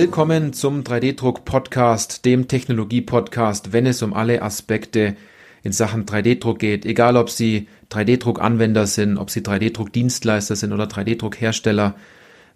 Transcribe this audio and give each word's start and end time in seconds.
Willkommen 0.00 0.54
zum 0.54 0.82
3D-Druck-Podcast, 0.82 2.24
dem 2.24 2.48
Technologie-Podcast, 2.48 3.74
wenn 3.74 3.84
es 3.84 4.00
um 4.00 4.14
alle 4.14 4.40
Aspekte 4.40 5.14
in 5.62 5.72
Sachen 5.72 6.06
3D-Druck 6.06 6.58
geht, 6.58 6.86
egal 6.86 7.18
ob 7.18 7.28
Sie 7.28 7.68
3D-Druck-Anwender 7.90 8.86
sind, 8.86 9.18
ob 9.18 9.28
Sie 9.28 9.42
3D-Druck-Dienstleister 9.42 10.56
sind 10.56 10.72
oder 10.72 10.84
3D-Druck-Hersteller, 10.84 11.96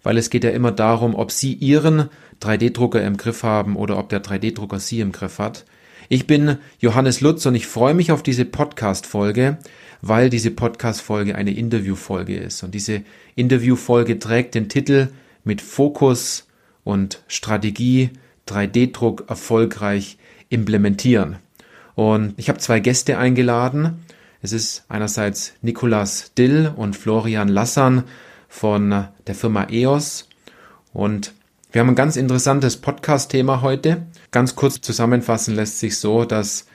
weil 0.01 0.17
es 0.17 0.31
geht 0.31 0.43
ja 0.43 0.49
immer 0.49 0.71
darum, 0.71 1.13
ob 1.13 1.31
Sie 1.31 1.53
Ihren 1.53 2.09
3D-Drucker 2.41 3.03
im 3.03 3.15
Griff 3.15 3.43
haben 3.43 3.75
oder 3.75 3.99
ob 3.99 4.09
der 4.09 4.23
3D-Drucker 4.23 4.79
Sie 4.79 4.99
im 4.99 5.11
Griff 5.11 5.37
hat. 5.37 5.65
Ich 6.09 6.25
bin 6.25 6.57
Johannes 6.79 7.21
Lutz 7.21 7.45
und 7.45 7.53
ich 7.53 7.67
freue 7.67 7.93
mich 7.93 8.11
auf 8.11 8.23
diese 8.23 8.45
Podcast-Folge, 8.45 9.59
weil 10.01 10.31
diese 10.31 10.49
Podcast-Folge 10.49 11.35
eine 11.35 11.51
Interview-Folge 11.51 12.37
ist. 12.37 12.63
Und 12.63 12.73
diese 12.73 13.03
Interview-Folge 13.35 14.17
trägt 14.17 14.55
den 14.55 14.67
Titel 14.67 15.09
mit 15.43 15.61
Fokus 15.61 16.44
und 16.85 17.21
Strategie 17.27 18.11
3D-Druck 18.47 19.25
erfolgreich 19.27 20.17
implementieren. 20.47 21.37
Und 21.95 22.33
ich 22.37 22.47
habe 22.47 22.59
zwei 22.59 22.79
Gäste 22.79 23.17
eingeladen. 23.17 24.05
Es 24.41 24.53
ist 24.53 24.85
einerseits 24.87 25.53
Nicolas 25.61 26.33
Dill 26.37 26.71
und 26.73 26.95
Florian 26.95 27.49
Lassan 27.49 28.03
von 28.47 29.07
der 29.27 29.35
Firma 29.35 29.67
EOS. 29.69 30.29
Und 30.93 31.33
wir 31.71 31.81
haben 31.81 31.89
ein 31.89 31.95
ganz 31.95 32.15
interessantes 32.15 32.77
Podcast-Thema 32.77 33.61
heute. 33.61 34.05
Ganz 34.31 34.55
kurz 34.55 34.79
zusammenfassen 34.79 35.55
lässt 35.55 35.79
sich 35.79 35.97
so, 35.97 36.23
dass 36.23 36.67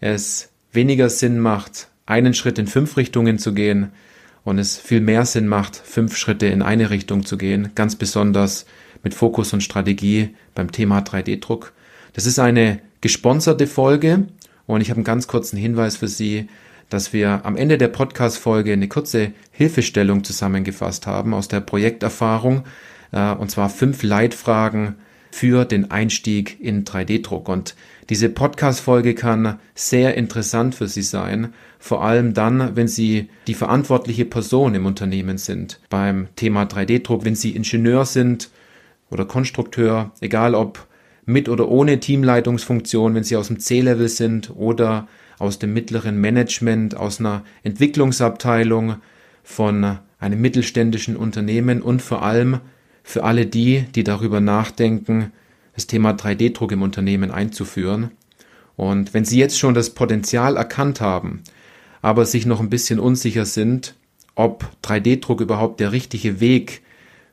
es 0.00 0.48
weniger 0.72 1.10
Sinn 1.10 1.38
macht, 1.38 1.88
einen 2.06 2.34
Schritt 2.34 2.58
in 2.58 2.66
fünf 2.66 2.96
Richtungen 2.96 3.38
zu 3.38 3.52
gehen 3.52 3.92
und 4.44 4.58
es 4.58 4.78
viel 4.78 5.00
mehr 5.00 5.26
Sinn 5.26 5.46
macht, 5.46 5.76
fünf 5.76 6.16
Schritte 6.16 6.46
in 6.46 6.62
eine 6.62 6.90
Richtung 6.90 7.24
zu 7.24 7.36
gehen, 7.36 7.70
ganz 7.74 7.94
besonders 7.94 8.66
mit 9.02 9.14
Fokus 9.14 9.52
und 9.52 9.62
Strategie 9.62 10.30
beim 10.54 10.72
Thema 10.72 11.00
3D-Druck. 11.00 11.72
Das 12.12 12.26
ist 12.26 12.38
eine 12.38 12.80
gesponserte 13.00 13.66
Folge 13.66 14.26
und 14.66 14.80
ich 14.80 14.90
habe 14.90 14.98
einen 14.98 15.04
ganz 15.04 15.26
kurzen 15.26 15.56
Hinweis 15.56 15.96
für 15.96 16.08
Sie, 16.08 16.48
dass 16.88 17.12
wir 17.12 17.44
am 17.44 17.56
Ende 17.56 17.78
der 17.78 17.88
Podcast-Folge 17.88 18.72
eine 18.72 18.88
kurze 18.88 19.32
Hilfestellung 19.50 20.24
zusammengefasst 20.24 21.06
haben 21.06 21.32
aus 21.34 21.48
der 21.48 21.60
Projekterfahrung, 21.60 22.64
äh, 23.12 23.32
und 23.32 23.50
zwar 23.50 23.70
fünf 23.70 24.02
Leitfragen 24.02 24.96
für 25.30 25.64
den 25.64 25.90
Einstieg 25.90 26.60
in 26.60 26.84
3D-Druck. 26.84 27.48
Und 27.48 27.74
diese 28.10 28.28
Podcast-Folge 28.28 29.14
kann 29.14 29.58
sehr 29.74 30.14
interessant 30.16 30.74
für 30.74 30.86
Sie 30.86 31.02
sein, 31.02 31.54
vor 31.78 32.04
allem 32.04 32.34
dann, 32.34 32.76
wenn 32.76 32.88
Sie 32.88 33.30
die 33.46 33.54
verantwortliche 33.54 34.26
Person 34.26 34.74
im 34.74 34.84
Unternehmen 34.84 35.38
sind. 35.38 35.80
Beim 35.88 36.28
Thema 36.36 36.64
3D-Druck, 36.64 37.24
wenn 37.24 37.34
Sie 37.34 37.56
Ingenieur 37.56 38.04
sind 38.04 38.50
oder 39.12 39.24
Konstrukteur, 39.26 40.10
egal 40.20 40.54
ob 40.54 40.86
mit 41.24 41.48
oder 41.48 41.68
ohne 41.68 42.00
Teamleitungsfunktion, 42.00 43.14
wenn 43.14 43.24
Sie 43.24 43.36
aus 43.36 43.48
dem 43.48 43.60
C-Level 43.60 44.08
sind 44.08 44.50
oder 44.56 45.06
aus 45.38 45.58
dem 45.58 45.72
mittleren 45.72 46.20
Management, 46.20 46.96
aus 46.96 47.20
einer 47.20 47.44
Entwicklungsabteilung 47.62 48.96
von 49.44 49.98
einem 50.18 50.40
mittelständischen 50.40 51.16
Unternehmen 51.16 51.82
und 51.82 52.00
vor 52.00 52.22
allem 52.22 52.60
für 53.02 53.24
alle 53.24 53.46
die, 53.46 53.84
die 53.94 54.04
darüber 54.04 54.40
nachdenken, 54.40 55.32
das 55.74 55.86
Thema 55.86 56.12
3D-Druck 56.12 56.72
im 56.72 56.82
Unternehmen 56.82 57.30
einzuführen. 57.30 58.10
Und 58.76 59.14
wenn 59.14 59.24
Sie 59.24 59.38
jetzt 59.38 59.58
schon 59.58 59.74
das 59.74 59.90
Potenzial 59.90 60.56
erkannt 60.56 61.00
haben, 61.00 61.42
aber 62.00 62.24
sich 62.24 62.46
noch 62.46 62.60
ein 62.60 62.70
bisschen 62.70 62.98
unsicher 62.98 63.44
sind, 63.44 63.94
ob 64.34 64.68
3D-Druck 64.82 65.40
überhaupt 65.40 65.80
der 65.80 65.92
richtige 65.92 66.40
Weg 66.40 66.82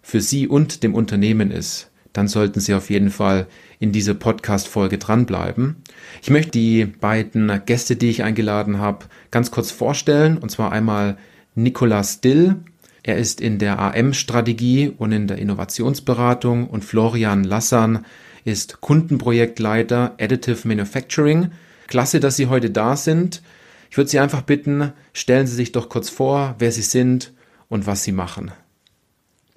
für 0.01 0.21
Sie 0.21 0.47
und 0.47 0.83
dem 0.83 0.95
Unternehmen 0.95 1.51
ist, 1.51 1.89
dann 2.13 2.27
sollten 2.27 2.59
Sie 2.59 2.73
auf 2.73 2.89
jeden 2.89 3.11
Fall 3.11 3.47
in 3.79 3.91
dieser 3.91 4.13
Podcast-Folge 4.13 4.97
dranbleiben. 4.97 5.77
Ich 6.21 6.29
möchte 6.29 6.51
die 6.51 6.85
beiden 6.85 7.61
Gäste, 7.65 7.95
die 7.95 8.09
ich 8.09 8.23
eingeladen 8.23 8.79
habe, 8.79 9.05
ganz 9.31 9.51
kurz 9.51 9.71
vorstellen. 9.71 10.37
Und 10.37 10.49
zwar 10.49 10.71
einmal 10.71 11.17
Nicolas 11.55 12.21
Dill. 12.21 12.55
Er 13.03 13.17
ist 13.17 13.41
in 13.41 13.59
der 13.59 13.79
AM-Strategie 13.79 14.89
und 14.97 15.11
in 15.11 15.27
der 15.27 15.37
Innovationsberatung 15.37 16.67
und 16.67 16.83
Florian 16.83 17.43
Lassan 17.43 18.05
ist 18.43 18.81
Kundenprojektleiter 18.81 20.15
Additive 20.19 20.67
Manufacturing. 20.67 21.51
Klasse, 21.87 22.19
dass 22.19 22.35
Sie 22.35 22.47
heute 22.47 22.69
da 22.69 22.95
sind. 22.95 23.41
Ich 23.89 23.97
würde 23.97 24.09
Sie 24.09 24.19
einfach 24.19 24.41
bitten, 24.41 24.91
stellen 25.13 25.47
Sie 25.47 25.55
sich 25.55 25.71
doch 25.71 25.89
kurz 25.89 26.09
vor, 26.09 26.55
wer 26.59 26.71
Sie 26.71 26.81
sind 26.81 27.33
und 27.67 27.87
was 27.87 28.03
Sie 28.03 28.11
machen. 28.11 28.51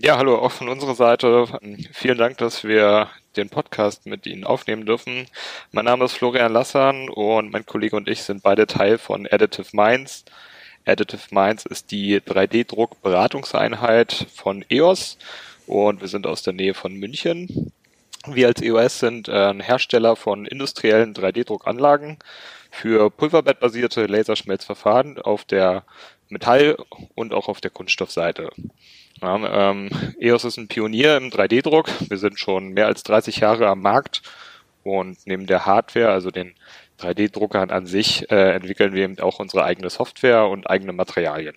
Ja, 0.04 0.18
hallo, 0.18 0.34
auch 0.34 0.50
von 0.50 0.68
unserer 0.68 0.96
Seite. 0.96 1.46
Vielen 1.92 2.18
Dank, 2.18 2.36
dass 2.38 2.64
wir 2.64 3.08
den 3.36 3.50
Podcast 3.50 4.04
mit 4.04 4.26
Ihnen 4.26 4.42
aufnehmen 4.42 4.84
dürfen. 4.84 5.28
Mein 5.70 5.84
Name 5.84 6.06
ist 6.06 6.14
Florian 6.14 6.52
Lassan 6.52 7.08
und 7.08 7.52
mein 7.52 7.64
Kollege 7.64 7.94
und 7.94 8.08
ich 8.08 8.24
sind 8.24 8.42
beide 8.42 8.66
Teil 8.66 8.98
von 8.98 9.28
Additive 9.30 9.68
Minds. 9.70 10.24
Additive 10.84 11.28
Minds 11.30 11.66
ist 11.66 11.92
die 11.92 12.20
3D-Druck-Beratungseinheit 12.20 14.26
von 14.34 14.64
EOS 14.68 15.18
und 15.68 16.00
wir 16.00 16.08
sind 16.08 16.26
aus 16.26 16.42
der 16.42 16.54
Nähe 16.54 16.74
von 16.74 16.94
München. 16.94 17.70
Wir 18.26 18.48
als 18.48 18.60
EOS 18.60 18.98
sind 18.98 19.28
ein 19.28 19.60
Hersteller 19.60 20.16
von 20.16 20.46
industriellen 20.46 21.14
3D-Druckanlagen 21.14 22.18
für 22.72 23.08
pulverbettbasierte 23.08 24.06
Laserschmelzverfahren 24.06 25.20
auf 25.20 25.44
der 25.44 25.84
Metall- 26.28 26.76
und 27.14 27.32
auch 27.32 27.46
auf 27.46 27.60
der 27.60 27.70
Kunststoffseite. 27.70 28.50
Ja, 29.22 29.70
ähm, 29.70 29.88
EOS 30.18 30.44
ist 30.44 30.56
ein 30.56 30.66
Pionier 30.66 31.16
im 31.16 31.30
3D-Druck. 31.30 31.88
Wir 32.08 32.18
sind 32.18 32.40
schon 32.40 32.70
mehr 32.70 32.86
als 32.86 33.04
30 33.04 33.36
Jahre 33.36 33.68
am 33.68 33.80
Markt 33.80 34.22
und 34.82 35.16
neben 35.26 35.46
der 35.46 35.64
Hardware, 35.64 36.10
also 36.10 36.32
den 36.32 36.54
3D-Druckern 37.00 37.70
an 37.70 37.86
sich, 37.86 38.30
äh, 38.32 38.52
entwickeln 38.52 38.94
wir 38.94 39.04
eben 39.04 39.18
auch 39.20 39.38
unsere 39.38 39.64
eigene 39.64 39.90
Software 39.90 40.48
und 40.48 40.68
eigene 40.68 40.92
Materialien. 40.92 41.54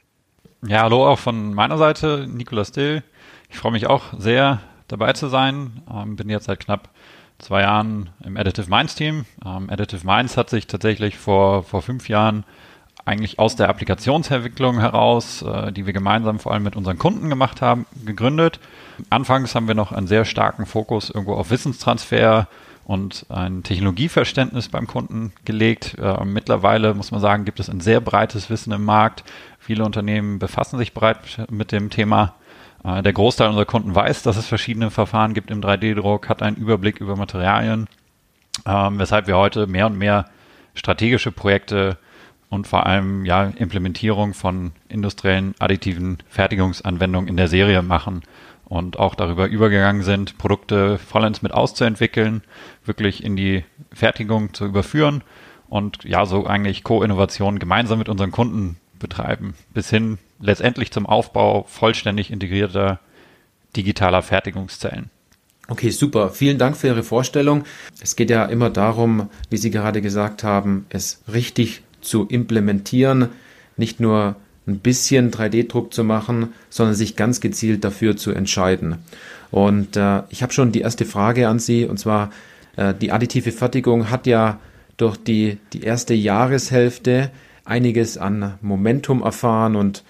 Ja, 0.67 0.83
hallo 0.83 1.07
auch 1.07 1.19
von 1.19 1.53
meiner 1.53 1.77
Seite, 1.77 2.27
Nicolas 2.29 2.71
Dill. 2.71 3.03
Ich 3.49 3.57
freue 3.57 3.71
mich 3.71 3.87
auch 3.87 4.13
sehr, 4.17 4.61
dabei 4.87 5.13
zu 5.13 5.27
sein. 5.27 5.81
Ähm, 5.91 6.15
bin 6.15 6.29
jetzt 6.29 6.45
seit 6.45 6.59
knapp 6.59 6.89
zwei 7.39 7.61
Jahren 7.61 8.09
im 8.23 8.37
Additive 8.37 8.69
Minds 8.69 8.95
Team. 8.95 9.25
Ähm, 9.43 9.69
Additive 9.71 10.05
Minds 10.05 10.37
hat 10.37 10.51
sich 10.51 10.67
tatsächlich 10.67 11.17
vor, 11.17 11.63
vor 11.63 11.81
fünf 11.81 12.09
Jahren 12.09 12.45
eigentlich 13.05 13.37
aus 13.37 13.55
der 13.55 13.69
Applikationsentwicklung 13.69 14.79
heraus, 14.79 15.43
äh, 15.43 15.71
die 15.71 15.85
wir 15.85 15.93
gemeinsam 15.93 16.39
vor 16.39 16.51
allem 16.53 16.63
mit 16.63 16.75
unseren 16.75 16.97
Kunden 16.97 17.29
gemacht 17.29 17.61
haben, 17.61 17.85
gegründet. 18.03 18.59
Anfangs 19.09 19.53
haben 19.53 19.67
wir 19.67 19.75
noch 19.75 19.91
einen 19.91 20.07
sehr 20.07 20.25
starken 20.25 20.65
Fokus 20.65 21.11
irgendwo 21.11 21.35
auf 21.35 21.51
Wissenstransfer 21.51 22.47
und 22.83 23.25
ein 23.29 23.63
Technologieverständnis 23.63 24.69
beim 24.69 24.87
Kunden 24.87 25.33
gelegt. 25.45 25.97
Äh, 25.99 26.25
mittlerweile 26.25 26.95
muss 26.95 27.11
man 27.11 27.21
sagen, 27.21 27.45
gibt 27.45 27.59
es 27.59 27.69
ein 27.69 27.79
sehr 27.79 28.01
breites 28.01 28.49
Wissen 28.49 28.73
im 28.73 28.83
Markt. 28.83 29.23
Viele 29.59 29.85
Unternehmen 29.85 30.39
befassen 30.39 30.77
sich 30.79 30.93
bereits 30.93 31.37
mit 31.49 31.71
dem 31.71 31.91
Thema. 31.91 32.35
Äh, 32.83 33.03
der 33.03 33.13
Großteil 33.13 33.49
unserer 33.49 33.65
Kunden 33.65 33.93
weiß, 33.93 34.23
dass 34.23 34.37
es 34.37 34.47
verschiedene 34.47 34.89
Verfahren 34.89 35.35
gibt 35.35 35.51
im 35.51 35.61
3D-Druck, 35.61 36.27
hat 36.27 36.41
einen 36.41 36.57
Überblick 36.57 36.99
über 36.99 37.15
Materialien, 37.15 37.87
ähm, 38.65 38.97
weshalb 38.97 39.27
wir 39.27 39.37
heute 39.37 39.67
mehr 39.67 39.85
und 39.85 39.97
mehr 39.97 40.25
strategische 40.73 41.31
Projekte 41.31 41.97
und 42.49 42.67
vor 42.67 42.85
allem 42.85 43.25
ja 43.25 43.45
Implementierung 43.45 44.33
von 44.33 44.71
industriellen 44.89 45.55
additiven 45.59 46.17
Fertigungsanwendungen 46.29 47.27
in 47.27 47.37
der 47.37 47.47
Serie 47.47 47.81
machen 47.81 48.21
und 48.65 48.97
auch 48.99 49.15
darüber 49.15 49.47
übergegangen 49.47 50.03
sind, 50.03 50.37
Produkte 50.37 50.97
vollends 50.97 51.41
mit 51.41 51.53
auszuentwickeln, 51.53 52.41
wirklich 52.83 53.23
in 53.23 53.35
die 53.35 53.63
Fertigung 53.93 54.53
zu 54.53 54.65
überführen 54.65 55.23
und 55.69 56.03
ja, 56.03 56.25
so 56.25 56.45
eigentlich 56.45 56.83
Co-Innovation 56.83 57.59
gemeinsam 57.59 57.99
mit 57.99 58.09
unseren 58.09 58.31
Kunden 58.31 58.77
betreiben, 58.99 59.55
bis 59.73 59.89
hin 59.89 60.17
letztendlich 60.39 60.91
zum 60.91 61.05
Aufbau 61.05 61.65
vollständig 61.67 62.31
integrierter 62.31 62.99
digitaler 63.75 64.21
Fertigungszellen. 64.21 65.09
Okay, 65.67 65.89
super. 65.89 66.29
Vielen 66.29 66.59
Dank 66.59 66.77
für 66.77 66.87
Ihre 66.87 67.01
Vorstellung. 67.01 67.63
Es 67.99 68.15
geht 68.15 68.29
ja 68.29 68.45
immer 68.45 68.69
darum, 68.69 69.29
wie 69.49 69.57
Sie 69.57 69.71
gerade 69.71 70.01
gesagt 70.01 70.43
haben, 70.43 70.85
es 70.89 71.23
richtig 71.31 71.81
zu 72.05 72.25
implementieren, 72.27 73.29
nicht 73.77 73.99
nur 73.99 74.35
ein 74.67 74.79
bisschen 74.79 75.31
3D-Druck 75.31 75.93
zu 75.93 76.03
machen, 76.03 76.53
sondern 76.69 76.95
sich 76.95 77.15
ganz 77.15 77.39
gezielt 77.39 77.83
dafür 77.83 78.17
zu 78.17 78.31
entscheiden. 78.31 78.97
Und 79.51 79.95
äh, 79.95 80.23
ich 80.29 80.41
habe 80.41 80.53
schon 80.53 80.71
die 80.71 80.81
erste 80.81 81.05
Frage 81.05 81.47
an 81.47 81.59
Sie, 81.59 81.85
und 81.85 81.97
zwar 81.97 82.31
äh, 82.75 82.93
die 82.93 83.11
additive 83.11 83.51
Fertigung 83.51 84.09
hat 84.09 84.27
ja 84.27 84.59
durch 84.97 85.17
die, 85.17 85.57
die 85.73 85.81
erste 85.81 86.13
Jahreshälfte 86.13 87.31
einiges 87.63 88.17
an 88.17 88.55
Momentum 88.61 89.21
erfahren 89.21 89.75
und 89.75 90.03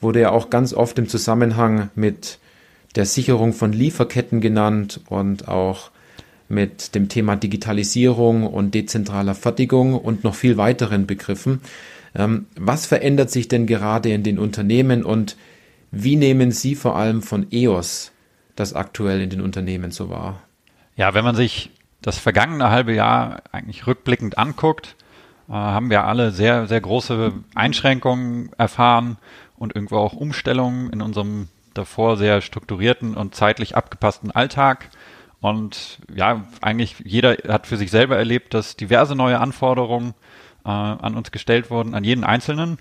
wurde 0.00 0.20
ja 0.20 0.30
auch 0.30 0.50
ganz 0.50 0.74
oft 0.74 0.98
im 0.98 1.08
Zusammenhang 1.08 1.90
mit 1.94 2.38
der 2.96 3.06
Sicherung 3.06 3.52
von 3.52 3.72
Lieferketten 3.72 4.40
genannt 4.40 5.00
und 5.08 5.48
auch 5.48 5.90
mit 6.52 6.94
dem 6.94 7.08
Thema 7.08 7.34
Digitalisierung 7.34 8.46
und 8.46 8.74
dezentraler 8.74 9.34
Fertigung 9.34 9.94
und 9.94 10.22
noch 10.22 10.34
viel 10.34 10.56
weiteren 10.56 11.06
Begriffen. 11.06 11.60
Ähm, 12.14 12.46
was 12.56 12.86
verändert 12.86 13.30
sich 13.30 13.48
denn 13.48 13.66
gerade 13.66 14.10
in 14.12 14.22
den 14.22 14.38
Unternehmen 14.38 15.02
und 15.02 15.36
wie 15.90 16.16
nehmen 16.16 16.52
Sie 16.52 16.74
vor 16.74 16.96
allem 16.96 17.22
von 17.22 17.46
EOS 17.50 18.12
das 18.54 18.74
aktuell 18.74 19.20
in 19.20 19.30
den 19.30 19.40
Unternehmen 19.40 19.90
so 19.90 20.10
wahr? 20.10 20.40
Ja, 20.96 21.14
wenn 21.14 21.24
man 21.24 21.34
sich 21.34 21.70
das 22.02 22.18
vergangene 22.18 22.70
halbe 22.70 22.94
Jahr 22.94 23.42
eigentlich 23.50 23.86
rückblickend 23.86 24.36
anguckt, 24.36 24.96
äh, 25.48 25.52
haben 25.52 25.90
wir 25.90 26.04
alle 26.04 26.30
sehr, 26.32 26.66
sehr 26.66 26.80
große 26.80 27.32
Einschränkungen 27.54 28.50
erfahren 28.58 29.16
und 29.56 29.74
irgendwo 29.74 29.96
auch 29.96 30.12
Umstellungen 30.12 30.90
in 30.90 31.00
unserem 31.00 31.48
davor 31.74 32.16
sehr 32.18 32.42
strukturierten 32.42 33.14
und 33.14 33.34
zeitlich 33.34 33.76
abgepassten 33.76 34.30
Alltag. 34.30 34.90
Und 35.42 35.98
ja, 36.14 36.44
eigentlich 36.60 36.96
jeder 37.04 37.36
hat 37.48 37.66
für 37.66 37.76
sich 37.76 37.90
selber 37.90 38.16
erlebt, 38.16 38.54
dass 38.54 38.76
diverse 38.76 39.16
neue 39.16 39.40
Anforderungen 39.40 40.14
äh, 40.64 40.68
an 40.68 41.16
uns 41.16 41.32
gestellt 41.32 41.68
wurden, 41.68 41.94
an 41.94 42.04
jeden 42.04 42.22
Einzelnen. 42.22 42.78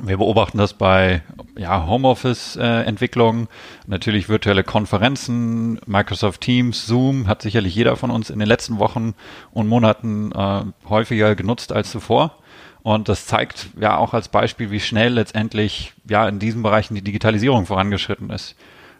Wir 0.00 0.18
beobachten 0.18 0.56
das 0.56 0.74
bei 0.74 1.22
ja, 1.58 1.88
Homeoffice-Entwicklungen, 1.88 3.48
natürlich 3.88 4.28
virtuelle 4.28 4.62
Konferenzen, 4.62 5.80
Microsoft 5.84 6.42
Teams, 6.42 6.86
Zoom 6.86 7.26
hat 7.26 7.42
sicherlich 7.42 7.74
jeder 7.74 7.96
von 7.96 8.12
uns 8.12 8.30
in 8.30 8.38
den 8.38 8.46
letzten 8.46 8.78
Wochen 8.78 9.14
und 9.50 9.66
Monaten 9.66 10.30
äh, 10.30 10.62
häufiger 10.88 11.34
genutzt 11.34 11.72
als 11.72 11.90
zuvor. 11.90 12.38
Und 12.84 13.08
das 13.08 13.26
zeigt 13.26 13.70
ja 13.80 13.96
auch 13.96 14.14
als 14.14 14.28
Beispiel, 14.28 14.70
wie 14.70 14.78
schnell 14.78 15.14
letztendlich 15.14 15.92
ja 16.08 16.28
in 16.28 16.38
diesen 16.38 16.62
Bereichen 16.62 16.94
die 16.94 17.02
Digitalisierung 17.02 17.66
vorangeschritten 17.66 18.30
ist. 18.30 18.54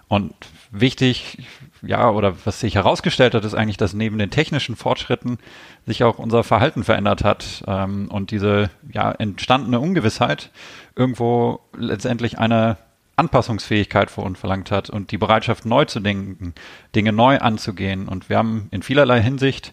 Und 0.08 0.34
wichtig, 0.72 1.38
ja, 1.82 2.10
oder 2.10 2.34
was 2.44 2.60
sich 2.60 2.74
herausgestellt 2.74 3.34
hat, 3.34 3.44
ist 3.44 3.54
eigentlich, 3.54 3.76
dass 3.76 3.94
neben 3.94 4.18
den 4.18 4.30
technischen 4.30 4.76
Fortschritten 4.76 5.38
sich 5.86 6.04
auch 6.04 6.18
unser 6.18 6.44
Verhalten 6.44 6.84
verändert 6.84 7.24
hat 7.24 7.64
ähm, 7.66 8.08
und 8.10 8.30
diese 8.30 8.70
ja 8.92 9.12
entstandene 9.12 9.80
Ungewissheit 9.80 10.50
irgendwo 10.94 11.60
letztendlich 11.76 12.38
eine 12.38 12.76
Anpassungsfähigkeit 13.16 14.10
vor 14.10 14.24
uns 14.24 14.38
verlangt 14.38 14.70
hat 14.70 14.90
und 14.90 15.10
die 15.10 15.18
Bereitschaft 15.18 15.66
neu 15.66 15.84
zu 15.84 16.00
denken, 16.00 16.54
Dinge 16.94 17.12
neu 17.12 17.38
anzugehen. 17.38 18.08
Und 18.08 18.28
wir 18.28 18.38
haben 18.38 18.68
in 18.70 18.82
vielerlei 18.82 19.20
Hinsicht 19.20 19.72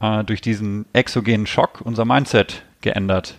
äh, 0.00 0.22
durch 0.24 0.40
diesen 0.40 0.86
exogenen 0.92 1.46
Schock 1.46 1.80
unser 1.82 2.04
Mindset 2.04 2.64
geändert. 2.80 3.38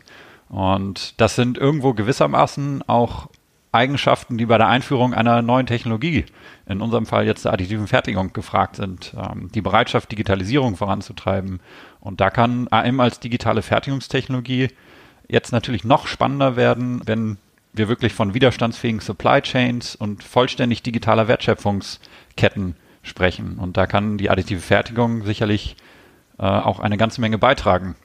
Und 0.50 1.20
das 1.20 1.36
sind 1.36 1.58
irgendwo 1.58 1.94
gewissermaßen 1.94 2.84
auch 2.88 3.30
Eigenschaften, 3.75 4.38
die 4.38 4.45
bei 4.45 4.57
der 4.57 4.68
Einführung 4.68 5.13
einer 5.13 5.42
neuen 5.42 5.68
Technologie, 5.68 6.25
in 6.66 6.81
unserem 6.81 7.06
Fall 7.06 7.25
jetzt 7.25 7.45
der 7.45 7.54
additiven 7.54 7.88
Fertigung, 7.88 8.33
gefragt 8.33 8.77
sind. 8.77 9.13
Ähm, 9.16 9.50
die 9.54 9.62
Bereitschaft, 9.62 10.12
Digitalisierung 10.12 10.75
voranzutreiben. 10.75 11.60
Und 12.00 12.22
da 12.22 12.30
kann 12.30 12.68
AM 12.72 13.00
als 13.00 13.19
digitale 13.19 13.62
Fertigungstechnologie 13.62 14.69
jetzt 15.27 15.51
natürlich 15.51 15.83
noch 15.83 16.07
spannender 16.07 16.56
werden, 16.56 17.01
wenn 17.06 17.38
wir 17.74 17.88
wirklich 17.88 18.13
von 18.13 18.33
widerstandsfähigen 18.33 19.01
Supply 19.01 19.42
Chains 19.42 19.95
und 19.95 20.24
vollständig 20.24 20.81
digitaler 20.81 21.27
Wertschöpfungsketten 21.27 22.75
sprechen. 23.04 23.57
Und 23.60 23.77
da 23.77 23.86
kann 23.86 24.18
die 24.18 24.30
additive 24.30 24.62
Fertigung 24.62 25.24
sicherlich 25.25 25.75
äh, 26.39 26.44
auch 26.44 26.80
eine 26.80 26.98
ganze 26.98 27.22
Menge 27.22 27.38
beitragen. 27.38 27.95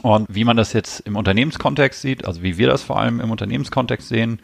Und 0.00 0.26
wie 0.30 0.44
man 0.44 0.56
das 0.56 0.72
jetzt 0.72 1.00
im 1.00 1.16
Unternehmenskontext 1.16 2.00
sieht, 2.00 2.24
also 2.24 2.42
wie 2.42 2.56
wir 2.56 2.68
das 2.68 2.82
vor 2.82 2.98
allem 2.98 3.20
im 3.20 3.30
Unternehmenskontext 3.30 4.08
sehen, 4.08 4.40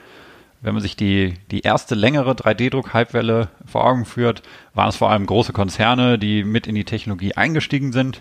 wenn 0.61 0.75
man 0.75 0.83
sich 0.83 0.97
die, 0.97 1.35
die 1.51 1.61
erste 1.61 1.95
längere 1.95 2.33
3D-Druck-Hypewelle 2.33 3.49
vor 3.65 3.85
Augen 3.85 4.05
führt, 4.05 4.43
waren 4.75 4.89
es 4.89 4.97
vor 4.97 5.11
allem 5.11 5.27
große 5.27 5.53
Konzerne, 5.53 6.19
die 6.19 6.45
mit 6.45 6.67
in 6.67 6.75
die 6.75 6.85
Technologie 6.85 7.35
eingestiegen 7.35 7.93
sind. 7.93 8.21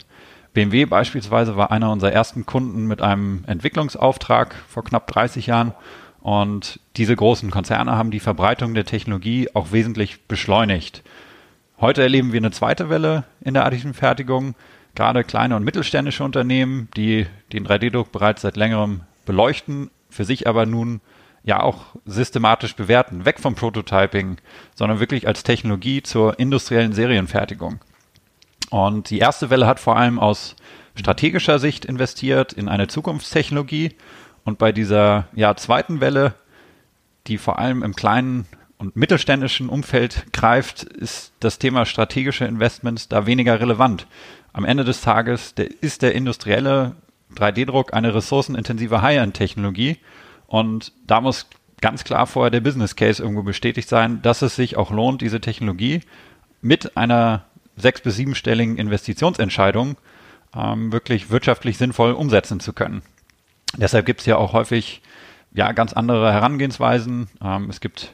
BMW 0.53 0.85
beispielsweise 0.85 1.57
war 1.57 1.71
einer 1.71 1.91
unserer 1.91 2.11
ersten 2.11 2.45
Kunden 2.45 2.85
mit 2.85 3.01
einem 3.01 3.43
Entwicklungsauftrag 3.47 4.55
vor 4.67 4.83
knapp 4.83 5.07
30 5.07 5.47
Jahren. 5.47 5.73
Und 6.21 6.79
diese 6.95 7.15
großen 7.15 7.51
Konzerne 7.51 7.95
haben 7.95 8.11
die 8.11 8.19
Verbreitung 8.19 8.73
der 8.73 8.85
Technologie 8.85 9.49
auch 9.53 9.71
wesentlich 9.71 10.25
beschleunigt. 10.27 11.03
Heute 11.79 12.01
erleben 12.01 12.33
wir 12.33 12.39
eine 12.39 12.51
zweite 12.51 12.89
Welle 12.89 13.23
in 13.41 13.53
der 13.53 13.65
additiven 13.65 13.93
Fertigung 13.93 14.55
gerade 14.95 15.23
kleine 15.23 15.55
und 15.55 15.63
mittelständische 15.63 16.23
Unternehmen, 16.23 16.89
die 16.97 17.27
den 17.53 17.67
3D-Druck 17.67 18.11
bereits 18.11 18.41
seit 18.41 18.57
längerem 18.57 19.01
beleuchten, 19.25 19.91
für 20.09 20.25
sich 20.25 20.47
aber 20.47 20.65
nun 20.65 21.01
ja 21.47 21.63
auch 21.63 21.85
systematisch 22.05 22.75
bewerten, 22.75 23.23
weg 23.23 23.39
vom 23.39 23.55
Prototyping, 23.55 24.38
sondern 24.75 24.99
wirklich 24.99 25.27
als 25.27 25.44
Technologie 25.44 26.03
zur 26.03 26.38
industriellen 26.39 26.91
Serienfertigung. 26.91 27.79
Und 28.69 29.09
die 29.09 29.19
erste 29.19 29.49
Welle 29.49 29.65
hat 29.65 29.79
vor 29.79 29.95
allem 29.95 30.19
aus 30.19 30.57
strategischer 30.95 31.57
Sicht 31.57 31.85
investiert 31.85 32.51
in 32.51 32.67
eine 32.67 32.88
Zukunftstechnologie. 32.88 33.95
Und 34.44 34.57
bei 34.57 34.73
dieser 34.73 35.29
ja, 35.35 35.55
zweiten 35.55 36.01
Welle, 36.01 36.33
die 37.27 37.38
vor 37.38 37.59
allem 37.59 37.81
im 37.81 37.95
kleinen 37.95 38.45
und 38.77 38.97
mittelständischen 38.97 39.69
Umfeld 39.69 40.25
greift, 40.33 40.83
ist 40.83 41.31
das 41.39 41.59
Thema 41.59 41.85
strategische 41.85 42.44
Investments 42.44 43.07
da 43.07 43.25
weniger 43.25 43.61
relevant. 43.61 44.05
Am 44.51 44.65
Ende 44.65 44.83
des 44.83 44.99
Tages 44.99 45.55
der, 45.55 45.69
ist 45.81 46.01
der 46.01 46.13
industrielle 46.13 46.97
3D-Druck 47.38 47.94
eine 47.94 48.13
ressourcenintensive 48.13 49.01
High-End-Technologie 49.01 49.97
und 50.47 50.91
da 51.05 51.21
muss 51.21 51.47
ganz 51.81 52.03
klar 52.03 52.25
vorher 52.25 52.49
der 52.49 52.61
Business 52.61 52.95
Case 52.95 53.21
irgendwo 53.21 53.44
bestätigt 53.44 53.88
sein, 53.88 54.21
dass 54.21 54.41
es 54.41 54.55
sich 54.55 54.77
auch 54.77 54.91
lohnt, 54.91 55.21
diese 55.21 55.41
Technologie 55.41 56.01
mit 56.61 56.97
einer 56.97 57.45
sechs- 57.75 58.01
bis 58.01 58.15
siebenstelligen 58.15 58.77
Investitionsentscheidung 58.77 59.97
ähm, 60.55 60.91
wirklich 60.91 61.29
wirtschaftlich 61.29 61.77
sinnvoll 61.77 62.13
umsetzen 62.13 62.59
zu 62.59 62.73
können. 62.73 63.03
Deshalb 63.77 64.05
gibt 64.05 64.21
es 64.21 64.25
ja 64.25 64.38
auch 64.38 64.53
häufig 64.53 65.01
ja 65.53 65.71
ganz 65.71 65.94
andere 65.94 66.33
Herangehensweisen. 66.33 67.27
Ähm, 67.44 67.69
es 67.69 67.79
gibt 67.79 68.13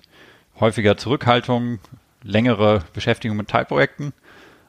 häufiger 0.59 0.97
Zurückhaltung, 0.97 1.79
längere 2.23 2.83
Beschäftigung 2.93 3.37
mit 3.37 3.47
Teilprojekten. 3.47 4.13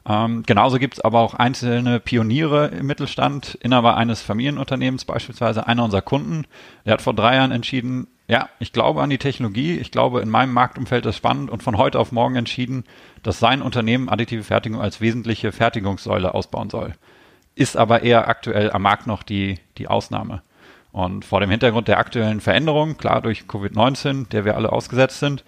Ähm, 0.07 0.43
genauso 0.43 0.77
gibt 0.77 0.95
es 0.95 1.01
aber 1.01 1.19
auch 1.19 1.33
einzelne 1.33 1.99
Pioniere 1.99 2.67
im 2.67 2.85
Mittelstand, 2.85 3.55
Inhaber 3.61 3.97
eines 3.97 4.21
Familienunternehmens 4.21 5.05
beispielsweise, 5.05 5.65
einer 5.65 5.83
unserer 5.83 6.03
Kunden, 6.03 6.45
der 6.85 6.93
hat 6.93 7.01
vor 7.01 7.15
drei 7.15 7.35
Jahren 7.35 7.51
entschieden, 7.51 8.07
ja, 8.27 8.49
ich 8.59 8.71
glaube 8.71 9.01
an 9.01 9.09
die 9.09 9.17
Technologie, 9.17 9.77
ich 9.77 9.91
glaube 9.91 10.21
in 10.21 10.29
meinem 10.29 10.53
Marktumfeld 10.53 11.05
ist 11.05 11.17
spannend 11.17 11.49
und 11.49 11.63
von 11.63 11.77
heute 11.77 11.99
auf 11.99 12.11
morgen 12.11 12.35
entschieden, 12.35 12.83
dass 13.23 13.39
sein 13.39 13.61
Unternehmen 13.61 14.09
additive 14.09 14.43
Fertigung 14.43 14.79
als 14.79 15.01
wesentliche 15.01 15.51
Fertigungssäule 15.51 16.33
ausbauen 16.33 16.69
soll. 16.69 16.93
Ist 17.55 17.77
aber 17.77 18.03
eher 18.03 18.27
aktuell 18.27 18.71
am 18.71 18.81
Markt 18.83 19.07
noch 19.07 19.23
die, 19.23 19.59
die 19.77 19.87
Ausnahme. 19.87 20.41
Und 20.91 21.25
vor 21.25 21.39
dem 21.39 21.49
Hintergrund 21.49 21.87
der 21.87 21.97
aktuellen 21.99 22.41
Veränderungen, 22.41 22.97
klar 22.97 23.21
durch 23.21 23.43
Covid-19, 23.47 24.29
der 24.29 24.45
wir 24.45 24.55
alle 24.55 24.71
ausgesetzt 24.71 25.19
sind, 25.19 25.43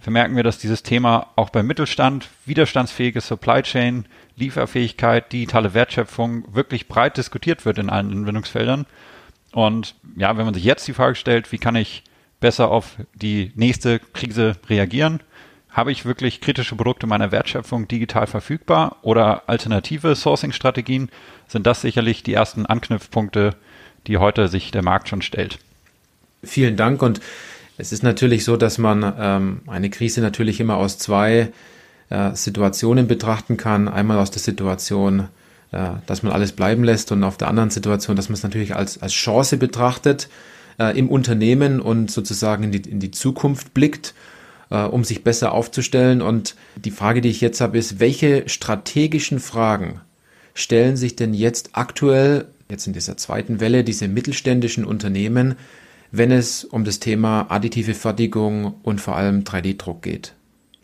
vermerken 0.00 0.36
wir, 0.36 0.42
dass 0.42 0.58
dieses 0.58 0.82
Thema 0.82 1.28
auch 1.36 1.50
beim 1.50 1.66
Mittelstand, 1.66 2.28
widerstandsfähige 2.44 3.20
Supply 3.20 3.62
Chain, 3.62 4.06
Lieferfähigkeit, 4.36 5.32
digitale 5.32 5.74
Wertschöpfung 5.74 6.54
wirklich 6.54 6.88
breit 6.88 7.16
diskutiert 7.16 7.64
wird 7.64 7.78
in 7.78 7.90
allen 7.90 8.12
Anwendungsfeldern. 8.12 8.86
Und 9.52 9.94
ja, 10.16 10.36
wenn 10.36 10.44
man 10.44 10.54
sich 10.54 10.64
jetzt 10.64 10.86
die 10.86 10.92
Frage 10.92 11.14
stellt, 11.14 11.50
wie 11.52 11.58
kann 11.58 11.76
ich 11.76 12.04
besser 12.40 12.70
auf 12.70 12.96
die 13.14 13.52
nächste 13.54 13.98
Krise 13.98 14.56
reagieren? 14.68 15.20
Habe 15.70 15.92
ich 15.92 16.04
wirklich 16.04 16.40
kritische 16.40 16.76
Produkte 16.76 17.06
meiner 17.06 17.32
Wertschöpfung 17.32 17.88
digital 17.88 18.26
verfügbar 18.26 18.96
oder 19.02 19.48
alternative 19.48 20.14
Sourcing-Strategien? 20.14 21.10
Sind 21.48 21.66
das 21.66 21.80
sicherlich 21.80 22.22
die 22.22 22.34
ersten 22.34 22.66
Anknüpfpunkte, 22.66 23.56
die 24.06 24.18
heute 24.18 24.48
sich 24.48 24.70
der 24.70 24.82
Markt 24.82 25.08
schon 25.08 25.22
stellt? 25.22 25.58
Vielen 26.42 26.76
Dank 26.76 27.02
und 27.02 27.20
es 27.78 27.92
ist 27.92 28.02
natürlich 28.02 28.44
so, 28.44 28.56
dass 28.56 28.78
man 28.78 29.14
ähm, 29.18 29.60
eine 29.66 29.90
Krise 29.90 30.20
natürlich 30.20 30.60
immer 30.60 30.76
aus 30.76 30.98
zwei 30.98 31.52
äh, 32.08 32.34
Situationen 32.34 33.06
betrachten 33.06 33.56
kann. 33.56 33.88
Einmal 33.88 34.18
aus 34.18 34.30
der 34.30 34.40
Situation, 34.40 35.28
äh, 35.72 35.90
dass 36.06 36.22
man 36.22 36.32
alles 36.32 36.52
bleiben 36.52 36.84
lässt 36.84 37.12
und 37.12 37.22
auf 37.24 37.36
der 37.36 37.48
anderen 37.48 37.70
Situation, 37.70 38.16
dass 38.16 38.28
man 38.28 38.34
es 38.34 38.42
natürlich 38.42 38.74
als, 38.74 39.02
als 39.02 39.12
Chance 39.12 39.58
betrachtet 39.58 40.28
äh, 40.78 40.98
im 40.98 41.08
Unternehmen 41.08 41.80
und 41.80 42.10
sozusagen 42.10 42.64
in 42.64 42.72
die, 42.72 42.90
in 42.90 43.00
die 43.00 43.10
Zukunft 43.10 43.74
blickt, 43.74 44.14
äh, 44.70 44.82
um 44.82 45.04
sich 45.04 45.22
besser 45.22 45.52
aufzustellen. 45.52 46.22
Und 46.22 46.56
die 46.76 46.90
Frage, 46.90 47.20
die 47.20 47.30
ich 47.30 47.40
jetzt 47.40 47.60
habe, 47.60 47.76
ist, 47.78 48.00
welche 48.00 48.48
strategischen 48.48 49.38
Fragen 49.38 50.00
stellen 50.54 50.96
sich 50.96 51.16
denn 51.16 51.34
jetzt 51.34 51.70
aktuell, 51.74 52.46
jetzt 52.70 52.86
in 52.86 52.94
dieser 52.94 53.18
zweiten 53.18 53.60
Welle, 53.60 53.84
diese 53.84 54.08
mittelständischen 54.08 54.86
Unternehmen, 54.86 55.56
wenn 56.18 56.30
es 56.30 56.64
um 56.64 56.84
das 56.84 57.00
Thema 57.00 57.46
additive 57.50 57.94
Fertigung 57.94 58.80
und 58.82 59.00
vor 59.00 59.16
allem 59.16 59.42
3D-Druck 59.44 60.02
geht? 60.02 60.34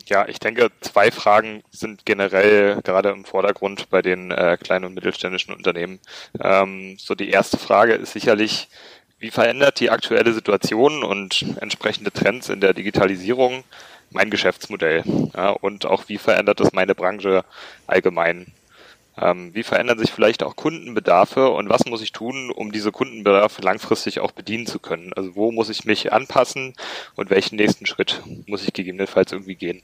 Ja, 0.05 0.27
ich 0.27 0.39
denke, 0.39 0.69
zwei 0.81 1.11
Fragen 1.11 1.63
sind 1.71 2.05
generell 2.05 2.81
gerade 2.83 3.09
im 3.09 3.23
Vordergrund 3.23 3.89
bei 3.89 4.01
den 4.01 4.31
äh, 4.31 4.57
kleinen 4.61 4.85
und 4.85 4.93
mittelständischen 4.95 5.53
Unternehmen. 5.53 5.99
Ähm, 6.41 6.97
so 6.99 7.15
die 7.15 7.29
erste 7.29 7.57
Frage 7.57 7.93
ist 7.93 8.11
sicherlich, 8.11 8.67
wie 9.19 9.31
verändert 9.31 9.79
die 9.79 9.89
aktuelle 9.89 10.33
Situation 10.33 11.03
und 11.03 11.45
entsprechende 11.61 12.11
Trends 12.11 12.49
in 12.49 12.59
der 12.59 12.73
Digitalisierung 12.73 13.63
mein 14.11 14.29
Geschäftsmodell? 14.29 15.03
Ja, 15.33 15.51
und 15.51 15.85
auch 15.85 16.09
wie 16.09 16.17
verändert 16.17 16.59
das 16.59 16.73
meine 16.73 16.95
Branche 16.95 17.45
allgemein? 17.87 18.47
Ähm, 19.19 19.53
wie 19.53 19.63
verändern 19.63 19.99
sich 19.99 20.11
vielleicht 20.11 20.41
auch 20.41 20.55
Kundenbedarfe 20.55 21.49
und 21.49 21.69
was 21.69 21.85
muss 21.85 22.01
ich 22.01 22.11
tun, 22.13 22.49
um 22.49 22.71
diese 22.71 22.91
Kundenbedarfe 22.91 23.61
langfristig 23.61 24.19
auch 24.19 24.31
bedienen 24.31 24.65
zu 24.65 24.79
können? 24.79 25.13
Also 25.13 25.35
wo 25.35 25.51
muss 25.51 25.69
ich 25.69 25.85
mich 25.85 26.11
anpassen 26.11 26.73
und 27.15 27.29
welchen 27.29 27.57
nächsten 27.57 27.85
Schritt 27.85 28.23
muss 28.47 28.63
ich 28.63 28.73
gegebenenfalls 28.73 29.31
irgendwie 29.31 29.55
gehen? 29.55 29.83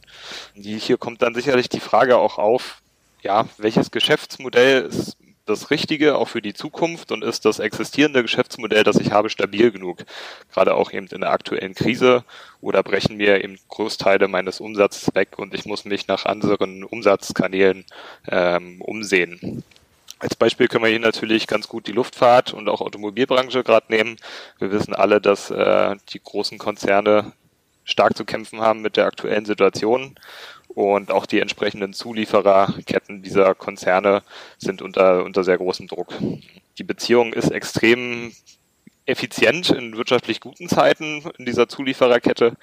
Hier 0.56 0.98
kommt 0.98 1.22
dann 1.22 1.36
sicherlich 1.36 1.70
die 1.70 1.80
Frage 1.80 2.18
auch 2.18 2.40
auf, 2.40 2.82
ja, 3.22 3.48
welches 3.58 3.92
Geschäftsmodell 3.92 4.84
ist 4.84 5.19
das 5.50 5.72
Richtige 5.72 6.18
auch 6.18 6.28
für 6.28 6.42
die 6.42 6.54
Zukunft 6.54 7.12
und 7.12 7.24
ist 7.24 7.46
das 7.46 7.60
existierende 7.60 8.22
Geschäftsmodell, 8.22 8.84
das 8.84 8.98
ich 8.98 9.12
habe, 9.12 9.30
stabil 9.30 9.72
genug? 9.72 10.06
Gerade 10.54 10.76
auch 10.76 10.92
eben 10.92 11.08
in 11.08 11.22
der 11.22 11.32
aktuellen 11.32 11.76
Krise 11.76 12.24
oder 12.62 12.84
brechen 12.84 13.18
mir 13.18 13.44
eben 13.44 13.58
Großteile 13.68 14.28
meines 14.28 14.60
Umsatzes 14.60 15.14
weg 15.16 15.38
und 15.38 15.54
ich 15.54 15.66
muss 15.66 15.86
mich 15.86 16.08
nach 16.08 16.26
anderen 16.26 16.84
Umsatzkanälen 16.84 17.86
ähm, 18.28 18.82
umsehen. 18.82 19.64
Als 20.20 20.36
Beispiel 20.36 20.68
können 20.68 20.84
wir 20.84 20.92
hier 20.92 21.00
natürlich 21.00 21.48
ganz 21.48 21.68
gut 21.70 21.88
die 21.88 21.94
Luftfahrt 21.94 22.54
und 22.54 22.68
auch 22.68 22.82
Automobilbranche 22.82 23.64
gerade 23.64 23.86
nehmen. 23.90 24.18
Wir 24.60 24.70
wissen 24.70 24.94
alle, 24.94 25.22
dass 25.22 25.50
äh, 25.50 25.96
die 26.10 26.22
großen 26.22 26.58
Konzerne 26.58 27.32
stark 27.86 28.16
zu 28.16 28.26
kämpfen 28.26 28.62
haben 28.62 28.82
mit 28.82 28.98
der 28.98 29.06
aktuellen 29.06 29.46
Situation 29.46 30.16
und 30.70 31.12
auch 31.12 31.26
die 31.26 31.40
entsprechenden 31.40 31.94
Zuliefererketten 31.94 33.22
dieser 33.22 33.56
Konzerne 33.56 34.24
sind 34.58 34.82
unter, 34.82 35.26
unter 35.26 35.44
sehr 35.44 35.58
großem 35.58 35.88
Druck. 35.88 36.14
Die 36.78 36.84
Beziehung 36.84 37.34
ist 37.34 37.52
extrem 37.52 38.32
effizient 39.10 39.72
in 39.72 39.98
wirtschaftlich 39.98 40.40
guten 40.40 40.70
Zeiten 40.70 41.24
in 41.40 41.46
dieser 41.46 41.68
Zuliefererkette, 41.68 42.54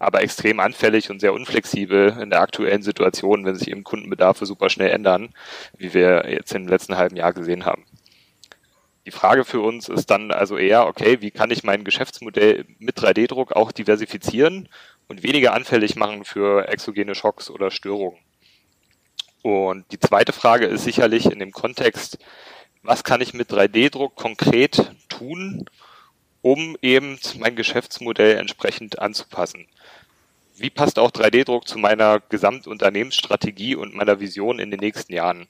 aber 0.00 0.22
extrem 0.22 0.58
anfällig 0.58 1.10
und 1.10 1.20
sehr 1.20 1.32
unflexibel 1.32 2.18
in 2.20 2.30
der 2.30 2.40
aktuellen 2.40 2.82
Situation, 2.82 3.44
wenn 3.44 3.54
sich 3.54 3.68
eben 3.68 3.84
Kundenbedarfe 3.84 4.44
super 4.44 4.68
schnell 4.68 4.90
ändern, 4.90 5.30
wie 5.78 5.94
wir 5.94 6.28
jetzt 6.28 6.52
im 6.54 6.66
letzten 6.66 6.96
halben 6.96 7.16
Jahr 7.16 7.32
gesehen 7.32 7.64
haben. 7.64 7.84
Die 9.06 9.10
Frage 9.12 9.44
für 9.44 9.60
uns 9.60 9.88
ist 9.88 10.10
dann 10.10 10.30
also 10.30 10.56
eher, 10.56 10.86
okay, 10.86 11.20
wie 11.20 11.32
kann 11.32 11.50
ich 11.50 11.64
mein 11.64 11.82
Geschäftsmodell 11.82 12.66
mit 12.78 12.98
3D-Druck 12.98 13.52
auch 13.52 13.72
diversifizieren 13.72 14.68
und 15.12 15.22
weniger 15.22 15.52
anfällig 15.52 15.94
machen 15.94 16.24
für 16.24 16.68
exogene 16.68 17.14
Schocks 17.14 17.50
oder 17.50 17.70
Störungen. 17.70 18.18
Und 19.42 19.84
die 19.92 20.00
zweite 20.00 20.32
Frage 20.32 20.64
ist 20.64 20.84
sicherlich 20.84 21.26
in 21.26 21.38
dem 21.38 21.52
Kontext, 21.52 22.16
was 22.82 23.04
kann 23.04 23.20
ich 23.20 23.34
mit 23.34 23.52
3D-Druck 23.52 24.16
konkret 24.16 24.90
tun, 25.10 25.66
um 26.40 26.78
eben 26.80 27.18
mein 27.38 27.56
Geschäftsmodell 27.56 28.38
entsprechend 28.38 29.00
anzupassen? 29.00 29.66
Wie 30.56 30.70
passt 30.70 30.98
auch 30.98 31.10
3D-Druck 31.10 31.68
zu 31.68 31.78
meiner 31.78 32.20
Gesamtunternehmensstrategie 32.20 33.74
und 33.74 33.94
meiner 33.94 34.18
Vision 34.18 34.58
in 34.58 34.70
den 34.70 34.80
nächsten 34.80 35.12
Jahren? 35.12 35.46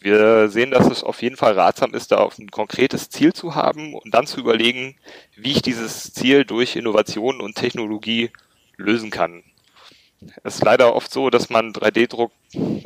Wir 0.00 0.48
sehen, 0.48 0.70
dass 0.70 0.90
es 0.90 1.04
auf 1.04 1.20
jeden 1.20 1.36
Fall 1.36 1.52
ratsam 1.52 1.92
ist, 1.92 2.10
da 2.10 2.16
auf 2.16 2.38
ein 2.38 2.50
konkretes 2.50 3.10
Ziel 3.10 3.34
zu 3.34 3.54
haben 3.54 3.94
und 3.94 4.14
dann 4.14 4.26
zu 4.26 4.40
überlegen, 4.40 4.96
wie 5.36 5.52
ich 5.52 5.60
dieses 5.60 6.14
Ziel 6.14 6.46
durch 6.46 6.74
Innovation 6.74 7.42
und 7.42 7.56
Technologie 7.56 8.30
lösen 8.76 9.10
kann. 9.10 9.42
Es 10.44 10.56
ist 10.56 10.64
leider 10.64 10.94
oft 10.94 11.10
so, 11.10 11.30
dass 11.30 11.50
man 11.50 11.72
3D-Druck 11.72 12.32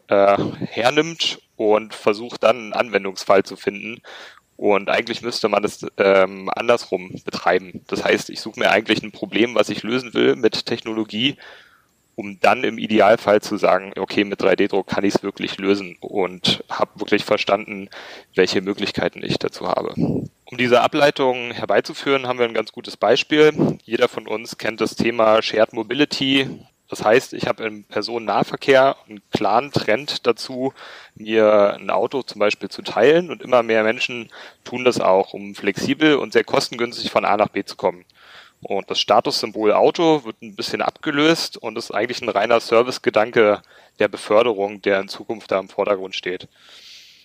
äh, 0.08 0.38
hernimmt 0.66 1.40
und 1.56 1.94
versucht 1.94 2.42
dann 2.42 2.56
einen 2.56 2.72
Anwendungsfall 2.72 3.44
zu 3.44 3.56
finden. 3.56 4.00
Und 4.56 4.88
eigentlich 4.88 5.20
müsste 5.20 5.48
man 5.48 5.62
das 5.62 5.86
ähm, 5.98 6.50
andersrum 6.54 7.10
betreiben. 7.24 7.84
Das 7.88 8.04
heißt, 8.04 8.30
ich 8.30 8.40
suche 8.40 8.58
mir 8.58 8.70
eigentlich 8.70 9.02
ein 9.02 9.12
Problem, 9.12 9.54
was 9.54 9.68
ich 9.68 9.82
lösen 9.82 10.14
will 10.14 10.34
mit 10.36 10.64
Technologie, 10.64 11.36
um 12.16 12.40
dann 12.40 12.64
im 12.64 12.78
Idealfall 12.78 13.42
zu 13.42 13.58
sagen, 13.58 13.92
okay, 13.96 14.24
mit 14.24 14.40
3D-Druck 14.40 14.86
kann 14.86 15.04
ich 15.04 15.14
es 15.14 15.22
wirklich 15.22 15.58
lösen 15.58 15.96
und 16.00 16.64
habe 16.70 16.98
wirklich 16.98 17.24
verstanden, 17.24 17.88
welche 18.34 18.62
Möglichkeiten 18.62 19.22
ich 19.22 19.38
dazu 19.38 19.68
habe. 19.68 19.94
Um 19.96 20.58
diese 20.58 20.80
Ableitung 20.80 21.52
herbeizuführen, 21.52 22.26
haben 22.26 22.38
wir 22.38 22.46
ein 22.46 22.54
ganz 22.54 22.72
gutes 22.72 22.96
Beispiel. 22.96 23.78
Jeder 23.84 24.08
von 24.08 24.26
uns 24.26 24.56
kennt 24.56 24.80
das 24.80 24.96
Thema 24.96 25.42
Shared 25.42 25.74
Mobility. 25.74 26.48
Das 26.88 27.04
heißt, 27.04 27.34
ich 27.34 27.48
habe 27.48 27.64
im 27.64 27.84
Personennahverkehr 27.84 28.96
einen 29.08 29.20
klaren 29.30 29.72
Trend 29.72 30.26
dazu, 30.26 30.72
mir 31.16 31.74
ein 31.74 31.90
Auto 31.90 32.22
zum 32.22 32.38
Beispiel 32.38 32.68
zu 32.68 32.82
teilen 32.82 33.30
und 33.30 33.42
immer 33.42 33.62
mehr 33.62 33.82
Menschen 33.82 34.30
tun 34.64 34.84
das 34.84 35.00
auch, 35.00 35.34
um 35.34 35.54
flexibel 35.54 36.14
und 36.14 36.32
sehr 36.32 36.44
kostengünstig 36.44 37.10
von 37.10 37.24
A 37.24 37.36
nach 37.36 37.48
B 37.48 37.64
zu 37.64 37.76
kommen. 37.76 38.04
Und 38.62 38.90
das 38.90 38.98
Statussymbol 38.98 39.72
Auto 39.72 40.24
wird 40.24 40.42
ein 40.42 40.56
bisschen 40.56 40.82
abgelöst 40.82 41.56
und 41.56 41.76
ist 41.78 41.92
eigentlich 41.92 42.22
ein 42.22 42.28
reiner 42.28 42.60
Servicegedanke 42.60 43.62
der 43.98 44.08
Beförderung, 44.08 44.82
der 44.82 45.00
in 45.00 45.08
Zukunft 45.08 45.50
da 45.50 45.58
im 45.58 45.68
Vordergrund 45.68 46.14
steht. 46.14 46.48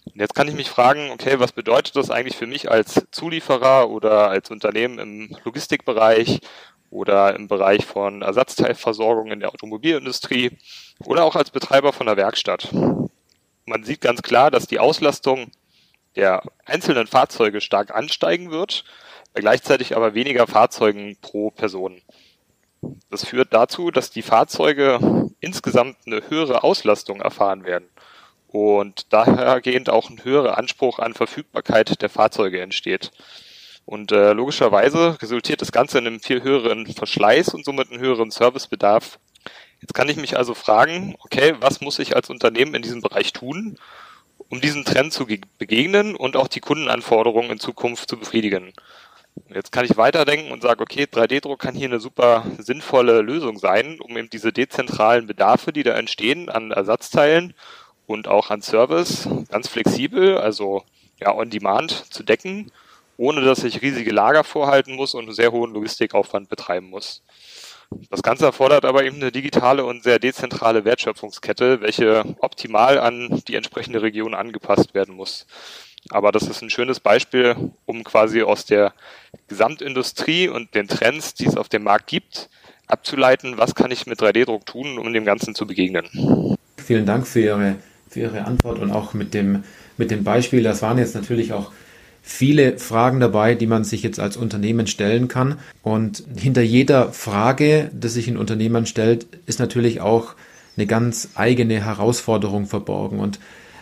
Und 0.05 0.19
jetzt 0.19 0.35
kann 0.35 0.47
ich 0.47 0.55
mich 0.55 0.69
fragen, 0.69 1.11
okay, 1.11 1.39
was 1.39 1.51
bedeutet 1.51 1.95
das 1.95 2.09
eigentlich 2.09 2.35
für 2.35 2.47
mich 2.47 2.69
als 2.69 3.05
Zulieferer 3.11 3.89
oder 3.89 4.29
als 4.29 4.49
Unternehmen 4.49 4.99
im 4.99 5.37
Logistikbereich 5.43 6.41
oder 6.89 7.35
im 7.35 7.47
Bereich 7.47 7.85
von 7.85 8.21
Ersatzteilversorgung 8.21 9.31
in 9.31 9.39
der 9.39 9.49
Automobilindustrie 9.49 10.57
oder 11.05 11.23
auch 11.23 11.35
als 11.35 11.51
Betreiber 11.51 11.93
von 11.93 12.07
der 12.07 12.17
Werkstatt? 12.17 12.69
Man 13.65 13.83
sieht 13.83 14.01
ganz 14.01 14.21
klar, 14.21 14.51
dass 14.51 14.67
die 14.67 14.79
Auslastung 14.79 15.51
der 16.15 16.41
einzelnen 16.65 17.07
Fahrzeuge 17.07 17.61
stark 17.61 17.95
ansteigen 17.95 18.51
wird, 18.51 18.83
gleichzeitig 19.33 19.95
aber 19.95 20.13
weniger 20.13 20.47
Fahrzeugen 20.47 21.17
pro 21.21 21.51
Person. 21.51 22.01
Das 23.09 23.25
führt 23.25 23.53
dazu, 23.53 23.91
dass 23.91 24.09
die 24.09 24.23
Fahrzeuge 24.23 25.29
insgesamt 25.39 25.97
eine 26.05 26.29
höhere 26.29 26.63
Auslastung 26.63 27.21
erfahren 27.21 27.63
werden 27.63 27.87
und 28.47 29.13
dahergehend 29.13 29.89
auch 29.89 30.09
ein 30.09 30.23
höherer 30.23 30.57
Anspruch 30.57 30.99
an 30.99 31.13
Verfügbarkeit 31.13 32.01
der 32.01 32.09
Fahrzeuge 32.09 32.61
entsteht. 32.61 33.11
Und 33.85 34.11
äh, 34.11 34.33
logischerweise 34.33 35.17
resultiert 35.21 35.61
das 35.61 35.71
Ganze 35.71 35.97
in 35.97 36.07
einem 36.07 36.19
viel 36.19 36.43
höheren 36.43 36.85
Verschleiß 36.85 37.53
und 37.53 37.65
somit 37.65 37.91
einen 37.91 37.99
höheren 37.99 38.31
Servicebedarf. 38.31 39.19
Jetzt 39.81 39.93
kann 39.93 40.09
ich 40.09 40.17
mich 40.17 40.37
also 40.37 40.53
fragen, 40.53 41.15
okay, 41.19 41.55
was 41.59 41.81
muss 41.81 41.97
ich 41.99 42.15
als 42.15 42.29
Unternehmen 42.29 42.75
in 42.75 42.83
diesem 42.83 43.01
Bereich 43.01 43.33
tun, 43.33 43.77
um 44.49 44.61
diesen 44.61 44.85
Trend 44.85 45.13
zu 45.13 45.25
begegnen 45.57 46.15
und 46.15 46.35
auch 46.35 46.47
die 46.47 46.59
Kundenanforderungen 46.59 47.51
in 47.51 47.59
Zukunft 47.59 48.09
zu 48.09 48.17
befriedigen? 48.17 48.73
Jetzt 49.53 49.71
kann 49.71 49.85
ich 49.85 49.97
weiterdenken 49.97 50.51
und 50.51 50.61
sage, 50.61 50.81
okay, 50.81 51.03
3D-Druck 51.03 51.59
kann 51.59 51.75
hier 51.75 51.87
eine 51.87 51.99
super 51.99 52.45
sinnvolle 52.57 53.21
Lösung 53.21 53.57
sein, 53.57 53.99
um 53.99 54.17
eben 54.17 54.29
diese 54.29 54.53
dezentralen 54.53 55.27
Bedarfe, 55.27 55.73
die 55.73 55.83
da 55.83 55.93
entstehen 55.97 56.49
an 56.49 56.71
Ersatzteilen 56.71 57.53
und 58.07 58.27
auch 58.27 58.49
an 58.49 58.61
Service 58.61 59.27
ganz 59.49 59.67
flexibel, 59.67 60.37
also 60.37 60.83
ja, 61.19 61.33
on 61.33 61.49
demand 61.49 61.91
zu 62.13 62.23
decken, 62.23 62.71
ohne 63.17 63.41
dass 63.41 63.63
ich 63.63 63.81
riesige 63.81 64.11
Lager 64.11 64.43
vorhalten 64.43 64.95
muss 64.95 65.13
und 65.13 65.25
einen 65.25 65.33
sehr 65.33 65.51
hohen 65.51 65.73
Logistikaufwand 65.73 66.49
betreiben 66.49 66.89
muss. 66.89 67.21
Das 68.09 68.23
Ganze 68.23 68.45
erfordert 68.45 68.85
aber 68.85 69.03
eben 69.03 69.17
eine 69.17 69.31
digitale 69.31 69.83
und 69.83 70.03
sehr 70.03 70.17
dezentrale 70.17 70.85
Wertschöpfungskette, 70.85 71.81
welche 71.81 72.23
optimal 72.39 72.97
an 72.97 73.43
die 73.47 73.55
entsprechende 73.55 74.01
Region 74.01 74.33
angepasst 74.33 74.93
werden 74.93 75.15
muss. 75.15 75.45
Aber 76.09 76.31
das 76.31 76.43
ist 76.43 76.61
ein 76.61 76.69
schönes 76.69 76.99
Beispiel, 76.99 77.55
um 77.85 78.03
quasi 78.03 78.41
aus 78.41 78.65
der 78.65 78.93
Gesamtindustrie 79.47 80.47
und 80.47 80.73
den 80.75 80.87
Trends, 80.87 81.33
die 81.35 81.45
es 81.45 81.55
auf 81.55 81.69
dem 81.69 81.83
Markt 81.83 82.07
gibt, 82.07 82.49
abzuleiten, 82.87 83.57
was 83.57 83.75
kann 83.75 83.91
ich 83.91 84.07
mit 84.07 84.19
3D-Druck 84.19 84.65
tun, 84.65 84.97
um 84.97 85.13
dem 85.13 85.25
Ganzen 85.25 85.55
zu 85.55 85.65
begegnen. 85.67 86.57
Vielen 86.77 87.05
Dank 87.05 87.27
für 87.27 87.39
Ihre 87.39 87.75
für 88.11 88.19
Ihre 88.19 88.45
Antwort 88.45 88.79
und 88.79 88.91
auch 88.91 89.13
mit 89.13 89.33
dem, 89.33 89.63
mit 89.97 90.11
dem 90.11 90.23
Beispiel. 90.23 90.63
Das 90.63 90.81
waren 90.81 90.97
jetzt 90.97 91.15
natürlich 91.15 91.53
auch 91.53 91.71
viele 92.21 92.77
Fragen 92.77 93.19
dabei, 93.19 93.55
die 93.55 93.67
man 93.67 93.83
sich 93.83 94.03
jetzt 94.03 94.19
als 94.19 94.37
Unternehmen 94.37 94.85
stellen 94.85 95.27
kann. 95.27 95.57
Und 95.81 96.23
hinter 96.37 96.61
jeder 96.61 97.13
Frage, 97.13 97.89
die 97.93 98.09
sich 98.09 98.27
ein 98.27 98.37
Unternehmen 98.37 98.85
stellt, 98.85 99.27
ist 99.45 99.59
natürlich 99.59 100.01
auch 100.01 100.35
eine 100.75 100.87
ganz 100.87 101.29
eigene 101.35 101.83
Herausforderung 101.83 102.67
verborgen. 102.67 103.19
Und 103.19 103.39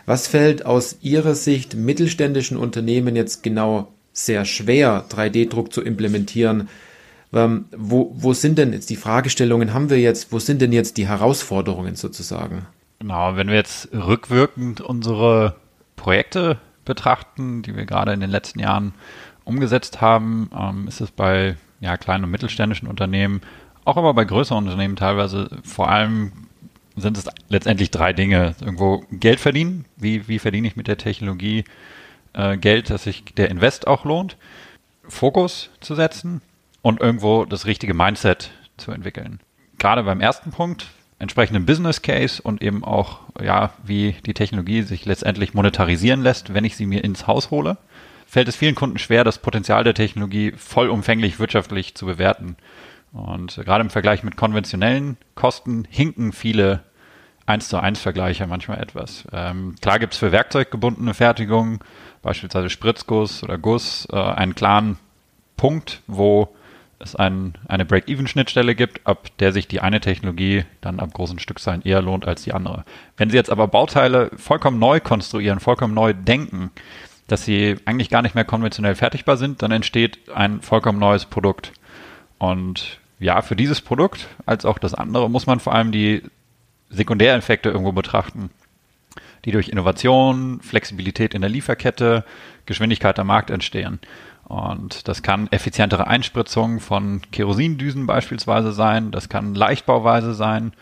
was 0.10 0.28
fällt 0.28 0.66
aus 0.66 0.98
Ihrer 1.01 1.36
Sicht 1.36 1.75
mittelständischen 1.75 2.58
Unternehmen 2.58 3.16
jetzt 3.16 3.44
genau 3.44 3.94
sehr 4.12 4.44
schwer, 4.44 5.06
3D-Druck 5.08 5.72
zu 5.72 5.84
implementieren? 5.84 6.68
Ähm, 7.32 7.66
wo, 7.78 8.12
wo 8.16 8.34
sind 8.34 8.58
denn 8.58 8.74
jetzt 8.74 8.89
die 8.89 8.96
Fragestellungen, 8.96 9.72
haben 9.72 9.92
wir 9.92 10.00
jetzt, 10.00 10.32
wo 10.32 10.39
sind 10.39 10.63
denn 10.63 10.72
jetzt 10.72 10.98
die 10.98 11.08
Herausforderungen 11.08 11.94
sozusagen? 11.94 12.66
Genau, 12.98 13.36
wenn 13.36 13.50
wir 13.50 13.56
jetzt 13.58 13.89
rückwirkend 13.94 14.82
unsere 14.82 15.58
Projekte 15.96 16.58
betrachten, 16.86 17.62
die 17.62 17.75
wir 17.75 17.86
gerade 17.86 18.12
in 18.12 18.20
den 18.20 18.32
letzten 18.32 18.60
Jahren 18.62 18.96
umgesetzt 19.44 20.01
haben, 20.01 20.50
ähm, 20.60 20.88
ist 20.88 21.01
es 21.01 21.12
bei 21.12 21.56
ja, 21.82 21.98
kleinen 21.98 22.24
und 22.24 22.32
mittelständischen 22.32 22.88
Unternehmen, 22.88 23.42
auch 23.86 23.96
aber 23.96 24.16
bei 24.16 24.25
größeren 24.25 24.66
Unternehmen 24.66 24.96
teilweise 24.96 25.51
vor 25.63 25.88
allem 25.88 26.32
sind 27.01 27.18
es 27.18 27.27
letztendlich 27.50 27.91
drei 27.91 28.13
Dinge. 28.13 28.56
Irgendwo 28.62 29.03
Geld 29.12 29.39
verdienen, 29.39 29.86
wie, 29.98 30.27
wie 30.27 30.39
verdiene 30.39 30.68
ich 30.68 30.75
mit 30.75 30.88
der 30.88 30.98
Technologie 30.98 31.63
äh, 32.34 32.58
Geld, 32.58 32.89
dass 32.89 33.03
sich 33.03 33.25
der 33.36 33.50
Invest 33.50 33.88
auch 33.88 34.06
lohnt, 34.06 34.38
Fokus 35.08 35.70
zu 35.79 35.96
setzen 35.96 36.41
und 36.82 37.01
irgendwo 37.01 37.46
das 37.46 37.65
richtige 37.65 37.94
Mindset 37.94 38.51
zu 38.77 38.91
entwickeln. 38.91 39.39
Gerade 39.77 40.03
beim 40.03 40.22
ersten 40.22 40.51
Punkt, 40.51 40.88
entsprechenden 41.20 41.65
Business 41.65 42.01
Case 42.01 42.41
und 42.41 42.62
eben 42.62 42.84
auch, 42.84 43.20
ja, 43.41 43.74
wie 43.84 44.15
die 44.25 44.34
Technologie 44.34 44.84
sich 44.84 45.06
letztendlich 45.06 45.53
monetarisieren 45.53 46.22
lässt, 46.22 46.53
wenn 46.53 46.65
ich 46.65 46.75
sie 46.75 46.86
mir 46.86 47.03
ins 47.03 47.27
Haus 47.27 47.51
hole, 47.51 47.77
fällt 48.25 48.48
es 48.48 48.56
vielen 48.56 48.75
Kunden 48.75 49.00
schwer, 49.00 49.24
das 49.24 49.39
Potenzial 49.39 49.84
der 49.84 49.94
Technologie 49.94 50.53
vollumfänglich 50.56 51.39
wirtschaftlich 51.39 51.96
zu 51.96 52.06
bewerten. 52.06 52.56
Und 53.12 53.56
gerade 53.56 53.82
im 53.82 53.89
Vergleich 53.89 54.24
mit 54.24 54.38
konventionellen 54.38 55.18
Kosten 55.36 55.88
hinken 55.89 56.32
viele 56.32 56.84
eins 57.50 57.68
zu 57.68 57.77
eins 57.77 58.00
Vergleiche 58.00 58.48
manchmal 58.48 58.79
etwas. 58.79 59.25
Ähm, 59.34 59.75
klar 59.82 60.00
gibt 60.00 60.13
es 60.13 60.20
für 60.20 60.32
werkzeuggebundene 60.32 61.13
Fertigung, 61.13 61.84
beispielsweise 62.22 62.70
Spritzguss 62.70 63.44
oder 63.44 63.58
Guss, 63.58 64.08
äh, 64.12 64.18
einen 64.18 64.56
klaren 64.56 64.98
Punkt, 65.58 66.01
wo 66.08 66.50
es 67.00 67.15
ein, 67.15 67.53
eine 67.68 67.86
Break-Even-Schnittstelle 67.86 68.75
gibt, 68.75 69.06
ab 69.08 69.27
der 69.39 69.51
sich 69.53 69.68
die 69.68 69.79
eine 69.79 70.01
Technologie 70.01 70.65
dann 70.82 71.00
ab 71.00 71.13
großen 71.13 71.39
Stückzahlen 71.39 71.82
eher 71.82 72.01
lohnt 72.01 72.27
als 72.27 72.44
die 72.44 72.53
andere. 72.53 72.84
Wenn 73.18 73.29
Sie 73.29 73.38
jetzt 73.38 73.50
aber 73.50 73.68
Bauteile 73.68 74.32
vollkommen 74.36 74.79
neu 74.79 75.00
konstruieren, 75.00 75.60
vollkommen 75.60 75.94
neu 75.94 76.13
denken, 76.13 76.72
dass 77.27 77.46
sie 77.46 77.77
eigentlich 77.86 78.10
gar 78.10 78.22
nicht 78.22 78.36
mehr 78.36 78.44
konventionell 78.44 78.96
fertigbar 78.96 79.38
sind, 79.38 79.62
dann 79.62 79.72
entsteht 79.72 80.29
ein 80.34 80.62
vollkommen 80.62 81.00
neues 81.00 81.25
Produkt. 81.25 81.72
Und 82.38 83.00
ja, 83.20 83.41
für 83.41 83.56
dieses 83.56 83.82
Produkt 83.82 84.27
als 84.46 84.65
auch 84.65 84.77
das 84.77 84.94
andere 84.94 85.29
muss 85.29 85.46
man 85.46 85.60
vor 85.60 85.74
allem 85.74 85.91
die 85.91 86.24
Sekundäreffekte 86.89 87.69
irgendwo 87.69 87.91
betrachten, 87.91 88.50
die 89.46 89.51
durch 89.51 89.69
Innovation, 89.69 90.60
Flexibilität 90.62 91.34
in 91.34 91.41
der 91.41 91.50
Lieferkette, 91.50 92.25
Geschwindigkeit 92.65 93.17
am 93.19 93.27
Markt 93.27 93.50
entstehen. 93.50 94.00
Und 94.46 95.08
das 95.08 95.22
kann 95.22 95.48
effizientere 95.51 96.08
Einspritzung 96.08 96.79
von 96.79 97.22
Kerosindüsen 97.31 98.08
beispielsweise 98.08 98.72
sein, 98.72 99.12
das 99.12 99.29
kann 99.29 99.53
Leichtbauweise 99.53 100.34
sein, 100.34 100.74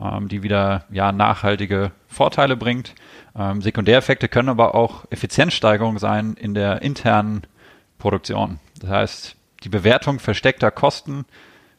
ähm, 0.00 0.28
die 0.28 0.42
wieder 0.42 0.84
ja, 0.90 1.12
nachhaltige 1.12 1.92
Vorteile 2.06 2.56
bringt. 2.56 2.94
Ähm, 3.36 3.62
Sekundäreffekte 3.62 4.28
können 4.28 4.50
aber 4.50 4.74
auch 4.74 5.04
Effizienzsteigerung 5.10 5.98
sein 5.98 6.34
in 6.38 6.54
der 6.54 6.82
internen 6.82 7.42
Produktion. 7.98 8.58
Das 8.80 8.90
heißt, 8.90 9.36
die 9.62 9.68
Bewertung 9.68 10.18
versteckter 10.18 10.70
Kosten 10.70 11.24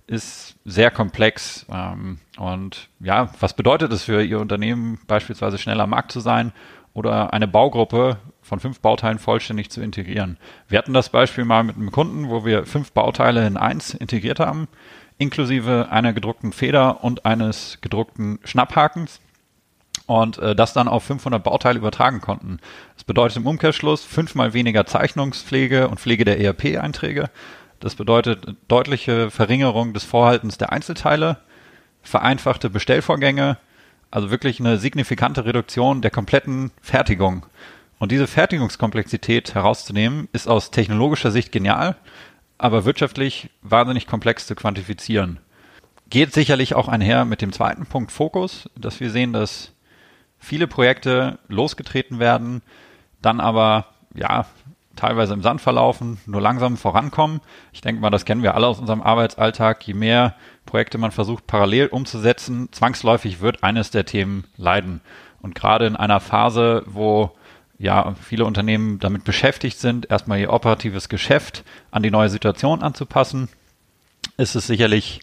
ist 0.07 0.44
sehr 0.65 0.91
komplex. 0.91 1.65
Ähm, 1.71 2.19
und 2.37 2.89
ja, 2.99 3.29
was 3.39 3.53
bedeutet 3.53 3.93
es 3.93 4.03
für 4.03 4.23
Ihr 4.23 4.39
Unternehmen, 4.39 4.99
beispielsweise 5.07 5.57
schneller 5.57 5.83
am 5.83 5.91
Markt 5.91 6.11
zu 6.11 6.19
sein 6.19 6.51
oder 6.93 7.33
eine 7.33 7.47
Baugruppe 7.47 8.17
von 8.41 8.59
fünf 8.59 8.79
Bauteilen 8.79 9.19
vollständig 9.19 9.69
zu 9.69 9.81
integrieren? 9.81 10.37
Wir 10.67 10.79
hatten 10.79 10.93
das 10.93 11.09
Beispiel 11.09 11.45
mal 11.45 11.63
mit 11.63 11.75
einem 11.75 11.91
Kunden, 11.91 12.29
wo 12.29 12.45
wir 12.45 12.65
fünf 12.65 12.91
Bauteile 12.91 13.45
in 13.45 13.57
eins 13.57 13.93
integriert 13.93 14.39
haben, 14.39 14.67
inklusive 15.17 15.87
einer 15.91 16.13
gedruckten 16.13 16.51
Feder 16.51 17.03
und 17.03 17.25
eines 17.25 17.77
gedruckten 17.81 18.39
Schnapphakens 18.43 19.21
und 20.07 20.37
äh, 20.39 20.55
das 20.55 20.73
dann 20.73 20.87
auf 20.87 21.03
500 21.03 21.43
Bauteile 21.43 21.77
übertragen 21.77 22.21
konnten. 22.21 22.59
Das 22.95 23.03
bedeutet 23.03 23.37
im 23.37 23.47
Umkehrschluss 23.47 24.03
fünfmal 24.03 24.53
weniger 24.53 24.85
Zeichnungspflege 24.85 25.87
und 25.87 25.99
Pflege 25.99 26.25
der 26.25 26.39
ERP-Einträge. 26.39 27.29
Das 27.79 27.95
bedeutet 27.95 28.55
deutliche 28.67 29.29
Verringerung 29.29 29.93
des 29.93 30.03
Vorhaltens 30.03 30.57
der 30.57 30.71
Einzelteile, 30.71 31.37
vereinfachte 32.01 32.69
Bestellvorgänge, 32.69 33.57
also 34.11 34.31
wirklich 34.31 34.59
eine 34.59 34.77
signifikante 34.77 35.45
Reduktion 35.45 36.01
der 36.01 36.11
kompletten 36.11 36.71
Fertigung. 36.81 37.45
Und 37.99 38.11
diese 38.11 38.27
Fertigungskomplexität 38.27 39.55
herauszunehmen, 39.55 40.27
ist 40.31 40.47
aus 40.47 40.71
technologischer 40.71 41.31
Sicht 41.31 41.51
genial, 41.51 41.95
aber 42.57 42.85
wirtschaftlich 42.85 43.49
wahnsinnig 43.61 44.07
komplex 44.07 44.47
zu 44.47 44.55
quantifizieren. 44.55 45.39
Geht 46.09 46.33
sicherlich 46.33 46.75
auch 46.75 46.87
einher 46.87 47.25
mit 47.25 47.41
dem 47.41 47.51
zweiten 47.51 47.85
Punkt 47.85 48.11
Fokus, 48.11 48.69
dass 48.75 48.99
wir 48.99 49.09
sehen, 49.09 49.33
dass 49.33 49.71
viele 50.37 50.67
Projekte 50.67 51.39
losgetreten 51.47 52.19
werden, 52.19 52.61
dann 53.21 53.39
aber 53.39 53.87
ja 54.13 54.45
teilweise 54.95 55.33
im 55.33 55.41
Sand 55.41 55.61
verlaufen, 55.61 56.19
nur 56.25 56.41
langsam 56.41 56.77
vorankommen. 56.77 57.41
Ich 57.73 57.81
denke 57.81 58.01
mal, 58.01 58.09
das 58.09 58.25
kennen 58.25 58.43
wir 58.43 58.55
alle 58.55 58.67
aus 58.67 58.79
unserem 58.79 59.01
Arbeitsalltag. 59.01 59.85
Je 59.87 59.93
mehr 59.93 60.35
Projekte 60.65 60.97
man 60.97 61.11
versucht 61.11 61.47
parallel 61.47 61.87
umzusetzen, 61.87 62.69
zwangsläufig 62.71 63.41
wird 63.41 63.63
eines 63.63 63.91
der 63.91 64.05
Themen 64.05 64.45
leiden. 64.57 65.01
Und 65.41 65.55
gerade 65.55 65.85
in 65.85 65.95
einer 65.95 66.19
Phase, 66.19 66.83
wo 66.87 67.31
ja 67.77 68.15
viele 68.21 68.45
Unternehmen 68.45 68.99
damit 68.99 69.23
beschäftigt 69.23 69.77
sind, 69.77 70.09
erstmal 70.09 70.39
ihr 70.39 70.51
operatives 70.51 71.09
Geschäft 71.09 71.63
an 71.91 72.03
die 72.03 72.11
neue 72.11 72.29
Situation 72.29 72.81
anzupassen, 72.81 73.49
ist 74.37 74.55
es 74.55 74.67
sicherlich 74.67 75.21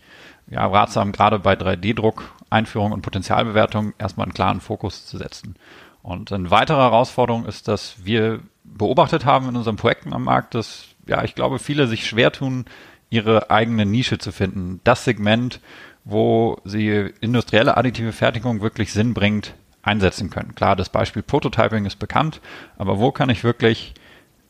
ja, 0.49 0.67
ratsam, 0.67 1.13
gerade 1.13 1.39
bei 1.39 1.55
3D-Druck, 1.55 2.31
Einführung 2.51 2.93
und 2.93 3.03
Potenzialbewertung 3.03 3.95
erstmal 3.99 4.27
einen 4.27 4.35
klaren 4.35 4.61
Fokus 4.61 5.07
zu 5.07 5.17
setzen. 5.19 5.57
Und 6.03 6.33
eine 6.33 6.51
weitere 6.51 6.79
Herausforderung 6.79 7.47
ist, 7.47 7.69
dass 7.69 8.05
wir 8.05 8.41
beobachtet 8.77 9.25
haben 9.25 9.49
in 9.49 9.57
unseren 9.57 9.77
Projekten 9.77 10.13
am 10.13 10.25
Markt, 10.25 10.55
dass, 10.55 10.87
ja, 11.07 11.25
ich 11.25 11.35
glaube, 11.35 11.59
viele 11.59 11.87
sich 11.87 12.07
schwer 12.07 12.33
tun, 12.33 12.65
ihre 13.11 13.51
eigene 13.51 13.85
Nische 13.85 14.19
zu 14.19 14.33
finden. 14.33 14.81
Das 14.85 15.05
Segment, 15.05 15.61
wo 16.05 16.59
sie 16.65 17.13
industrielle 17.21 17.77
additive 17.77 18.13
Fertigung 18.13 18.61
wirklich 18.61 18.93
Sinn 18.93 19.15
bringt, 19.15 19.55
einsetzen 19.83 20.31
können. 20.31 20.55
Klar, 20.55 20.77
das 20.77 20.89
Beispiel 20.89 21.23
Prototyping 21.23 21.85
ist 21.85 21.99
bekannt, 21.99 22.41
aber 22.79 22.99
wo 22.99 23.11
kann 23.11 23.31
ich 23.31 23.45
wirklich 23.45 23.95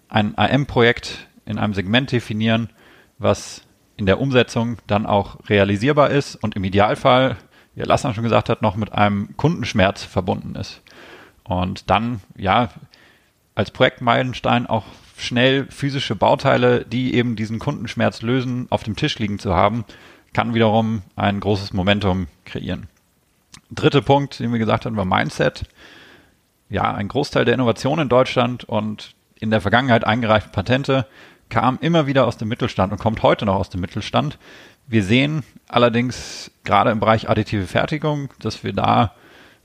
ein 0.08 0.36
AM-Projekt 0.36 1.26
in 1.46 1.58
einem 1.58 1.74
Segment 1.74 2.12
definieren, 2.12 2.68
was 3.18 3.62
in 3.96 4.06
der 4.06 4.20
Umsetzung 4.20 4.78
dann 4.86 5.06
auch 5.06 5.38
realisierbar 5.48 6.10
ist 6.10 6.36
und 6.36 6.54
im 6.54 6.64
Idealfall, 6.64 7.36
wie 7.74 7.82
Lassner 7.82 8.14
schon 8.14 8.24
gesagt 8.24 8.48
hat, 8.48 8.62
noch 8.62 8.76
mit 8.76 8.92
einem 8.92 9.36
Kundenschmerz 9.36 10.04
verbunden 10.04 10.54
ist. 10.54 10.82
Und 11.44 11.90
dann, 11.90 12.20
ja, 12.36 12.68
als 13.54 13.70
Projektmeilenstein 13.70 14.66
auch 14.66 14.84
schnell 15.16 15.66
physische 15.70 16.16
Bauteile, 16.16 16.84
die 16.84 17.14
eben 17.14 17.36
diesen 17.36 17.58
Kundenschmerz 17.58 18.22
lösen, 18.22 18.66
auf 18.70 18.82
dem 18.82 18.96
Tisch 18.96 19.18
liegen 19.18 19.38
zu 19.38 19.54
haben, 19.54 19.84
kann 20.32 20.54
wiederum 20.54 21.02
ein 21.16 21.40
großes 21.40 21.72
Momentum 21.72 22.26
kreieren. 22.44 22.88
Dritter 23.70 24.00
Punkt, 24.00 24.40
den 24.40 24.52
wir 24.52 24.58
gesagt 24.58 24.86
haben, 24.86 24.96
war 24.96 25.04
Mindset. 25.04 25.64
Ja, 26.68 26.94
ein 26.94 27.08
Großteil 27.08 27.44
der 27.44 27.54
Innovation 27.54 27.98
in 27.98 28.08
Deutschland 28.08 28.64
und 28.64 29.14
in 29.38 29.50
der 29.50 29.60
Vergangenheit 29.60 30.04
eingereichte 30.04 30.50
Patente 30.50 31.06
kam 31.50 31.78
immer 31.82 32.06
wieder 32.06 32.26
aus 32.26 32.38
dem 32.38 32.48
Mittelstand 32.48 32.92
und 32.92 32.98
kommt 32.98 33.22
heute 33.22 33.44
noch 33.44 33.56
aus 33.56 33.68
dem 33.68 33.82
Mittelstand. 33.82 34.38
Wir 34.86 35.04
sehen 35.04 35.42
allerdings 35.68 36.50
gerade 36.64 36.90
im 36.90 37.00
Bereich 37.00 37.28
additive 37.28 37.66
Fertigung, 37.66 38.30
dass 38.40 38.64
wir 38.64 38.72
da 38.72 39.14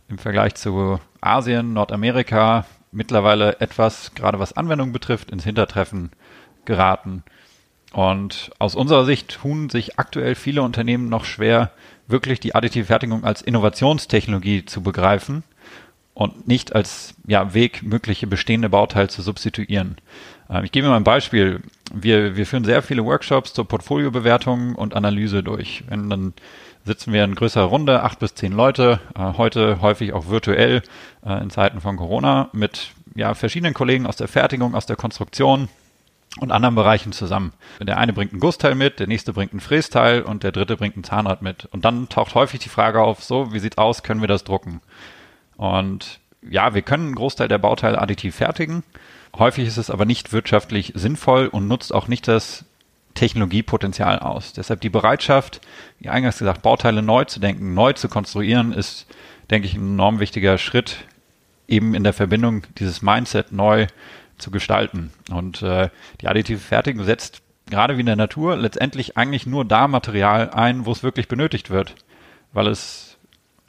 im 0.10 0.18
Vergleich 0.18 0.56
zu 0.56 1.00
Asien, 1.22 1.74
Nordamerika 1.74 2.66
mittlerweile 2.92 3.60
etwas, 3.60 4.14
gerade 4.16 4.40
was 4.40 4.54
Anwendung 4.54 4.92
betrifft, 4.92 5.32
ins 5.32 5.44
Hintertreffen 5.44 6.12
geraten. 6.66 7.24
Und 7.94 8.52
aus 8.60 8.76
unserer 8.76 9.06
Sicht 9.06 9.30
tun 9.42 9.70
sich 9.70 9.98
aktuell 9.98 10.36
viele 10.36 10.62
Unternehmen 10.62 11.10
noch 11.10 11.26
schwer, 11.26 11.72
wirklich 12.08 12.40
die 12.40 12.56
additive 12.56 12.86
Fertigung 12.86 13.24
als 13.24 13.42
Innovationstechnologie 13.42 14.66
zu 14.66 14.82
begreifen 14.82 15.44
und 16.14 16.48
nicht 16.48 16.76
als 16.76 17.14
ja, 17.28 17.54
Weg, 17.54 17.84
mögliche 17.84 18.28
bestehende 18.28 18.70
Bauteile 18.70 19.08
zu 19.08 19.22
substituieren. 19.22 19.98
Ähm, 20.50 20.64
ich 20.64 20.72
gebe 20.72 20.88
mal 20.88 20.98
ein 20.98 21.04
Beispiel. 21.04 21.62
Wir, 21.94 22.36
wir 22.36 22.46
führen 22.46 22.66
sehr 22.66 22.82
viele 22.82 23.06
Workshops 23.06 23.54
zur 23.54 23.68
Portfoliobewertung 23.68 24.76
und 24.76 24.96
Analyse 24.96 25.44
durch. 25.44 25.84
Wenn 25.88 26.10
dann 26.10 26.34
sitzen 26.88 27.14
wir 27.14 27.24
in 27.24 27.36
größerer 27.36 27.66
Runde, 27.66 28.02
acht 28.02 28.20
bis 28.20 28.34
zehn 28.34 28.52
Leute, 28.52 29.00
äh, 29.16 29.34
heute 29.38 29.82
häufig 29.82 30.14
auch 30.14 30.30
virtuell 30.30 30.82
äh, 31.24 31.42
in 31.42 31.50
Zeiten 31.50 31.82
von 31.82 31.98
Corona 31.98 32.50
mit 32.54 32.94
ja, 33.14 33.34
verschiedenen 33.36 33.74
Kollegen 33.74 34.08
aus 34.08 34.16
der 34.16 34.28
Fertigung, 34.28 34.74
aus 34.74 34.86
der 34.86 34.96
Konstruktion 34.96 35.70
und 36.40 36.52
anderen 36.52 36.76
Bereichen 36.76 37.12
zusammen. 37.12 37.54
Der 37.80 37.98
eine 37.98 38.14
bringt 38.14 38.34
ein 38.34 38.40
Gussteil 38.40 38.76
mit, 38.76 39.00
der 39.00 39.08
nächste 39.08 39.34
bringt 39.34 39.54
ein 39.54 39.60
Frästeil 39.60 40.22
und 40.22 40.44
der 40.44 40.52
dritte 40.52 40.78
bringt 40.78 40.98
ein 40.98 41.04
Zahnrad 41.04 41.42
mit. 41.42 41.66
Und 41.66 41.86
dann 41.86 42.10
taucht 42.10 42.36
häufig 42.36 42.60
die 42.60 42.70
Frage 42.70 43.02
auf, 43.02 43.24
so, 43.24 43.54
wie 43.54 43.60
sieht's 43.60 43.78
aus, 43.78 44.04
können 44.04 44.22
wir 44.22 44.28
das 44.28 44.44
drucken? 44.44 44.82
Und 45.56 46.20
ja, 46.48 46.74
wir 46.74 46.82
können 46.84 47.08
einen 47.08 47.16
Großteil 47.16 47.48
der 47.48 47.58
Bauteile 47.58 48.00
additiv 48.00 48.36
fertigen, 48.36 48.84
Häufig 49.38 49.68
ist 49.68 49.78
es 49.78 49.92
aber 49.92 50.06
nicht 50.06 50.34
wirtschaftlich 50.34 50.94
sinnvoll 50.96 51.48
und 51.48 51.68
nutzt 51.68 51.94
auch 51.94 52.08
nicht 52.08 52.28
das 52.28 52.66
Technologiepotenzial 53.18 54.20
aus. 54.20 54.54
Deshalb 54.54 54.80
die 54.82 54.90
Bereitschaft, 54.90 55.60
wie 56.00 56.10
eingangs 56.10 56.38
gesagt, 56.38 56.62
Bauteile 56.62 57.02
neu 57.02 57.26
zu 57.26 57.40
denken, 57.40 57.74
neu 57.74 57.94
zu 57.94 58.10
konstruieren, 58.10 58.72
ist, 58.72 59.08
denke 59.50 59.68
ich, 59.68 59.74
ein 59.74 59.94
enorm 59.94 60.20
wichtiger 60.20 60.58
Schritt, 60.58 60.98
eben 61.68 61.96
in 61.96 62.04
der 62.04 62.14
Verbindung 62.14 62.64
dieses 62.78 63.02
Mindset 63.02 63.52
neu 63.52 63.88
zu 64.38 64.52
gestalten. 64.52 65.12
Und 65.32 65.64
äh, 65.64 65.90
die 66.22 66.28
additive 66.28 66.60
Fertigung 66.60 67.04
setzt 67.06 67.42
gerade 67.66 67.98
wie 67.98 68.02
in 68.02 68.06
der 68.06 68.16
Natur 68.16 68.56
letztendlich 68.56 69.18
eigentlich 69.18 69.48
nur 69.48 69.66
da 69.66 69.88
Material 69.88 70.52
ein, 70.52 70.86
wo 70.86 70.92
es 70.92 71.02
wirklich 71.02 71.28
benötigt 71.28 71.72
wird, 71.72 71.96
weil 72.54 72.68
es 72.68 73.18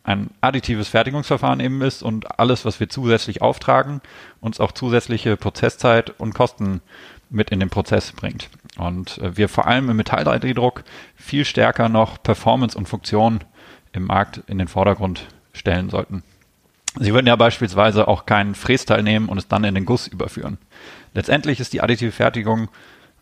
ein 0.05 0.31
additives 0.43 0.89
Fertigungsverfahren 0.89 1.61
eben 1.61 1.81
ist 1.81 2.03
und 2.03 2.39
alles, 2.39 2.65
was 2.65 2.81
wir 2.81 2.89
zusätzlich 2.89 3.41
auftragen, 3.43 4.03
uns 4.41 4.61
auch 4.61 4.73
zusätzliche 4.73 5.37
Prozesszeit 5.37 6.11
und 6.19 6.35
Kosten 6.35 6.81
mit 7.31 7.51
in 7.51 7.61
den 7.61 7.71
Prozess 7.71 8.13
bringt. 8.13 8.49
Und 8.77 9.19
äh, 9.19 9.37
wir 9.37 9.49
vor 9.49 9.67
allem 9.67 9.91
im 9.91 9.97
Metall 9.97 10.27
3D-Druck 10.27 10.85
viel 11.17 11.45
stärker 11.45 11.89
noch 11.89 12.23
Performance 12.23 12.77
und 12.77 12.89
Funktion 12.89 13.41
im 13.93 14.05
Markt 14.05 14.43
in 14.47 14.59
den 14.59 14.69
Vordergrund 14.69 15.27
stellen 15.53 15.91
sollten. 15.91 16.23
Sie 16.99 17.13
würden 17.13 17.27
ja 17.27 17.37
beispielsweise 17.37 18.09
auch 18.09 18.27
keinen 18.27 18.55
Frästeil 18.55 19.03
nehmen 19.03 19.29
und 19.29 19.39
es 19.39 19.49
dann 19.49 19.65
in 19.65 19.75
den 19.75 19.85
Guss 19.85 20.07
überführen. 20.07 20.59
Letztendlich 21.15 21.61
ist 21.61 21.73
die 21.73 21.81
additive 21.81 22.13
Fertigung 22.13 22.69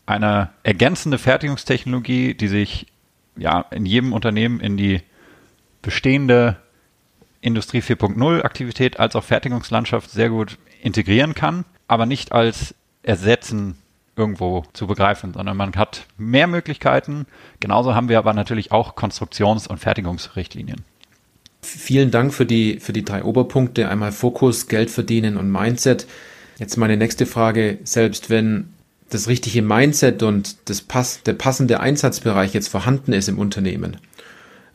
eine 0.07 0.51
ergänzende 0.63 1.19
Fertigungstechnologie, 1.19 2.35
die 2.35 2.49
sich 2.49 2.87
ja 3.37 3.65
in 3.71 3.85
jedem 3.85 4.13
Unternehmen 4.13 4.61
in 4.61 4.77
die 4.77 5.03
bestehende 5.83 6.57
Industrie 7.41 7.81
4.0 7.81 8.43
Aktivität 8.43 8.99
als 8.99 9.15
auch 9.15 9.25
Fertigungslandschaft 9.25 10.11
sehr 10.11 10.31
gut 10.31 10.59
integrieren 10.83 11.35
kann, 11.35 11.65
aber 11.87 12.07
nicht 12.07 12.33
als 12.33 12.75
Ersetzen 13.03 13.77
irgendwo 14.17 14.65
zu 14.73 14.87
begreifen, 14.87 15.35
sondern 15.35 15.57
man 15.57 15.75
hat 15.77 16.07
mehr 16.17 16.47
Möglichkeiten. 16.47 17.27
Genauso 17.61 17.95
haben 17.95 18.09
wir 18.09 18.19
aber 18.19 18.33
natürlich 18.33 18.73
auch 18.73 18.97
Konstruktions- 18.97 19.67
und 19.67 19.79
Fertigungsrichtlinien. 19.79 20.85
Vielen 21.61 22.11
Dank 22.11 22.33
für 22.33 22.47
die, 22.47 22.81
für 22.81 22.93
die 22.93 23.05
drei 23.05 23.25
Oberpunkte. 23.25 23.89
Einmal 23.89 24.13
Fokus, 24.13 24.69
Geld 24.69 24.91
verdienen 24.91 25.37
und 25.37 25.51
Mindset. 25.51 26.07
Jetzt 26.59 26.77
meine 26.77 26.97
nächste 26.97 27.27
Frage. 27.27 27.79
Selbst 27.85 28.31
wenn 28.31 28.73
das 29.11 29.29
richtige 29.29 29.63
Mindset 29.63 30.23
und 30.23 30.69
das 30.71 30.81
pass, 30.81 31.23
der 31.23 31.35
passende 31.35 31.81
Einsatzbereich 31.81 32.55
jetzt 32.55 32.69
vorhanden 32.69 33.13
ist 33.13 33.29
im 33.29 33.39
Unternehmen, 33.39 33.99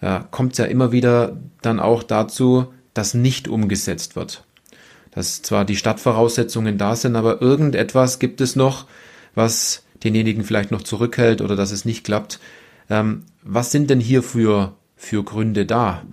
äh, 0.01 0.19
kommt 0.31 0.53
es 0.53 0.57
ja 0.59 0.65
immer 0.65 0.91
wieder 0.91 1.37
dann 1.61 1.79
auch 1.79 2.03
dazu, 2.03 2.67
dass 2.93 3.13
nicht 3.13 3.47
umgesetzt 3.47 4.15
wird. 4.15 4.43
Dass 5.11 5.41
zwar 5.41 5.65
die 5.65 5.75
Stadtvoraussetzungen 5.75 6.77
da 6.77 6.95
sind, 6.95 7.15
aber 7.15 7.41
irgendetwas 7.41 8.19
gibt 8.19 8.41
es 8.41 8.55
noch, 8.55 8.85
was 9.35 9.85
denjenigen 10.03 10.43
vielleicht 10.43 10.71
noch 10.71 10.81
zurückhält 10.81 11.41
oder 11.41 11.55
dass 11.55 11.71
es 11.71 11.85
nicht 11.85 12.03
klappt. 12.03 12.39
Ähm, 12.89 13.25
was 13.43 13.71
sind 13.71 13.89
denn 13.89 13.99
hier 13.99 14.23
für, 14.23 14.73
für 14.95 15.23
Gründe 15.23 15.65
da? 15.65 16.03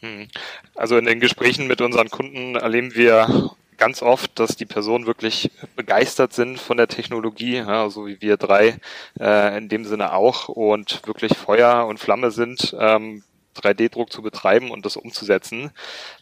Hm. 0.00 0.28
Also 0.74 0.96
in 0.96 1.04
den 1.04 1.20
Gesprächen 1.20 1.66
mit 1.66 1.80
unseren 1.80 2.10
Kunden 2.10 2.56
erleben 2.56 2.94
wir 2.94 3.52
ganz 3.78 4.02
oft, 4.02 4.38
dass 4.38 4.56
die 4.56 4.66
Personen 4.66 5.06
wirklich 5.06 5.50
begeistert 5.74 6.32
sind 6.32 6.60
von 6.60 6.76
der 6.76 6.88
Technologie, 6.88 7.56
ja, 7.56 7.90
so 7.90 8.06
wie 8.06 8.20
wir 8.20 8.36
drei 8.36 8.76
äh, 9.18 9.58
in 9.58 9.68
dem 9.68 9.84
Sinne 9.84 10.12
auch 10.12 10.48
und 10.48 11.04
wirklich 11.06 11.36
Feuer 11.36 11.86
und 11.86 11.98
Flamme 11.98 12.30
sind, 12.30 12.76
ähm, 12.78 13.24
3D-Druck 13.56 14.12
zu 14.12 14.22
betreiben 14.22 14.70
und 14.70 14.86
das 14.86 14.96
umzusetzen. 14.96 15.72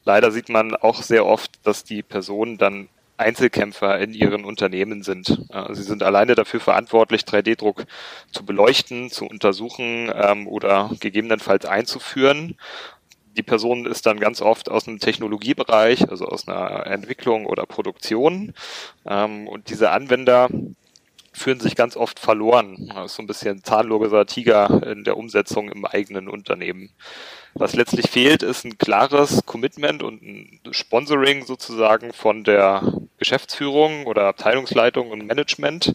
Leider 0.05 0.31
sieht 0.31 0.49
man 0.49 0.75
auch 0.75 1.03
sehr 1.03 1.27
oft, 1.27 1.53
dass 1.65 1.85
die 1.85 2.03
Personen 2.03 2.59
dann 2.59 2.89
Einzelkämpfer 3.21 3.99
in 3.99 4.13
ihren 4.15 4.45
Unternehmen 4.45 5.03
sind. 5.03 5.47
Sie 5.71 5.83
sind 5.83 6.03
alleine 6.03 6.35
dafür 6.35 6.61
verantwortlich, 6.61 7.23
3D-Druck 7.23 7.85
zu 8.33 8.45
beleuchten, 8.45 9.11
zu 9.11 9.27
untersuchen 9.27 10.11
ähm, 10.15 10.47
oder 10.49 10.91
gegebenenfalls 11.01 11.67
einzuführen. 11.67 12.57
Die 13.37 13.43
Person 13.43 13.87
ist 13.87 14.07
dann 14.07 14.19
ganz 14.19 14.43
oft 14.43 14.71
aus 14.71 14.89
einem 14.89 14.99
Technologiebereich, 14.99 16.11
also 16.11 16.27
aus 16.27 16.49
einer 16.49 16.87
Entwicklung 16.87 17.47
oder 17.47 17.65
Produktion. 17.65 18.55
Ähm, 19.07 19.47
und 19.47 19.71
diese 19.71 19.91
Anwender 19.91 20.49
fühlen 21.33 21.61
sich 21.61 21.77
ganz 21.77 21.97
oft 21.97 22.19
verloren. 22.19 22.91
Das 22.95 23.13
ist 23.13 23.17
so 23.17 23.23
ein 23.23 23.27
bisschen 23.27 23.63
zahnloser 23.63 24.27
Tiger 24.27 24.83
in 24.87 25.05
der 25.05 25.17
Umsetzung 25.17 25.71
im 25.71 25.85
eigenen 25.85 26.29
Unternehmen. 26.29 26.91
Was 27.55 27.75
letztlich 27.75 28.11
fehlt, 28.11 28.43
ist 28.43 28.65
ein 28.65 28.79
klares 28.79 29.45
Commitment 29.47 30.03
und 30.03 30.23
ein 30.23 30.61
Sponsoring 30.71 31.45
sozusagen 31.47 32.13
von 32.13 32.45
der 32.45 32.83
Geschäftsführung 33.19 34.07
oder 34.07 34.27
Abteilungsleitung 34.27 35.11
und 35.11 35.27
Management. 35.27 35.95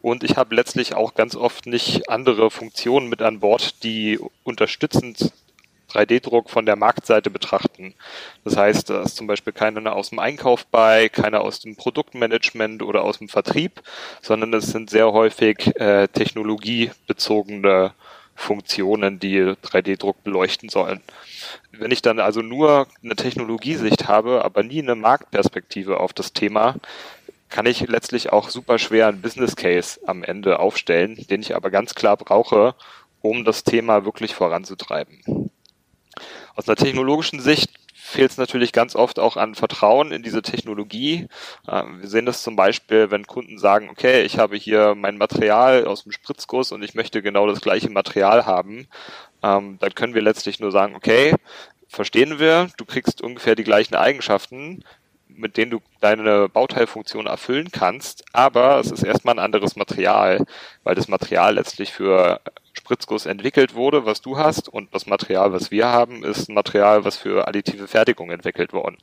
Und 0.00 0.24
ich 0.24 0.36
habe 0.36 0.54
letztlich 0.54 0.94
auch 0.94 1.14
ganz 1.14 1.36
oft 1.36 1.66
nicht 1.66 2.08
andere 2.08 2.50
Funktionen 2.50 3.08
mit 3.08 3.22
an 3.22 3.40
Bord, 3.40 3.82
die 3.84 4.18
unterstützend 4.42 5.32
3D-Druck 5.92 6.50
von 6.50 6.66
der 6.66 6.76
Marktseite 6.76 7.30
betrachten. 7.30 7.94
Das 8.44 8.56
heißt, 8.56 8.90
da 8.90 9.02
ist 9.02 9.16
zum 9.16 9.26
Beispiel 9.26 9.52
keiner 9.52 9.94
aus 9.94 10.10
dem 10.10 10.18
Einkauf 10.18 10.66
bei, 10.66 11.08
keiner 11.08 11.42
aus 11.42 11.60
dem 11.60 11.76
Produktmanagement 11.76 12.82
oder 12.82 13.02
aus 13.02 13.18
dem 13.18 13.28
Vertrieb, 13.28 13.82
sondern 14.20 14.54
es 14.54 14.66
sind 14.66 14.90
sehr 14.90 15.12
häufig 15.12 15.74
äh, 15.76 16.08
technologiebezogene 16.08 17.92
Funktionen, 18.34 19.18
die 19.18 19.40
3D-Druck 19.40 20.24
beleuchten 20.24 20.68
sollen. 20.68 21.00
Wenn 21.70 21.90
ich 21.90 22.02
dann 22.02 22.18
also 22.18 22.40
nur 22.40 22.86
eine 23.02 23.16
Technologiesicht 23.16 24.08
habe, 24.08 24.44
aber 24.44 24.62
nie 24.62 24.82
eine 24.82 24.94
Marktperspektive 24.94 26.00
auf 26.00 26.12
das 26.12 26.32
Thema, 26.32 26.76
kann 27.48 27.66
ich 27.66 27.86
letztlich 27.86 28.32
auch 28.32 28.48
super 28.48 28.78
schwer 28.78 29.08
einen 29.08 29.20
Business 29.20 29.56
Case 29.56 30.00
am 30.06 30.24
Ende 30.24 30.58
aufstellen, 30.58 31.16
den 31.28 31.42
ich 31.42 31.54
aber 31.54 31.70
ganz 31.70 31.94
klar 31.94 32.16
brauche, 32.16 32.74
um 33.20 33.44
das 33.44 33.62
Thema 33.62 34.04
wirklich 34.04 34.34
voranzutreiben. 34.34 35.50
Aus 36.54 36.68
einer 36.68 36.76
technologischen 36.76 37.40
Sicht 37.40 37.70
fehlt 37.94 38.30
es 38.30 38.36
natürlich 38.36 38.72
ganz 38.72 38.94
oft 38.94 39.18
auch 39.18 39.36
an 39.36 39.54
Vertrauen 39.54 40.12
in 40.12 40.22
diese 40.22 40.42
Technologie. 40.42 41.28
Ähm, 41.68 42.00
wir 42.00 42.08
sehen 42.08 42.26
das 42.26 42.42
zum 42.42 42.56
Beispiel, 42.56 43.10
wenn 43.10 43.26
Kunden 43.26 43.58
sagen, 43.58 43.88
okay, 43.90 44.22
ich 44.22 44.38
habe 44.38 44.56
hier 44.56 44.94
mein 44.94 45.16
Material 45.16 45.86
aus 45.86 46.02
dem 46.02 46.12
Spritzguss 46.12 46.72
und 46.72 46.82
ich 46.82 46.94
möchte 46.94 47.22
genau 47.22 47.46
das 47.46 47.60
gleiche 47.60 47.90
Material 47.90 48.44
haben. 48.44 48.86
Ähm, 49.42 49.78
dann 49.80 49.94
können 49.94 50.14
wir 50.14 50.22
letztlich 50.22 50.60
nur 50.60 50.72
sagen, 50.72 50.94
okay, 50.94 51.34
verstehen 51.88 52.38
wir, 52.38 52.68
du 52.76 52.84
kriegst 52.84 53.22
ungefähr 53.22 53.54
die 53.54 53.64
gleichen 53.64 53.94
Eigenschaften, 53.94 54.84
mit 55.28 55.56
denen 55.56 55.70
du 55.70 55.80
deine 56.00 56.48
Bauteilfunktion 56.48 57.26
erfüllen 57.26 57.70
kannst, 57.72 58.24
aber 58.32 58.78
es 58.80 58.90
ist 58.90 59.02
erstmal 59.02 59.36
ein 59.36 59.44
anderes 59.44 59.76
Material, 59.76 60.44
weil 60.84 60.94
das 60.94 61.08
Material 61.08 61.54
letztlich 61.54 61.92
für 61.92 62.40
Spritzguss 62.72 63.26
entwickelt 63.26 63.74
wurde, 63.74 64.06
was 64.06 64.22
du 64.22 64.38
hast, 64.38 64.68
und 64.68 64.94
das 64.94 65.06
Material, 65.06 65.52
was 65.52 65.70
wir 65.70 65.86
haben, 65.86 66.24
ist 66.24 66.48
ein 66.48 66.54
Material, 66.54 67.04
was 67.04 67.16
für 67.16 67.46
additive 67.46 67.86
Fertigung 67.88 68.30
entwickelt 68.30 68.72
worden. 68.72 68.98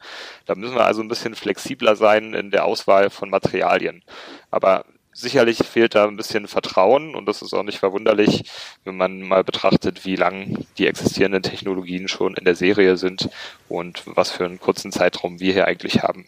Da 0.45 0.55
müssen 0.55 0.75
wir 0.75 0.86
also 0.86 1.01
ein 1.01 1.08
bisschen 1.08 1.36
flexibler 1.36 1.95
sein 1.95 2.34
in 2.34 2.51
der 2.51 2.65
Auswahl 2.65 3.10
von 3.10 3.29
Materialien. 3.29 4.03
Aber 4.51 4.86
sicherlich 5.19 5.58
fehlt 5.58 5.95
da 5.95 6.05
ein 6.05 6.15
bisschen 6.15 6.47
Vertrauen 6.47 7.15
und 7.15 7.25
das 7.25 7.41
ist 7.41 7.53
auch 7.53 7.63
nicht 7.63 7.79
verwunderlich, 7.79 8.43
wenn 8.84 8.95
man 8.95 9.21
mal 9.21 9.43
betrachtet, 9.43 10.05
wie 10.05 10.15
lang 10.15 10.65
die 10.77 10.88
existierenden 10.88 11.43
Technologien 11.43 12.08
schon 12.08 12.36
in 12.36 12.45
der 12.45 12.55
Serie 12.55 12.95
sind 12.97 13.29
und 13.67 14.03
was 14.05 14.32
für 14.32 14.45
einen 14.45 14.60
kurzen 14.60 14.91
Zeitraum 14.91 15.39
wir 15.39 15.53
hier 15.53 15.67
eigentlich 15.67 16.03
haben. 16.03 16.25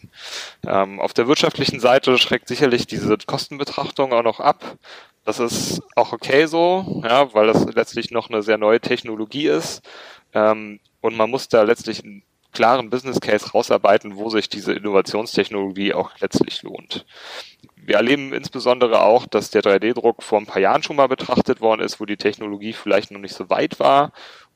Ähm, 0.68 1.00
auf 1.00 1.14
der 1.14 1.28
wirtschaftlichen 1.28 1.80
Seite 1.80 2.18
schreckt 2.18 2.48
sicherlich 2.48 2.88
diese 2.88 3.18
Kostenbetrachtung 3.18 4.14
auch 4.14 4.24
noch 4.24 4.40
ab. 4.40 4.78
Das 5.24 5.40
ist 5.40 5.82
auch 5.96 6.14
okay 6.14 6.48
so, 6.48 7.02
ja, 7.04 7.34
weil 7.34 7.48
das 7.48 7.66
letztlich 7.76 8.12
noch 8.12 8.30
eine 8.30 8.42
sehr 8.42 8.58
neue 8.58 8.80
Technologie 8.80 9.48
ist. 9.48 9.82
Ähm, 10.34 10.80
und 11.02 11.16
man 11.16 11.30
muss 11.30 11.48
da 11.48 11.64
letztlich 11.64 12.04
einen 12.04 12.24
klaren 12.52 12.90
Business 12.90 13.20
Case 13.20 13.52
rausarbeiten, 13.52 14.18
wo 14.18 14.30
sich 14.30 14.50
diese 14.50 14.74
Innovationstechnologie 14.74 15.94
auch 15.94 16.12
letztlich 16.20 16.64
lohnt. 16.64 17.06
Wir 17.76 17.96
erleben 17.96 18.34
insbesondere 18.34 19.02
auch, 19.02 19.26
dass 19.26 19.52
der 19.52 19.64
3D-Druck 19.64 20.22
vor 20.24 20.40
ein 20.40 20.46
paar 20.46 20.62
Jahren 20.62 20.84
schon 20.84 20.96
mal 20.96 21.08
betrachtet 21.08 21.62
worden 21.62 21.82
ist, 21.82 22.00
wo 22.00 22.06
die 22.06 22.18
Technologie 22.18 22.74
vielleicht 22.74 23.12
noch 23.12 23.20
nicht 23.20 23.36
so 23.36 23.50
weit 23.50 23.80
war 23.80 24.12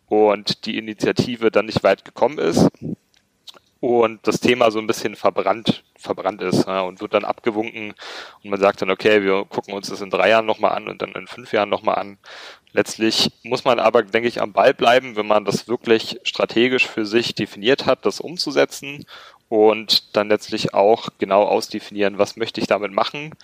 und 0.08 0.66
die 0.66 0.78
Initiative 0.78 1.52
dann 1.52 1.66
nicht 1.66 1.84
weit 1.84 2.06
gekommen 2.06 2.38
ist 2.38 2.70
und 3.86 4.26
das 4.26 4.40
Thema 4.40 4.72
so 4.72 4.80
ein 4.80 4.88
bisschen 4.88 5.16
verbrannt, 5.16 5.84
verbrannt 5.96 6.42
ist 6.42 6.66
ja, 6.66 6.82
und 6.82 7.02
wird 7.02 7.14
dann 7.14 7.24
abgewunken 7.24 7.94
und 8.44 8.50
man 8.50 8.60
sagt 8.60 8.82
dann, 8.82 8.90
okay, 8.90 9.22
wir 9.22 9.46
gucken 9.46 9.76
uns 9.76 9.90
das 9.90 10.02
in 10.02 10.10
drei 10.10 10.30
Jahren 10.30 10.48
nochmal 10.48 10.72
an 10.72 10.88
und 10.88 11.04
dann 11.04 11.12
in 11.12 11.28
fünf 11.28 11.54
Jahren 11.54 11.70
nochmal 11.70 12.00
an. 12.00 12.18
Letztlich 12.72 13.32
muss 13.44 13.64
man 13.64 13.78
aber, 13.78 14.02
denke 14.02 14.28
ich, 14.28 14.42
am 14.42 14.54
Ball 14.54 14.74
bleiben, 14.74 15.16
wenn 15.16 15.28
man 15.28 15.46
das 15.46 15.68
wirklich 15.68 16.20
strategisch 16.24 16.88
für 16.88 17.06
sich 17.06 17.36
definiert 17.36 17.86
hat, 17.86 18.08
das 18.08 18.20
umzusetzen 18.20 19.06
und 19.50 20.16
dann 20.16 20.30
letztlich 20.30 20.74
auch 20.74 21.10
genau 21.20 21.44
ausdefinieren, 21.44 22.18
was 22.18 22.38
möchte 22.38 22.60
ich 22.62 22.66
damit 22.66 22.92
machen. 22.92 23.36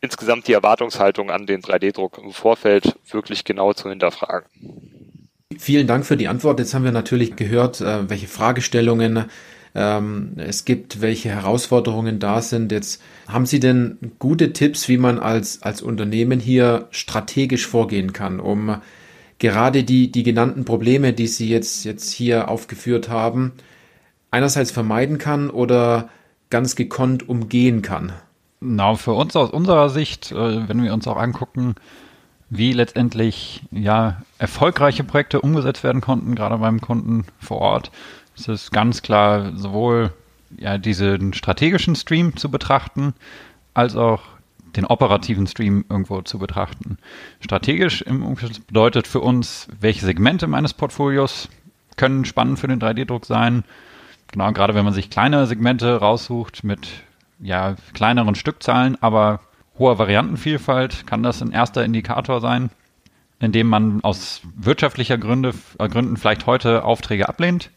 Insgesamt 0.00 0.48
die 0.48 0.54
Erwartungshaltung 0.54 1.30
an 1.30 1.44
den 1.44 1.60
3D-Druck 1.60 2.16
im 2.16 2.32
Vorfeld 2.32 2.96
wirklich 3.10 3.44
genau 3.44 3.74
zu 3.74 3.90
hinterfragen. 3.90 4.48
Vielen 5.58 5.86
Dank 5.86 6.06
für 6.06 6.16
die 6.16 6.28
Antwort. 6.28 6.58
Jetzt 6.58 6.72
haben 6.72 6.84
wir 6.84 6.92
natürlich 6.92 7.36
gehört, 7.36 7.82
äh, 7.82 8.08
welche 8.08 8.28
Fragestellungen 8.28 9.26
ähm, 9.74 10.32
es 10.36 10.64
gibt, 10.64 11.00
welche 11.00 11.30
Herausforderungen 11.30 12.18
da 12.18 12.40
sind. 12.40 12.70
Jetzt 12.70 13.02
haben 13.26 13.46
Sie 13.46 13.60
denn 13.60 13.98
gute 14.18 14.52
Tipps, 14.52 14.88
wie 14.88 14.98
man 14.98 15.18
als, 15.18 15.62
als 15.62 15.82
Unternehmen 15.82 16.40
hier 16.40 16.86
strategisch 16.90 17.66
vorgehen 17.66 18.12
kann, 18.12 18.40
um 18.40 18.76
gerade 19.38 19.82
die, 19.84 20.12
die 20.12 20.22
genannten 20.22 20.64
Probleme, 20.64 21.12
die 21.12 21.26
Sie 21.26 21.48
jetzt, 21.48 21.84
jetzt 21.84 22.12
hier 22.12 22.48
aufgeführt 22.48 23.08
haben, 23.08 23.52
einerseits 24.30 24.70
vermeiden 24.70 25.18
kann 25.18 25.50
oder 25.50 26.08
ganz 26.50 26.76
gekonnt 26.76 27.28
umgehen 27.28 27.82
kann? 27.82 28.12
Na, 28.60 28.94
für 28.94 29.12
uns 29.12 29.34
aus 29.36 29.50
unserer 29.50 29.90
Sicht, 29.90 30.32
äh, 30.32 30.68
wenn 30.68 30.82
wir 30.82 30.94
uns 30.94 31.06
auch 31.08 31.16
angucken, 31.16 31.74
wie 32.48 32.72
letztendlich 32.72 33.62
ja 33.70 34.22
erfolgreiche 34.38 35.02
Projekte 35.02 35.40
umgesetzt 35.40 35.82
werden 35.82 36.00
konnten, 36.00 36.34
gerade 36.34 36.58
beim 36.58 36.80
Kunden 36.80 37.24
vor 37.40 37.58
Ort, 37.58 37.90
es 38.36 38.48
ist 38.48 38.72
ganz 38.72 39.02
klar 39.02 39.52
sowohl 39.56 40.12
ja, 40.56 40.78
diesen 40.78 41.32
strategischen 41.34 41.96
Stream 41.96 42.36
zu 42.36 42.50
betrachten, 42.50 43.14
als 43.74 43.96
auch 43.96 44.22
den 44.76 44.84
operativen 44.84 45.46
Stream 45.46 45.84
irgendwo 45.88 46.22
zu 46.22 46.38
betrachten. 46.38 46.98
Strategisch 47.40 48.02
im 48.02 48.24
Umkehrschluss 48.24 48.60
bedeutet 48.60 49.06
für 49.06 49.20
uns, 49.20 49.68
welche 49.80 50.04
Segmente 50.04 50.46
meines 50.46 50.74
Portfolios 50.74 51.48
können 51.96 52.24
spannend 52.24 52.58
für 52.58 52.68
den 52.68 52.80
3D-Druck 52.80 53.24
sein. 53.24 53.64
Genau, 54.28 54.50
gerade 54.52 54.74
wenn 54.74 54.84
man 54.84 54.94
sich 54.94 55.10
kleine 55.10 55.46
Segmente 55.46 55.96
raussucht 55.96 56.64
mit 56.64 56.88
ja, 57.40 57.76
kleineren 57.92 58.34
Stückzahlen, 58.34 59.00
aber 59.00 59.40
hoher 59.78 59.98
Variantenvielfalt, 59.98 61.06
kann 61.06 61.22
das 61.22 61.42
ein 61.42 61.52
erster 61.52 61.84
Indikator 61.84 62.40
sein. 62.40 62.70
Indem 63.44 63.68
man 63.68 64.02
aus 64.02 64.42
wirtschaftlicher 64.56 65.18
Gründe, 65.18 65.54
äh, 65.78 65.88
Gründen 65.88 66.16
vielleicht 66.16 66.46
heute 66.46 66.84
Aufträge 66.84 67.28
ablehnt, 67.28 67.70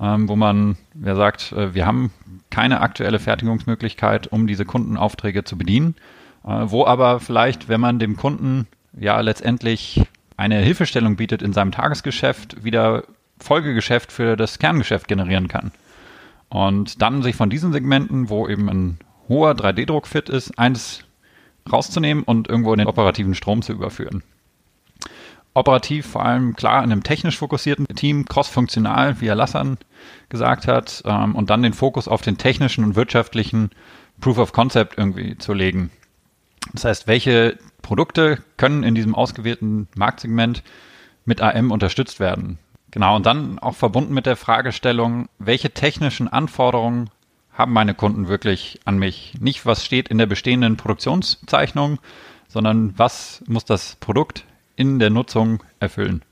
ähm, 0.00 0.28
wo 0.28 0.36
man, 0.36 0.76
wer 0.94 1.16
sagt, 1.16 1.52
äh, 1.52 1.74
wir 1.74 1.86
haben 1.86 2.12
keine 2.50 2.80
aktuelle 2.80 3.18
Fertigungsmöglichkeit, 3.18 4.28
um 4.28 4.46
diese 4.46 4.64
Kundenaufträge 4.64 5.44
zu 5.44 5.58
bedienen, 5.58 5.96
äh, 6.44 6.48
wo 6.66 6.86
aber 6.86 7.20
vielleicht, 7.20 7.68
wenn 7.68 7.80
man 7.80 7.98
dem 7.98 8.16
Kunden 8.16 8.66
ja 8.98 9.20
letztendlich 9.20 10.02
eine 10.36 10.60
Hilfestellung 10.60 11.16
bietet 11.16 11.42
in 11.42 11.52
seinem 11.52 11.72
Tagesgeschäft, 11.72 12.64
wieder 12.64 13.04
Folgegeschäft 13.38 14.12
für 14.12 14.36
das 14.36 14.58
Kerngeschäft 14.58 15.08
generieren 15.08 15.48
kann. 15.48 15.72
Und 16.48 17.02
dann 17.02 17.22
sich 17.22 17.36
von 17.36 17.50
diesen 17.50 17.72
Segmenten, 17.72 18.30
wo 18.30 18.48
eben 18.48 18.68
ein 18.70 18.98
hoher 19.28 19.52
3D-Druck 19.52 20.06
fit 20.06 20.28
ist, 20.28 20.58
eins 20.58 21.04
rauszunehmen 21.70 22.24
und 22.24 22.48
irgendwo 22.48 22.72
in 22.72 22.78
den 22.78 22.88
operativen 22.88 23.34
Strom 23.34 23.62
zu 23.62 23.72
überführen. 23.72 24.22
Operativ 25.54 26.06
vor 26.06 26.24
allem 26.24 26.54
klar 26.54 26.84
in 26.84 26.92
einem 26.92 27.02
technisch 27.02 27.38
fokussierten 27.38 27.86
Team, 27.88 28.26
cross-funktional, 28.26 29.20
wie 29.20 29.28
Herr 29.28 29.34
Lassan 29.34 29.78
gesagt 30.28 30.68
hat, 30.68 31.02
ähm, 31.04 31.34
und 31.34 31.50
dann 31.50 31.62
den 31.62 31.72
Fokus 31.72 32.06
auf 32.06 32.22
den 32.22 32.38
technischen 32.38 32.84
und 32.84 32.96
wirtschaftlichen 32.96 33.70
Proof 34.20 34.38
of 34.38 34.52
Concept 34.52 34.98
irgendwie 34.98 35.36
zu 35.38 35.52
legen. 35.52 35.90
Das 36.72 36.84
heißt, 36.84 37.06
welche 37.06 37.58
Produkte 37.82 38.42
können 38.56 38.82
in 38.82 38.94
diesem 38.94 39.14
ausgewählten 39.14 39.88
Marktsegment 39.96 40.62
mit 41.24 41.40
AM 41.40 41.70
unterstützt 41.70 42.20
werden? 42.20 42.58
Genau, 42.90 43.16
und 43.16 43.26
dann 43.26 43.58
auch 43.58 43.74
verbunden 43.74 44.14
mit 44.14 44.26
der 44.26 44.36
Fragestellung, 44.36 45.28
welche 45.38 45.70
technischen 45.70 46.28
Anforderungen 46.28 47.10
haben 47.52 47.72
meine 47.72 47.94
Kunden 47.94 48.28
wirklich 48.28 48.80
an 48.84 48.98
mich? 48.98 49.34
Nicht, 49.40 49.66
was 49.66 49.84
steht 49.84 50.08
in 50.08 50.18
der 50.18 50.26
bestehenden 50.26 50.76
Produktionszeichnung, 50.76 51.98
sondern 52.48 52.94
was 52.96 53.42
muss 53.46 53.64
das 53.64 53.96
Produkt 53.96 54.44
in 54.78 54.98
der 54.98 55.10
Nutzung 55.10 55.62
erfüllen? 55.80 56.22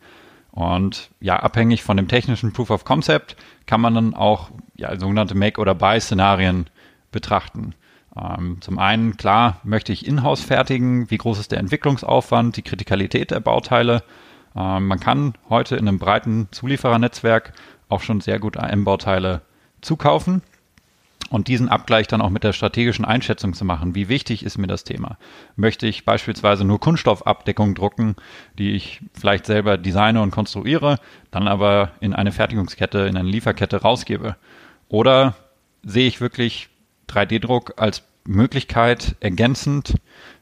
Und 0.52 1.10
ja, 1.20 1.36
abhängig 1.36 1.82
von 1.82 1.98
dem 1.98 2.08
technischen 2.08 2.52
Proof 2.52 2.70
of 2.70 2.84
Concept 2.84 3.36
kann 3.66 3.80
man 3.80 3.94
dann 3.94 4.14
auch 4.14 4.50
ja, 4.74 4.98
sogenannte 4.98 5.34
Make- 5.34 5.60
oder 5.60 5.74
Buy-Szenarien 5.74 6.70
betrachten. 7.12 7.74
Ähm, 8.16 8.58
zum 8.60 8.78
einen, 8.78 9.18
klar, 9.18 9.60
möchte 9.64 9.92
ich 9.92 10.06
in-house 10.06 10.42
fertigen, 10.42 11.10
wie 11.10 11.18
groß 11.18 11.38
ist 11.38 11.52
der 11.52 11.58
Entwicklungsaufwand, 11.58 12.56
die 12.56 12.62
Kritikalität 12.62 13.32
der 13.32 13.40
Bauteile. 13.40 14.02
Ähm, 14.56 14.86
man 14.86 14.98
kann 15.00 15.34
heute 15.50 15.76
in 15.76 15.88
einem 15.88 15.98
breiten 15.98 16.48
Zulieferernetzwerk 16.52 17.52
auch 17.90 18.00
schon 18.00 18.22
sehr 18.22 18.38
gut 18.38 18.56
AM-Bauteile 18.56 19.42
zukaufen 19.82 20.40
und 21.30 21.48
diesen 21.48 21.68
Abgleich 21.68 22.06
dann 22.06 22.20
auch 22.20 22.30
mit 22.30 22.44
der 22.44 22.52
strategischen 22.52 23.04
Einschätzung 23.04 23.54
zu 23.54 23.64
machen. 23.64 23.94
Wie 23.94 24.08
wichtig 24.08 24.44
ist 24.44 24.58
mir 24.58 24.66
das 24.66 24.84
Thema? 24.84 25.18
Möchte 25.56 25.86
ich 25.86 26.04
beispielsweise 26.04 26.64
nur 26.64 26.80
Kunststoffabdeckung 26.80 27.74
drucken, 27.74 28.16
die 28.58 28.72
ich 28.72 29.00
vielleicht 29.12 29.46
selber 29.46 29.76
designe 29.76 30.22
und 30.22 30.30
konstruiere, 30.30 30.98
dann 31.30 31.48
aber 31.48 31.92
in 32.00 32.14
eine 32.14 32.32
Fertigungskette, 32.32 33.00
in 33.00 33.16
eine 33.16 33.28
Lieferkette 33.28 33.82
rausgebe? 33.82 34.36
Oder 34.88 35.34
sehe 35.82 36.06
ich 36.06 36.20
wirklich 36.20 36.68
3D-Druck 37.08 37.74
als 37.76 38.02
Möglichkeit 38.24 39.16
ergänzend 39.20 39.94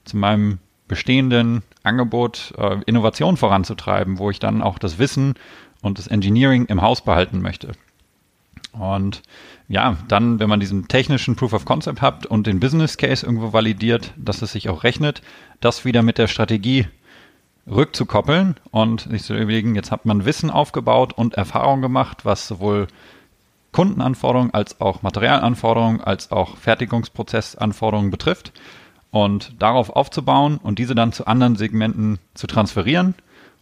zu 0.04 0.16
meinem 0.16 0.58
bestehenden 0.88 1.62
Angebot 1.82 2.52
äh, 2.58 2.80
Innovation 2.86 3.36
voranzutreiben, 3.36 4.18
wo 4.18 4.30
ich 4.30 4.38
dann 4.38 4.62
auch 4.62 4.78
das 4.78 4.98
Wissen 4.98 5.34
und 5.82 5.98
das 5.98 6.06
Engineering 6.06 6.66
im 6.66 6.82
Haus 6.82 7.02
behalten 7.02 7.40
möchte. 7.40 7.72
Und 8.72 9.22
ja, 9.68 9.96
dann, 10.09 10.40
wenn 10.40 10.48
man 10.48 10.61
diesen 10.61 10.88
technischen 10.88 11.37
Proof 11.37 11.53
of 11.53 11.64
Concept 11.64 12.03
hat 12.03 12.27
und 12.27 12.46
den 12.46 12.61
Business 12.61 12.96
Case 12.96 13.24
irgendwo 13.24 13.53
validiert, 13.53 14.12
dass 14.16 14.42
es 14.42 14.53
sich 14.53 14.68
auch 14.68 14.85
rechnet, 14.85 15.22
das 15.61 15.85
wieder 15.85 16.03
mit 16.03 16.18
der 16.18 16.29
Strategie 16.29 16.87
rückzukoppeln 17.66 18.57
und 18.70 19.03
sich 19.03 19.22
zu 19.22 19.35
überlegen, 19.35 19.74
jetzt 19.74 19.90
hat 19.90 20.05
man 20.05 20.27
Wissen 20.27 20.50
aufgebaut 20.50 21.14
und 21.14 21.35
Erfahrung 21.35 21.81
gemacht, 21.81 22.24
was 22.24 22.46
sowohl 22.46 22.88
Kundenanforderungen 23.72 24.53
als 24.53 24.81
auch 24.81 25.03
Materialanforderungen 25.03 26.00
als 26.00 26.31
auch 26.31 26.57
Fertigungsprozessanforderungen 26.59 28.11
betrifft. 28.11 28.53
Und 29.11 29.62
darauf 29.62 29.90
aufzubauen 29.90 30.59
und 30.61 30.81
diese 30.81 30.96
dann 30.96 31.12
zu 31.12 31.27
anderen 31.29 31.55
Segmenten 31.55 32.18
zu 32.35 32.48
transferieren, 32.48 33.14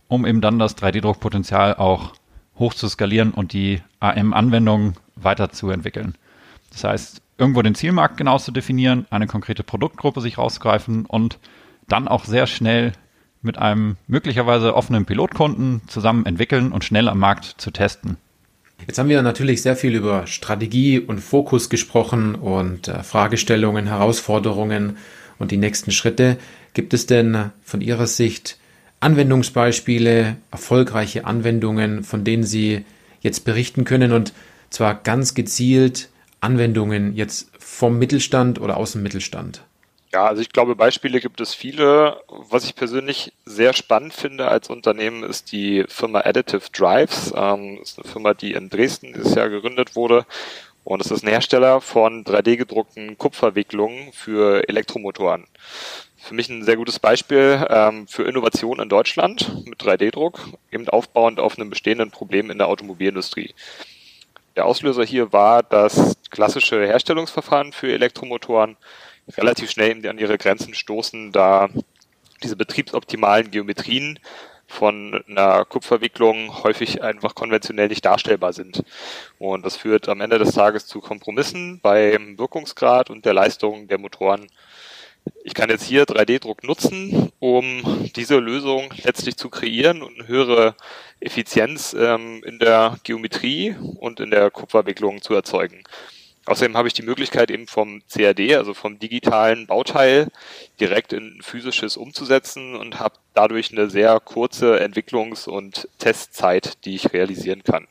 um 0.09 0.25
eben 0.25 0.41
dann 0.41 0.59
das 0.59 0.79
3D-Druckpotenzial 0.79 1.77
auch 1.77 2.15
hoch 2.59 2.75
zu 2.75 2.89
skalieren 2.89 3.33
und 3.33 3.53
die 3.53 3.81
AM-Anwendungen 4.01 4.95
weiterzuentwickeln. 5.17 6.17
Das 6.71 6.85
heißt, 6.85 7.23
irgendwo 7.39 7.63
den 7.63 7.75
Zielmarkt 7.75 8.17
genau 8.17 8.39
zu 8.39 8.53
definieren, 8.53 9.07
eine 9.11 9.27
konkrete 9.27 9.63
Produktgruppe 9.63 10.21
sich 10.21 10.39
rausgreifen 10.39 11.07
und 11.07 11.39
dann 11.89 12.09
auch 12.09 12.25
sehr 12.25 12.47
schnell 12.47 12.93
mit 13.43 13.59
einem 13.59 13.97
möglicherweise 14.07 14.75
offenen 14.75 15.05
Pilotkunden 15.05 15.83
zusammen 15.89 16.27
entwickeln 16.27 16.73
und 16.73 16.85
schnell 16.85 17.09
am 17.09 17.19
Markt 17.19 17.45
zu 17.59 17.71
testen. 17.71 18.17
Jetzt 18.87 18.99
haben 18.99 19.09
wir 19.09 19.23
natürlich 19.23 19.63
sehr 19.63 19.77
viel 19.77 19.95
über 19.95 20.27
Strategie 20.27 20.99
und 20.99 21.21
Fokus 21.21 21.71
gesprochen 21.71 22.35
und 22.35 22.89
äh, 22.89 23.03
Fragestellungen, 23.03 23.87
Herausforderungen 23.87 24.97
und 25.39 25.51
die 25.51 25.57
nächsten 25.57 25.93
Schritte. 25.93 26.39
Gibt 26.75 26.95
es 26.95 27.07
denn 27.07 27.51
von 27.63 27.81
Ihrer 27.81 28.07
Sicht 28.07 28.59
Anwendungsbeispiele, 29.03 30.37
erfolgreiche 30.51 31.25
Anwendungen, 31.25 32.05
von 32.05 32.25
denen 32.25 32.45
Sie 32.45 32.85
jetzt 33.21 33.45
berichten 33.45 33.85
können 33.85 34.13
und 34.13 34.33
zwar 34.71 34.95
ganz 34.95 35.35
gezielt 35.35 36.09
Anwendungen 36.41 37.15
jetzt 37.15 37.51
vom 37.59 37.99
Mittelstand 37.99 38.61
oder 38.61 38.77
aus 38.77 38.93
dem 38.93 39.03
Mittelstand? 39.03 39.63
Ja, 40.13 40.27
also 40.27 40.43
ich 40.43 40.51
glaube, 40.51 40.77
Beispiele 40.77 41.21
gibt 41.21 41.41
es 41.41 41.55
viele. 41.55 42.21
Was 42.29 42.65
ich 42.65 42.75
persönlich 42.75 43.33
sehr 43.47 43.73
spannend 43.73 44.13
finde 44.13 44.47
als 44.47 44.69
Unternehmen 44.69 45.23
ist 45.23 45.53
die 45.53 45.85
Firma 45.89 46.21
Additive 46.21 46.71
Drives. 46.71 47.33
Ähm, 47.35 47.79
ist 47.81 47.99
eine 47.99 48.11
Firma, 48.11 48.35
die 48.35 48.53
in 48.53 48.69
Dresden 48.69 49.15
dieses 49.15 49.35
Jahr 49.35 49.49
gegründet 49.49 49.97
wurde. 49.97 50.27
Und 50.85 51.01
es 51.01 51.11
ist 51.11 51.25
ein 51.25 51.31
Hersteller 51.31 51.81
von 51.81 52.25
3D-gedruckten 52.25 53.17
Kupferwicklungen 53.17 54.13
für 54.13 54.69
Elektromotoren. 54.69 55.47
Für 56.23 56.35
mich 56.35 56.49
ein 56.49 56.63
sehr 56.63 56.77
gutes 56.77 57.01
Beispiel 57.01 57.67
ähm, 57.69 58.07
für 58.07 58.23
Innovation 58.23 58.79
in 58.79 58.89
Deutschland 58.89 59.67
mit 59.67 59.83
3D-Druck, 59.83 60.41
eben 60.71 60.89
aufbauend 60.89 61.41
auf 61.41 61.59
einem 61.59 61.69
bestehenden 61.69 62.13
Problem 62.13 62.49
in 62.49 62.59
der 62.59 62.69
Automobilindustrie. 62.69 63.53
Der 64.55 64.67
Auslöser 64.67 65.03
hier 65.03 65.33
war 65.33 65.65
das 65.65 66.15
klassische 66.31 66.87
Herstellungsverfahren 66.87 67.73
für 67.73 67.93
Elektromotoren 67.93 68.77
relativ 69.37 69.73
schnell 69.73 70.07
an 70.07 70.19
ihre 70.19 70.39
Grenzen 70.39 70.75
stoßen, 70.75 71.33
da 71.33 71.69
diese 72.45 72.55
betriebsoptimalen 72.55 73.51
Geometrien 73.51 74.21
von 74.69 75.25
einer 75.29 75.65
Kupferwicklung 75.65 76.63
häufig 76.63 77.03
einfach 77.03 77.35
konventionell 77.35 77.89
nicht 77.89 78.05
darstellbar 78.05 78.53
sind. 78.53 78.85
Und 79.41 79.67
das 79.67 79.77
führt 79.77 80.09
am 80.09 80.21
Ende 80.21 80.39
des 80.39 80.55
Tages 80.55 80.87
zu 80.87 81.01
Kompromissen 81.01 81.81
beim 81.81 82.39
Wirkungsgrad 82.39 83.11
und 83.11 83.25
der 83.25 83.35
Leistung 83.35 83.89
der 83.89 83.99
Motoren. 83.99 84.47
Ich 85.45 85.55
kann 85.55 85.71
jetzt 85.71 85.85
hier 85.85 86.05
3D-Druck 86.05 86.65
nutzen, 86.65 87.33
um 87.39 88.09
diese 88.17 88.39
Lösung 88.39 88.93
letztlich 89.03 89.37
zu 89.37 89.51
kreieren 89.51 90.03
und 90.03 90.19
eine 90.19 90.29
höhere 90.29 90.77
Effizienz 91.21 91.95
ähm, 91.99 92.43
in 92.45 92.59
der 92.59 92.99
Geometrie 93.03 93.77
und 93.99 94.21
in 94.21 94.31
der 94.31 94.51
Kupferwicklung 94.51 95.21
zu 95.21 95.35
erzeugen. 95.35 95.85
Außerdem 96.45 96.77
habe 96.77 96.89
ich 96.89 96.95
die 96.95 97.03
Möglichkeit 97.03 97.53
eben 97.53 97.69
vom 97.69 98.03
CAD, 98.13 98.57
also 98.57 98.75
vom 98.75 98.99
digitalen 98.99 99.69
Bauteil, 99.69 100.29
direkt 100.81 101.13
in 101.13 101.41
physisches 101.41 101.97
umzusetzen 101.97 102.75
und 102.75 102.99
habe 102.99 103.15
dadurch 103.33 103.71
eine 103.71 103.89
sehr 103.89 104.19
kurze 104.19 104.81
Entwicklungs- 104.83 105.49
und 105.49 105.89
Testzeit, 105.99 106.85
die 106.85 106.97
ich 106.97 107.13
realisieren 107.13 107.63
kann. 107.63 107.87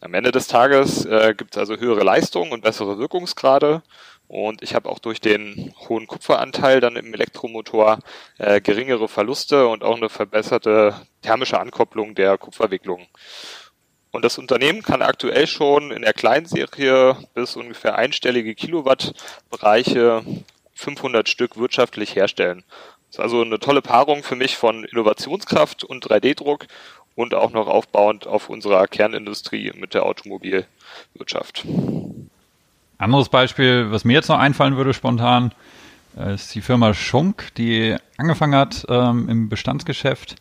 Am 0.00 0.14
Ende 0.14 0.30
des 0.30 0.46
Tages 0.46 1.04
äh, 1.06 1.34
gibt 1.36 1.56
es 1.56 1.58
also 1.58 1.76
höhere 1.78 2.04
Leistung 2.04 2.52
und 2.52 2.62
bessere 2.62 2.98
Wirkungsgrade 2.98 3.82
und 4.28 4.62
ich 4.62 4.74
habe 4.74 4.88
auch 4.88 4.98
durch 4.98 5.20
den 5.20 5.74
hohen 5.88 6.06
Kupferanteil 6.06 6.80
dann 6.80 6.96
im 6.96 7.12
Elektromotor 7.12 7.98
äh, 8.38 8.60
geringere 8.60 9.08
Verluste 9.08 9.68
und 9.68 9.84
auch 9.84 9.96
eine 9.96 10.08
verbesserte 10.08 10.94
thermische 11.22 11.60
Ankopplung 11.60 12.14
der 12.14 12.38
Kupferwicklung. 12.38 13.06
Und 14.10 14.24
das 14.24 14.38
Unternehmen 14.38 14.82
kann 14.82 15.02
aktuell 15.02 15.46
schon 15.46 15.90
in 15.90 16.02
der 16.02 16.12
Kleinserie 16.12 17.16
bis 17.34 17.56
ungefähr 17.56 17.96
einstellige 17.96 18.54
Kilowattbereiche 18.54 20.22
500 20.74 21.28
Stück 21.28 21.56
wirtschaftlich 21.56 22.14
herstellen. 22.14 22.62
Das 23.08 23.16
ist 23.16 23.20
also 23.20 23.42
eine 23.42 23.58
tolle 23.58 23.82
Paarung 23.82 24.22
für 24.22 24.36
mich 24.36 24.56
von 24.56 24.84
Innovationskraft 24.84 25.84
und 25.84 26.06
3D-Druck 26.06 26.66
und 27.14 27.34
auch 27.34 27.50
noch 27.50 27.66
aufbauend 27.66 28.26
auf 28.26 28.48
unserer 28.48 28.86
Kernindustrie 28.86 29.72
mit 29.74 29.94
der 29.94 30.06
Automobilwirtschaft. 30.06 31.64
Anderes 32.98 33.28
Beispiel, 33.28 33.90
was 33.90 34.04
mir 34.04 34.12
jetzt 34.12 34.28
noch 34.28 34.38
einfallen 34.38 34.76
würde 34.76 34.94
spontan, 34.94 35.52
äh, 36.16 36.34
ist 36.34 36.54
die 36.54 36.60
Firma 36.60 36.94
Schunk, 36.94 37.54
die 37.56 37.96
angefangen 38.16 38.54
hat 38.54 38.86
ähm, 38.88 39.28
im 39.28 39.48
Bestandsgeschäft 39.48 40.36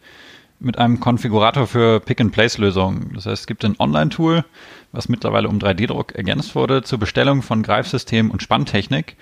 mit 0.59 0.77
einem 0.77 0.99
Konfigurator 0.99 1.67
für 1.67 1.99
Pick-and-Place-Lösungen. 1.99 3.11
Das 3.15 3.25
heißt, 3.25 3.41
es 3.41 3.47
gibt 3.47 3.65
ein 3.65 3.75
Online-Tool, 3.79 4.45
was 4.91 5.09
mittlerweile 5.09 5.49
um 5.49 5.59
3D-Druck 5.59 6.13
ergänzt 6.13 6.55
wurde, 6.55 6.83
zur 6.83 6.99
Bestellung 6.99 7.41
von 7.41 7.63
Greifsystemen 7.63 8.31
und 8.31 8.41
Spanntechnik. 8.41 9.17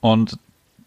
Und 0.00 0.38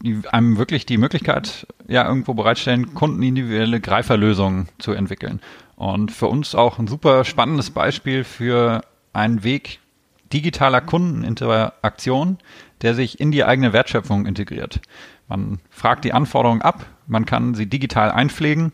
die 0.02 0.22
einem 0.32 0.58
wirklich 0.58 0.86
die 0.86 0.98
Möglichkeit 0.98 1.66
ja 1.88 2.08
irgendwo 2.08 2.34
bereitstellen, 2.34 2.94
kundenindividuelle 2.94 3.80
Greiferlösungen 3.80 4.68
zu 4.78 4.92
entwickeln. 4.92 5.42
Und 5.76 6.12
für 6.12 6.28
uns 6.28 6.54
auch 6.54 6.78
ein 6.78 6.88
super 6.88 7.26
spannendes 7.26 7.72
Beispiel 7.72 8.24
für 8.24 8.82
einen 9.14 9.44
Weg 9.44 9.80
digitaler 10.34 10.82
Kundeninteraktion, 10.82 12.38
der 12.82 12.94
sich 12.94 13.20
in 13.20 13.32
die 13.32 13.44
eigene 13.44 13.74
Wertschöpfung 13.74 14.26
integriert. 14.26 14.82
Man 15.28 15.60
fragt 15.70 16.06
die 16.06 16.14
Anforderungen 16.14 16.62
ab, 16.62 16.86
man 17.08 17.26
kann 17.26 17.56
sie 17.56 17.68
digital 17.68 18.12
einpflegen 18.12 18.74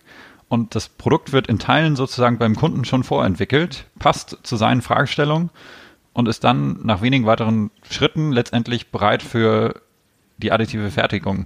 und 0.49 0.75
das 0.75 0.89
Produkt 0.89 1.31
wird 1.31 1.47
in 1.47 1.59
Teilen 1.59 1.95
sozusagen 1.95 2.37
beim 2.37 2.55
Kunden 2.55 2.83
schon 2.85 3.03
vorentwickelt, 3.03 3.85
passt 3.99 4.37
zu 4.43 4.55
seinen 4.55 4.81
Fragestellungen 4.81 5.49
und 6.13 6.27
ist 6.27 6.43
dann 6.43 6.79
nach 6.83 7.01
wenigen 7.01 7.25
weiteren 7.25 7.71
Schritten 7.89 8.31
letztendlich 8.31 8.91
bereit 8.91 9.23
für 9.23 9.81
die 10.37 10.51
additive 10.51 10.91
Fertigung. 10.91 11.45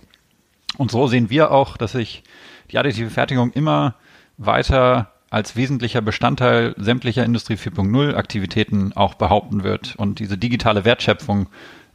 Und 0.78 0.92
so 0.92 1.08
sehen 1.08 1.30
wir 1.30 1.52
auch, 1.52 1.78
dass 1.78 1.92
sich 1.92 2.24
die 2.72 2.78
additive 2.78 3.10
Fertigung 3.10 3.52
immer 3.52 3.96
weiter 4.38 5.12
als 5.30 5.56
wesentlicher 5.56 6.02
Bestandteil 6.02 6.76
sämtlicher 6.78 7.26
Industrie 7.26 7.56
4.0 7.56 8.16
Aktivitäten 8.16 8.94
auch 8.94 9.16
behaupten 9.16 9.64
wird 9.64 9.96
und 9.98 10.20
diese 10.20 10.38
digitale 10.38 10.86
Wertschöpfung 10.86 11.48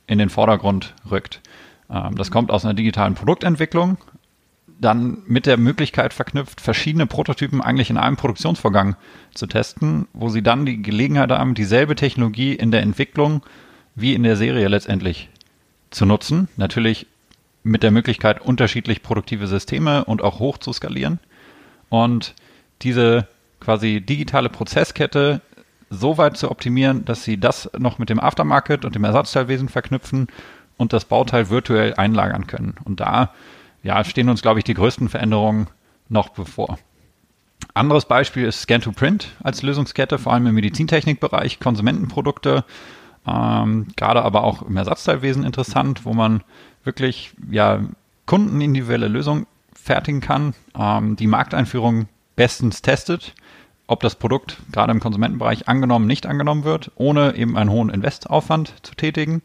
in 0.07 0.19
den 0.19 0.31
Vordergrund 0.31 0.95
rückt. 1.11 1.41
Ähm, 1.91 2.17
das 2.17 2.31
kommt 2.31 2.51
aus 2.51 2.65
einer 2.65 2.75
digitalen 2.75 3.15
Produktentwicklung, 3.15 3.99
dann 4.81 5.19
mit 5.27 5.47
der 5.47 5.57
Möglichkeit 5.57 6.15
verknüpft, 6.15 6.61
verschiedene 6.61 7.07
Prototypen 7.07 7.61
eigentlich 7.61 7.91
in 7.91 7.99
einem 7.99 8.17
Produktionsvorgang 8.17 8.97
zu 9.35 9.47
testen, 9.47 10.09
wo 10.13 10.31
sie 10.31 10.43
dann 10.43 10.65
die 10.65 10.83
Gelegenheit 10.83 11.31
haben, 11.31 11.55
dieselbe 11.55 11.97
Technologie 11.97 12.55
in 12.55 12.71
der 12.71 12.83
Entwicklung 12.83 13.43
wie 13.95 14.15
in 14.15 14.23
der 14.23 14.37
Serie 14.37 14.69
letztendlich 14.69 15.29
zu 15.91 16.07
nutzen. 16.07 16.49
Natürlich 16.57 17.07
mit 17.63 17.83
der 17.83 17.91
Möglichkeit, 17.91 18.41
unterschiedlich 18.41 19.03
produktive 19.03 19.47
Systeme 19.47 20.05
und 20.05 20.23
auch 20.23 20.39
hoch 20.39 20.57
zu 20.59 20.73
skalieren. 20.73 21.19
Und 21.91 22.35
diese 22.83 23.29
quasi 23.61 24.01
digitale 24.01 24.49
Prozesskette 24.49 25.41
so 25.91 26.19
weit 26.19 26.37
zu 26.37 26.51
optimieren, 26.51 27.05
dass 27.05 27.25
sie 27.25 27.39
das 27.39 27.71
noch 27.77 27.99
mit 27.99 28.11
dem 28.11 28.21
Aftermarket 28.21 28.85
und 28.85 28.95
dem 28.95 29.05
Ersatzteilwesen 29.05 29.69
verknüpfen 29.69 30.29
und 30.77 30.93
das 30.93 31.05
Bauteil 31.05 31.51
virtuell 31.51 31.95
einlagern 31.95 32.47
können. 32.47 32.77
Und 32.85 33.01
da 33.01 33.35
ja, 33.83 34.03
stehen 34.05 34.29
uns, 34.29 34.43
glaube 34.43 34.61
ich, 34.61 34.65
die 34.65 34.75
größten 34.75 35.09
Veränderungen 35.09 35.67
noch 36.09 36.31
bevor. 36.31 36.79
Anderes 37.75 38.05
Beispiel 38.05 38.47
ist 38.47 38.63
Scan-to-Print 38.63 39.29
als 39.43 39.63
Lösungskette, 39.63 40.19
vor 40.19 40.33
allem 40.33 40.47
im 40.47 40.55
Medizintechnikbereich, 40.55 41.61
Konsumentenprodukte, 41.61 42.65
ähm, 43.27 43.89
gerade 43.97 44.23
aber 44.23 44.45
auch 44.45 44.63
im 44.63 44.77
Ersatzteilwesen 44.77 45.45
interessant, 45.45 46.05
wo 46.05 46.15
man 46.15 46.43
wirklich 46.85 47.33
ja 47.51 47.81
kundenindividuelle 48.27 49.09
Lösungen 49.09 49.47
fertigen 49.75 50.21
kann, 50.21 50.55
ähm, 50.79 51.17
die 51.17 51.27
Markteinführung 51.27 52.09
bestens 52.41 52.81
testet, 52.81 53.35
ob 53.87 54.01
das 54.01 54.15
Produkt 54.15 54.57
gerade 54.73 54.93
im 54.93 55.01
Konsumentenbereich 55.01 55.69
angenommen, 55.69 56.07
nicht 56.07 56.25
angenommen 56.25 56.65
wird, 56.65 56.91
ohne 56.95 57.37
eben 57.37 57.55
einen 57.59 57.69
hohen 57.69 57.91
Investaufwand 57.91 58.73
zu 58.83 58.95
tätigen 58.95 59.43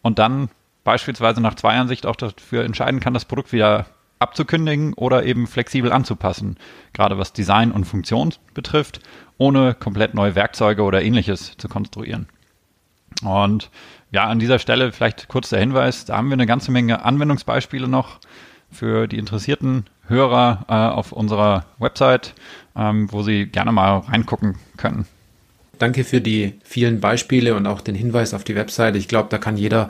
und 0.00 0.18
dann 0.18 0.48
beispielsweise 0.82 1.42
nach 1.42 1.54
zwei 1.56 1.74
Jahren 1.74 1.94
auch 2.06 2.16
dafür 2.16 2.64
entscheiden 2.64 2.98
kann, 2.98 3.12
das 3.12 3.26
Produkt 3.26 3.52
wieder 3.52 3.84
abzukündigen 4.20 4.94
oder 4.94 5.26
eben 5.26 5.46
flexibel 5.46 5.92
anzupassen, 5.92 6.56
gerade 6.94 7.18
was 7.18 7.34
Design 7.34 7.72
und 7.72 7.84
Funktion 7.84 8.32
betrifft, 8.54 9.00
ohne 9.36 9.74
komplett 9.74 10.14
neue 10.14 10.34
Werkzeuge 10.34 10.82
oder 10.82 11.02
ähnliches 11.02 11.58
zu 11.58 11.68
konstruieren. 11.68 12.26
Und 13.22 13.70
ja, 14.12 14.24
an 14.24 14.38
dieser 14.38 14.58
Stelle 14.58 14.92
vielleicht 14.92 15.28
kurz 15.28 15.50
der 15.50 15.60
Hinweis, 15.60 16.06
da 16.06 16.16
haben 16.16 16.30
wir 16.30 16.34
eine 16.34 16.46
ganze 16.46 16.70
Menge 16.70 17.04
Anwendungsbeispiele 17.04 17.86
noch 17.86 18.18
für 18.70 19.08
die 19.08 19.18
interessierten 19.18 19.90
Hörer 20.10 20.66
äh, 20.68 20.72
auf 20.74 21.12
unserer 21.12 21.64
Website, 21.78 22.34
ähm, 22.76 23.10
wo 23.10 23.22
Sie 23.22 23.46
gerne 23.46 23.72
mal 23.72 23.98
reingucken 23.98 24.56
können. 24.76 25.06
Danke 25.78 26.04
für 26.04 26.20
die 26.20 26.54
vielen 26.62 27.00
Beispiele 27.00 27.54
und 27.54 27.66
auch 27.66 27.80
den 27.80 27.94
Hinweis 27.94 28.34
auf 28.34 28.44
die 28.44 28.54
Website. 28.54 28.96
Ich 28.96 29.08
glaube, 29.08 29.28
da 29.30 29.38
kann 29.38 29.56
jeder 29.56 29.88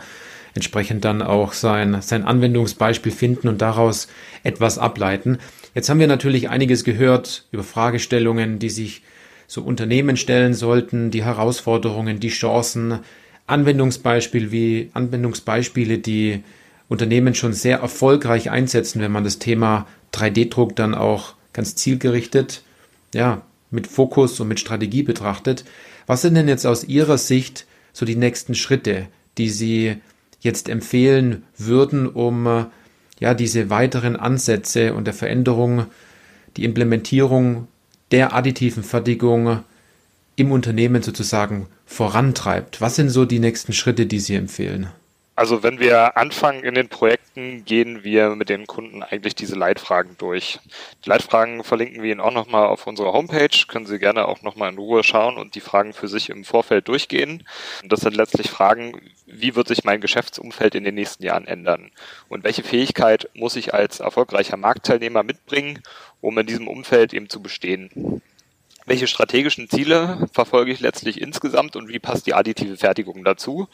entsprechend 0.54 1.04
dann 1.04 1.22
auch 1.22 1.52
sein, 1.52 2.00
sein 2.00 2.24
Anwendungsbeispiel 2.24 3.12
finden 3.12 3.48
und 3.48 3.60
daraus 3.60 4.08
etwas 4.44 4.78
ableiten. 4.78 5.38
Jetzt 5.74 5.88
haben 5.88 6.00
wir 6.00 6.06
natürlich 6.06 6.48
einiges 6.48 6.84
gehört 6.84 7.46
über 7.50 7.62
Fragestellungen, 7.62 8.58
die 8.58 8.70
sich 8.70 9.02
so 9.46 9.62
Unternehmen 9.62 10.16
stellen 10.16 10.54
sollten, 10.54 11.10
die 11.10 11.24
Herausforderungen, 11.24 12.20
die 12.20 12.28
Chancen, 12.28 13.00
Anwendungsbeispiel 13.46 14.52
wie 14.52 14.90
Anwendungsbeispiele, 14.94 15.98
die 15.98 16.44
Unternehmen 16.90 17.36
schon 17.36 17.52
sehr 17.52 17.78
erfolgreich 17.78 18.50
einsetzen, 18.50 19.00
wenn 19.00 19.12
man 19.12 19.22
das 19.22 19.38
Thema 19.38 19.86
3D-Druck 20.12 20.74
dann 20.74 20.92
auch 20.96 21.34
ganz 21.52 21.76
zielgerichtet, 21.76 22.64
ja, 23.14 23.42
mit 23.70 23.86
Fokus 23.86 24.40
und 24.40 24.48
mit 24.48 24.58
Strategie 24.58 25.04
betrachtet. 25.04 25.64
Was 26.08 26.22
sind 26.22 26.34
denn 26.34 26.48
jetzt 26.48 26.66
aus 26.66 26.82
Ihrer 26.82 27.16
Sicht 27.16 27.66
so 27.92 28.04
die 28.04 28.16
nächsten 28.16 28.56
Schritte, 28.56 29.06
die 29.38 29.50
Sie 29.50 29.98
jetzt 30.40 30.68
empfehlen 30.68 31.44
würden, 31.56 32.08
um 32.08 32.66
ja 33.20 33.34
diese 33.34 33.70
weiteren 33.70 34.16
Ansätze 34.16 34.92
und 34.92 35.04
der 35.04 35.14
Veränderung, 35.14 35.86
die 36.56 36.64
Implementierung 36.64 37.68
der 38.10 38.34
additiven 38.34 38.82
Fertigung 38.82 39.60
im 40.34 40.50
Unternehmen 40.50 41.02
sozusagen 41.04 41.68
vorantreibt? 41.86 42.80
Was 42.80 42.96
sind 42.96 43.10
so 43.10 43.24
die 43.24 43.38
nächsten 43.38 43.72
Schritte, 43.72 44.06
die 44.06 44.18
Sie 44.18 44.34
empfehlen? 44.34 44.88
Also 45.40 45.62
wenn 45.62 45.80
wir 45.80 46.18
anfangen 46.18 46.64
in 46.64 46.74
den 46.74 46.90
Projekten, 46.90 47.64
gehen 47.64 48.04
wir 48.04 48.36
mit 48.36 48.50
den 48.50 48.66
Kunden 48.66 49.02
eigentlich 49.02 49.34
diese 49.34 49.54
Leitfragen 49.54 50.14
durch. 50.18 50.58
Die 51.02 51.08
Leitfragen 51.08 51.64
verlinken 51.64 52.02
wir 52.02 52.12
Ihnen 52.12 52.20
auch 52.20 52.34
nochmal 52.34 52.66
auf 52.66 52.86
unserer 52.86 53.14
Homepage, 53.14 53.48
können 53.66 53.86
Sie 53.86 53.98
gerne 53.98 54.28
auch 54.28 54.42
nochmal 54.42 54.70
in 54.70 54.76
Ruhe 54.76 55.02
schauen 55.02 55.38
und 55.38 55.54
die 55.54 55.62
Fragen 55.62 55.94
für 55.94 56.08
sich 56.08 56.28
im 56.28 56.44
Vorfeld 56.44 56.88
durchgehen. 56.88 57.42
Das 57.82 58.00
sind 58.00 58.16
letztlich 58.16 58.50
Fragen, 58.50 59.00
wie 59.24 59.56
wird 59.56 59.68
sich 59.68 59.82
mein 59.82 60.02
Geschäftsumfeld 60.02 60.74
in 60.74 60.84
den 60.84 60.96
nächsten 60.96 61.24
Jahren 61.24 61.46
ändern? 61.46 61.90
Und 62.28 62.44
welche 62.44 62.62
Fähigkeit 62.62 63.30
muss 63.32 63.56
ich 63.56 63.72
als 63.72 64.00
erfolgreicher 64.00 64.58
Marktteilnehmer 64.58 65.22
mitbringen, 65.22 65.82
um 66.20 66.36
in 66.36 66.46
diesem 66.46 66.68
Umfeld 66.68 67.14
eben 67.14 67.30
zu 67.30 67.40
bestehen? 67.40 68.20
welche 68.86 69.06
strategischen 69.06 69.68
Ziele 69.68 70.26
verfolge 70.32 70.72
ich 70.72 70.80
letztlich 70.80 71.20
insgesamt 71.20 71.76
und 71.76 71.88
wie 71.88 72.00
passt 72.00 72.26
die 72.26 72.34
additive 72.34 72.76
Fertigung 72.76 73.22
dazu? 73.22 73.68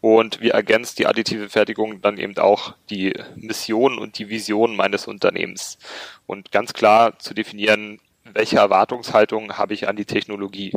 Und 0.00 0.40
wie 0.40 0.50
ergänzt 0.50 0.98
die 0.98 1.06
additive 1.06 1.48
Fertigung 1.48 2.00
dann 2.00 2.18
eben 2.18 2.36
auch 2.38 2.74
die 2.88 3.14
Mission 3.34 3.98
und 3.98 4.18
die 4.18 4.28
Vision 4.28 4.76
meines 4.76 5.06
Unternehmens. 5.06 5.78
Und 6.26 6.52
ganz 6.52 6.72
klar 6.72 7.18
zu 7.18 7.34
definieren, 7.34 8.00
welche 8.34 8.58
Erwartungshaltung 8.58 9.58
habe 9.58 9.74
ich 9.74 9.88
an 9.88 9.96
die 9.96 10.04
Technologie. 10.04 10.72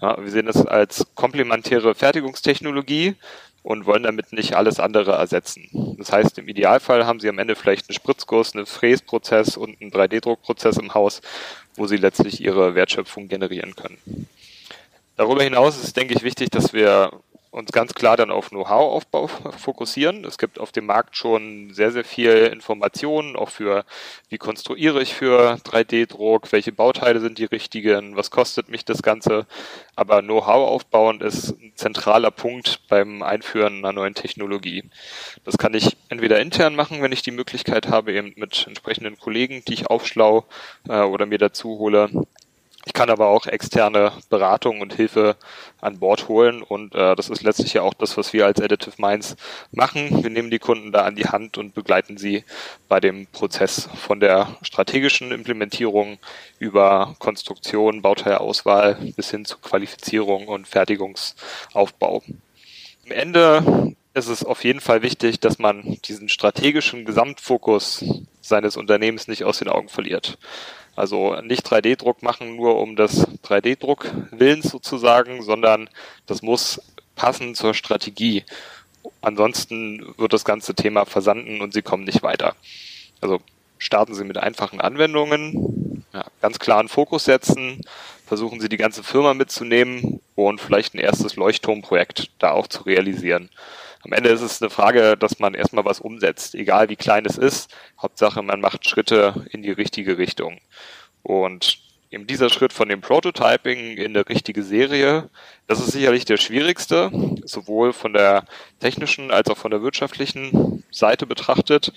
Ja, 0.00 0.22
wir 0.22 0.30
sehen 0.30 0.48
es 0.48 0.64
als 0.66 1.06
komplementäre 1.14 1.94
Fertigungstechnologie 1.94 3.16
und 3.62 3.86
wollen 3.86 4.02
damit 4.02 4.32
nicht 4.32 4.54
alles 4.54 4.80
andere 4.80 5.12
ersetzen. 5.12 5.96
Das 5.98 6.12
heißt, 6.12 6.38
im 6.38 6.48
Idealfall 6.48 7.06
haben 7.06 7.20
Sie 7.20 7.28
am 7.28 7.38
Ende 7.38 7.56
vielleicht 7.56 7.88
einen 7.88 7.94
Spritzkurs, 7.94 8.54
einen 8.54 8.66
Fräsprozess 8.66 9.56
und 9.56 9.80
einen 9.80 9.90
3D-Druckprozess 9.90 10.78
im 10.78 10.94
Haus, 10.94 11.20
wo 11.74 11.86
Sie 11.86 11.96
letztlich 11.96 12.40
Ihre 12.40 12.74
Wertschöpfung 12.74 13.28
generieren 13.28 13.74
können. 13.76 14.28
Darüber 15.16 15.42
hinaus 15.42 15.82
ist, 15.82 15.96
denke 15.96 16.14
ich, 16.14 16.22
wichtig, 16.22 16.50
dass 16.50 16.72
wir 16.72 17.12
uns 17.50 17.72
ganz 17.72 17.94
klar 17.94 18.16
dann 18.16 18.30
auf 18.30 18.50
Know-how-Aufbau 18.50 19.26
fokussieren. 19.58 20.24
Es 20.24 20.38
gibt 20.38 20.58
auf 20.60 20.70
dem 20.72 20.86
Markt 20.86 21.16
schon 21.16 21.72
sehr, 21.74 21.90
sehr 21.90 22.04
viel 22.04 22.46
Informationen, 22.52 23.36
auch 23.36 23.48
für, 23.48 23.84
wie 24.28 24.38
konstruiere 24.38 25.02
ich 25.02 25.14
für 25.14 25.54
3D-Druck, 25.64 26.52
welche 26.52 26.72
Bauteile 26.72 27.20
sind 27.20 27.38
die 27.38 27.44
richtigen, 27.44 28.16
was 28.16 28.30
kostet 28.30 28.68
mich 28.68 28.84
das 28.84 29.02
Ganze. 29.02 29.46
Aber 29.96 30.22
Know-how 30.22 30.68
aufbauen 30.68 31.20
ist 31.20 31.50
ein 31.50 31.72
zentraler 31.74 32.30
Punkt 32.30 32.82
beim 32.88 33.22
Einführen 33.22 33.78
einer 33.78 33.92
neuen 33.92 34.14
Technologie. 34.14 34.84
Das 35.44 35.58
kann 35.58 35.74
ich 35.74 35.96
entweder 36.08 36.40
intern 36.40 36.76
machen, 36.76 37.02
wenn 37.02 37.12
ich 37.12 37.22
die 37.22 37.32
Möglichkeit 37.32 37.88
habe, 37.88 38.12
eben 38.12 38.32
mit 38.36 38.66
entsprechenden 38.66 39.18
Kollegen, 39.18 39.62
die 39.66 39.74
ich 39.74 39.86
aufschlau 39.88 40.46
äh, 40.88 41.00
oder 41.02 41.26
mir 41.26 41.38
dazu 41.38 41.78
hole 41.78 42.10
ich 42.86 42.94
kann 42.94 43.10
aber 43.10 43.26
auch 43.28 43.46
externe 43.46 44.12
Beratung 44.30 44.80
und 44.80 44.94
Hilfe 44.94 45.36
an 45.82 45.98
Bord 45.98 46.28
holen 46.28 46.62
und 46.62 46.94
äh, 46.94 47.14
das 47.14 47.28
ist 47.28 47.42
letztlich 47.42 47.74
ja 47.74 47.82
auch 47.82 47.92
das, 47.92 48.16
was 48.16 48.32
wir 48.32 48.46
als 48.46 48.60
Additive 48.60 48.94
Minds 48.96 49.36
machen. 49.70 50.22
Wir 50.22 50.30
nehmen 50.30 50.50
die 50.50 50.58
Kunden 50.58 50.90
da 50.90 51.04
an 51.04 51.14
die 51.14 51.26
Hand 51.26 51.58
und 51.58 51.74
begleiten 51.74 52.16
sie 52.16 52.44
bei 52.88 52.98
dem 52.98 53.26
Prozess 53.26 53.88
von 54.06 54.18
der 54.18 54.56
strategischen 54.62 55.30
Implementierung 55.30 56.18
über 56.58 57.16
Konstruktion, 57.18 58.00
Bauteilauswahl 58.00 58.96
bis 59.14 59.30
hin 59.30 59.44
zu 59.44 59.58
Qualifizierung 59.58 60.48
und 60.48 60.66
Fertigungsaufbau. 60.66 62.22
Am 63.04 63.10
Ende 63.10 63.94
ist 64.14 64.28
es 64.28 64.44
auf 64.44 64.64
jeden 64.64 64.80
Fall 64.80 65.02
wichtig, 65.02 65.38
dass 65.40 65.58
man 65.58 65.98
diesen 66.04 66.28
strategischen 66.28 67.04
Gesamtfokus 67.04 68.04
seines 68.40 68.76
Unternehmens 68.76 69.28
nicht 69.28 69.44
aus 69.44 69.58
den 69.58 69.68
Augen 69.68 69.88
verliert. 69.88 70.38
Also 70.96 71.40
nicht 71.42 71.66
3D-Druck 71.66 72.22
machen 72.22 72.56
nur 72.56 72.78
um 72.80 72.96
des 72.96 73.26
3D-Druck 73.44 74.10
Willens 74.30 74.70
sozusagen, 74.70 75.42
sondern 75.42 75.88
das 76.26 76.42
muss 76.42 76.80
passen 77.16 77.54
zur 77.54 77.74
Strategie. 77.74 78.44
Ansonsten 79.22 80.14
wird 80.18 80.32
das 80.32 80.44
ganze 80.44 80.74
Thema 80.74 81.04
versanden 81.04 81.60
und 81.60 81.72
Sie 81.72 81.82
kommen 81.82 82.04
nicht 82.04 82.22
weiter. 82.22 82.54
Also 83.20 83.40
starten 83.78 84.14
Sie 84.14 84.24
mit 84.24 84.38
einfachen 84.38 84.80
Anwendungen, 84.80 86.04
ja, 86.12 86.24
ganz 86.40 86.58
klaren 86.58 86.88
Fokus 86.88 87.24
setzen, 87.24 87.82
versuchen 88.26 88.60
Sie 88.60 88.68
die 88.68 88.76
ganze 88.76 89.02
Firma 89.02 89.34
mitzunehmen 89.34 90.20
und 90.34 90.60
vielleicht 90.60 90.94
ein 90.94 90.98
erstes 90.98 91.36
Leuchtturmprojekt 91.36 92.30
da 92.38 92.52
auch 92.52 92.66
zu 92.66 92.82
realisieren. 92.82 93.50
Am 94.02 94.12
Ende 94.12 94.30
ist 94.30 94.40
es 94.40 94.62
eine 94.62 94.70
Frage, 94.70 95.16
dass 95.16 95.38
man 95.38 95.54
erstmal 95.54 95.84
was 95.84 96.00
umsetzt, 96.00 96.54
egal 96.54 96.88
wie 96.88 96.96
klein 96.96 97.26
es 97.26 97.36
ist. 97.36 97.74
Hauptsache, 98.00 98.42
man 98.42 98.60
macht 98.60 98.88
Schritte 98.88 99.46
in 99.50 99.62
die 99.62 99.72
richtige 99.72 100.16
Richtung. 100.16 100.58
Und 101.22 101.78
eben 102.10 102.26
dieser 102.26 102.48
Schritt 102.48 102.72
von 102.72 102.88
dem 102.88 103.02
Prototyping 103.02 103.98
in 103.98 104.16
eine 104.16 104.28
richtige 104.28 104.62
Serie, 104.62 105.28
das 105.66 105.80
ist 105.80 105.92
sicherlich 105.92 106.24
der 106.24 106.38
schwierigste, 106.38 107.10
sowohl 107.44 107.92
von 107.92 108.14
der 108.14 108.44
technischen 108.80 109.30
als 109.30 109.48
auch 109.50 109.58
von 109.58 109.70
der 109.70 109.82
wirtschaftlichen 109.82 110.82
Seite 110.90 111.26
betrachtet. 111.26 111.92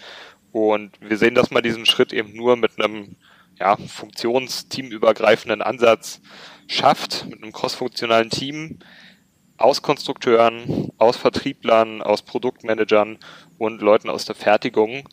Und 0.51 0.91
wir 0.99 1.17
sehen, 1.17 1.35
dass 1.35 1.51
man 1.51 1.63
diesen 1.63 1.85
Schritt 1.85 2.11
eben 2.11 2.35
nur 2.35 2.57
mit 2.57 2.79
einem 2.79 3.15
ja, 3.59 3.77
funktionsteamübergreifenden 3.77 5.61
Ansatz 5.61 6.21
schafft, 6.67 7.25
mit 7.27 7.41
einem 7.41 7.53
crossfunktionalen 7.53 8.29
Team, 8.29 8.79
aus 9.63 9.81
Konstrukteuren, 9.81 10.89
aus 10.97 11.15
Vertrieblern, 11.15 12.01
aus 12.01 12.21
Produktmanagern 12.21 13.17
und 13.57 13.81
Leuten 13.81 14.09
aus 14.09 14.25
der 14.25 14.35
Fertigung. 14.35 15.07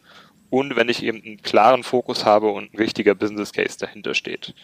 Und 0.51 0.75
wenn 0.75 0.89
ich 0.89 1.05
eben 1.05 1.23
einen 1.23 1.41
klaren 1.41 1.85
Fokus 1.85 2.25
habe 2.25 2.49
und 2.49 2.75
ein 2.75 2.77
richtiger 2.77 3.15
Business 3.15 3.53
Case 3.53 3.79
dahinter 3.79 4.13
steht. 4.15 4.55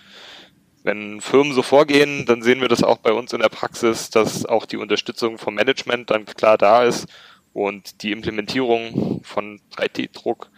Wenn 0.83 1.21
Firmen 1.21 1.53
so 1.53 1.63
vorgehen, 1.63 2.27
dann 2.27 2.43
sehen 2.43 2.61
wir 2.61 2.69
das 2.69 2.83
auch 2.83 2.99
bei 2.99 3.13
uns 3.13 3.33
in 3.33 3.41
der 3.41 3.49
Praxis, 3.49 4.11
dass 4.11 4.45
auch 4.45 4.67
die 4.67 4.77
Unterstützung 4.77 5.39
vom 5.39 5.55
Management 5.55 6.11
dann 6.11 6.25
klar 6.27 6.59
da 6.59 6.83
ist 6.83 7.07
und 7.53 8.03
die 8.03 8.11
Implementierung 8.11 9.21
von 9.23 9.61
3D-Druck 9.77 10.51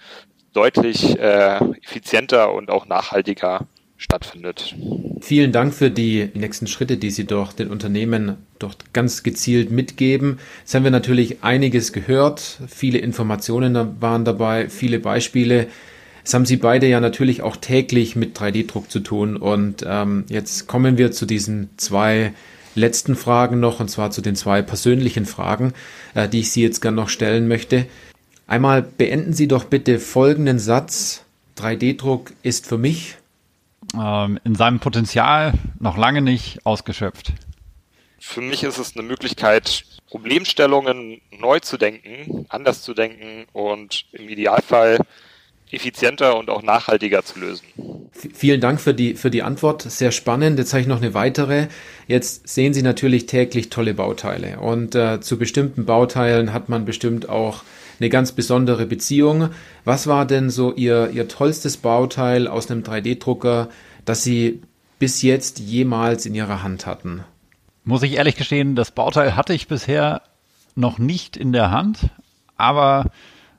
deutlich 0.55 1.19
äh, 1.19 1.59
effizienter 1.83 2.55
und 2.55 2.71
auch 2.71 2.87
nachhaltiger 2.87 3.67
stattfindet. 3.99 4.77
Vielen 5.21 5.53
Dank 5.53 5.75
für 5.75 5.91
die 5.91 6.31
nächsten 6.35 6.69
Schritte, 6.69 6.97
die 6.97 7.11
Sie 7.11 7.27
doch 7.27 7.53
den 7.53 7.69
Unternehmen 7.69 8.37
doch 8.59 8.75
ganz 8.93 9.25
gezielt 9.25 9.71
mitgeben. 9.71 10.39
Jetzt 10.61 10.75
haben 10.75 10.85
wir 10.85 10.93
natürlich 10.93 11.43
einiges 11.43 11.93
gehört, 11.93 12.61
viele 12.69 12.99
Informationen 12.99 14.01
waren 14.01 14.25
dabei, 14.25 14.69
viele 14.71 15.01
Beispiele. 15.01 15.67
Jetzt 16.19 16.33
haben 16.33 16.47
Sie 16.47 16.57
beide 16.57 16.87
ja 16.87 17.01
natürlich 17.01 17.43
auch 17.43 17.57
täglich 17.57 18.15
mit 18.15 18.39
3D-Druck 18.39 18.91
zu 18.91 19.01
tun 19.01 19.37
und 19.37 19.85
ähm, 19.87 20.25
jetzt 20.29 20.69
kommen 20.69 20.97
wir 20.97 21.11
zu 21.11 21.27
diesen 21.27 21.71
zwei 21.77 22.33
letzten 22.77 23.17
Fragen 23.17 23.59
noch 23.59 23.81
und 23.81 23.91
zwar 23.91 24.13
zu 24.13 24.23
den 24.23 24.37
zwei 24.37 24.63
persönlichen 24.63 25.27
Fragen, 25.27 25.73
äh, 26.15 26.29
die 26.29 26.41
ich 26.41 26.53
Sie 26.53 26.63
jetzt 26.63 26.81
gerne 26.81 26.97
noch 26.97 27.09
stellen 27.09 27.49
möchte. 27.49 27.87
Einmal 28.47 28.83
beenden 28.83 29.33
Sie 29.33 29.49
doch 29.49 29.65
bitte 29.65 29.99
folgenden 29.99 30.61
Satz. 30.61 31.25
3D-Druck 31.57 32.33
ist 32.43 32.67
für 32.67 32.79
mich 32.79 33.18
ähm, 33.95 34.39
in 34.45 34.55
seinem 34.55 34.81
Potenzial 34.81 35.55
noch 35.79 35.97
lange 35.97 36.23
nicht 36.23 36.65
ausgeschöpft. 36.65 37.33
Für 38.21 38.41
mich 38.41 38.65
ist 38.65 38.79
es 38.79 38.97
eine 38.97 39.07
Möglichkeit, 39.07 39.85
Problemstellungen 40.09 41.21
neu 41.31 41.61
zu 41.61 41.77
denken, 41.77 42.47
anders 42.49 42.83
zu 42.83 42.95
denken 42.95 43.47
und 43.53 44.07
im 44.13 44.29
Idealfall 44.29 44.99
effizienter 45.71 46.37
und 46.37 46.51
auch 46.51 46.63
nachhaltiger 46.63 47.25
zu 47.25 47.39
lösen. 47.41 47.65
Vielen 48.13 48.61
Dank 48.61 48.81
für 48.81 48.95
die, 48.95 49.15
für 49.15 49.31
die 49.31 49.43
Antwort. 49.43 49.83
Sehr 49.83 50.13
spannend. 50.13 50.59
Jetzt 50.59 50.73
habe 50.73 50.81
ich 50.81 50.87
noch 50.87 51.01
eine 51.01 51.15
weitere. 51.15 51.69
Jetzt 52.07 52.49
sehen 52.49 52.75
Sie 52.75 52.83
natürlich 52.83 53.27
täglich 53.27 53.71
tolle 53.71 53.95
Bauteile. 53.95 54.61
Und 54.61 54.95
äh, 54.95 55.21
zu 55.21 55.39
bestimmten 55.39 55.85
Bauteilen 55.85 56.53
hat 56.53 56.69
man 56.69 56.85
bestimmt 56.85 57.29
auch 57.29 57.63
eine 58.01 58.09
ganz 58.09 58.33
besondere 58.33 58.87
Beziehung. 58.87 59.51
Was 59.85 60.07
war 60.07 60.27
denn 60.27 60.51
so 60.51 60.73
Ihr, 60.73 61.11
Ihr 61.11 61.29
tollstes 61.29 61.77
Bauteil 61.77 62.49
aus 62.49 62.71
einem 62.71 62.83
3D-Drucker, 62.83 63.69
das 64.05 64.23
Sie 64.23 64.63
bis 64.99 65.23
jetzt 65.23 65.59
jemals 65.59 66.27
in 66.27 66.35
Ihrer 66.35 66.63
Hand 66.63 66.87
hatten? 66.87 67.25
Muss 67.85 68.03
ich 68.03 68.15
ehrlich 68.15 68.37
gestehen, 68.37 68.77
das 68.77 68.91
Bauteil 68.91 69.37
hatte 69.37 69.55
ich 69.55 69.69
bisher 69.69 70.23
noch 70.75 70.99
nicht 70.99 71.37
in 71.37 71.53
der 71.53 71.71
Hand, 71.71 72.11
aber 72.57 73.07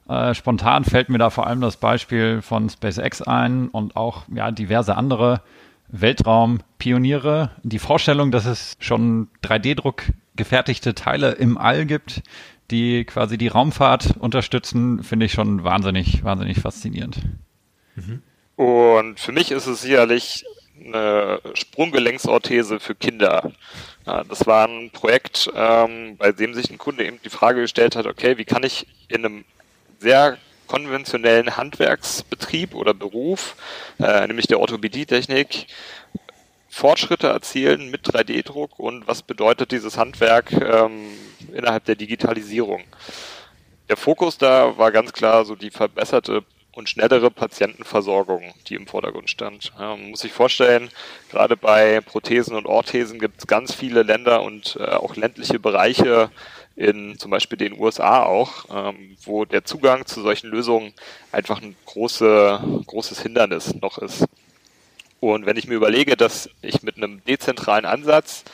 äh, 0.10 0.34
spontan 0.34 0.86
fällt 0.86 1.10
mir 1.10 1.20
da 1.20 1.30
vor 1.30 1.46
allem 1.46 1.62
das 1.62 1.78
Beispiel 1.78 2.42
von 2.42 2.68
SpaceX 2.68 3.22
ein 3.22 3.68
und 3.68 3.96
auch 3.96 4.24
ja, 4.34 4.50
diverse 4.50 4.98
andere 4.98 5.42
Weltraumpioniere. 5.88 7.52
Die 7.62 7.80
Vorstellung, 7.80 8.32
dass 8.32 8.46
es 8.46 8.76
schon 8.80 9.28
3D-Druck 9.44 10.04
gefertigte 10.36 10.96
Teile 10.96 11.34
im 11.34 11.58
All 11.60 11.86
gibt, 11.86 12.24
die 12.72 13.06
quasi 13.06 13.38
die 13.38 13.50
Raumfahrt 13.50 14.18
unterstützen, 14.18 15.04
finde 15.04 15.28
ich 15.28 15.34
schon 15.34 15.64
wahnsinnig, 15.64 16.24
wahnsinnig 16.24 16.60
faszinierend. 16.60 17.20
Mhm. 17.96 18.24
Und 18.56 19.20
für 19.20 19.32
mich 19.32 19.52
ist 19.52 19.68
es 19.68 19.82
sicherlich 19.82 20.44
eine 20.84 21.40
Sprunggelenksorthese 21.54 22.80
für 22.80 22.96
Kinder. 22.96 23.52
Das 24.06 24.48
war 24.48 24.68
ein 24.68 24.90
Projekt, 24.92 25.52
ähm, 25.54 26.18
bei 26.18 26.32
dem 26.32 26.54
sich 26.54 26.72
ein 26.72 26.78
Kunde 26.78 27.06
eben 27.06 27.20
die 27.24 27.30
Frage 27.30 27.62
gestellt 27.62 27.96
hat, 27.96 28.08
okay, 28.08 28.38
wie 28.38 28.46
kann 28.46 28.64
ich 28.64 28.88
in 29.08 29.26
einem 29.26 29.46
sehr 30.00 30.38
konventionellen 30.68 31.58
Handwerksbetrieb 31.58 32.76
oder 32.76 32.94
Beruf, 32.94 33.56
äh, 34.00 34.28
nämlich 34.28 34.48
der 34.48 34.60
Orthopädietechnik, 34.60 35.68
Fortschritte 36.70 37.28
erzielen 37.28 37.90
mit 37.90 38.06
3D-Druck 38.06 38.78
und 38.78 39.08
was 39.08 39.24
bedeutet 39.24 39.72
dieses 39.72 39.98
Handwerk 39.98 40.52
ähm, 40.52 41.10
innerhalb 41.54 41.86
der 41.86 41.96
Digitalisierung. 41.96 42.84
Der 43.90 43.98
Fokus 43.98 44.38
da 44.38 44.78
war 44.78 44.92
ganz 44.92 45.12
klar 45.12 45.46
so 45.46 45.56
die 45.56 45.72
verbesserte 45.72 46.44
und 46.72 46.90
schnellere 46.90 47.32
Patientenversorgung, 47.32 48.54
die 48.68 48.76
im 48.76 48.88
Vordergrund 48.88 49.30
stand. 49.30 49.72
Ja, 49.78 49.96
man 49.96 50.12
muss 50.12 50.22
sich 50.22 50.32
vorstellen, 50.32 50.90
gerade 51.30 51.58
bei 51.58 52.02
Prothesen 52.02 52.56
und 52.56 52.66
Orthesen 52.66 53.20
gibt 53.20 53.40
es 53.40 53.48
ganz 53.48 53.74
viele 53.74 54.04
Länder 54.04 54.44
und 54.44 54.78
äh, 54.80 54.86
auch 54.86 55.16
ländliche 55.16 55.60
Bereiche 55.60 56.30
in 56.76 57.18
zum 57.20 57.32
Beispiel 57.32 57.58
den 57.58 57.78
USA 57.78 58.24
auch, 58.24 58.66
ähm, 58.74 59.18
wo 59.24 59.44
der 59.44 59.66
Zugang 59.66 60.06
zu 60.06 60.22
solchen 60.22 60.50
Lösungen 60.50 60.94
einfach 61.32 61.62
ein 61.62 61.76
große, 61.86 62.84
großes 62.88 63.22
Hindernis 63.22 63.76
noch 63.82 63.98
ist. 63.98 64.26
Und 65.20 65.46
wenn 65.46 65.58
ich 65.58 65.68
mir 65.68 65.76
überlege, 65.76 66.16
dass 66.16 66.50
ich 66.62 66.82
mit 66.82 66.96
einem 66.96 67.22
dezentralen 67.26 67.86
Ansatz 67.86 68.46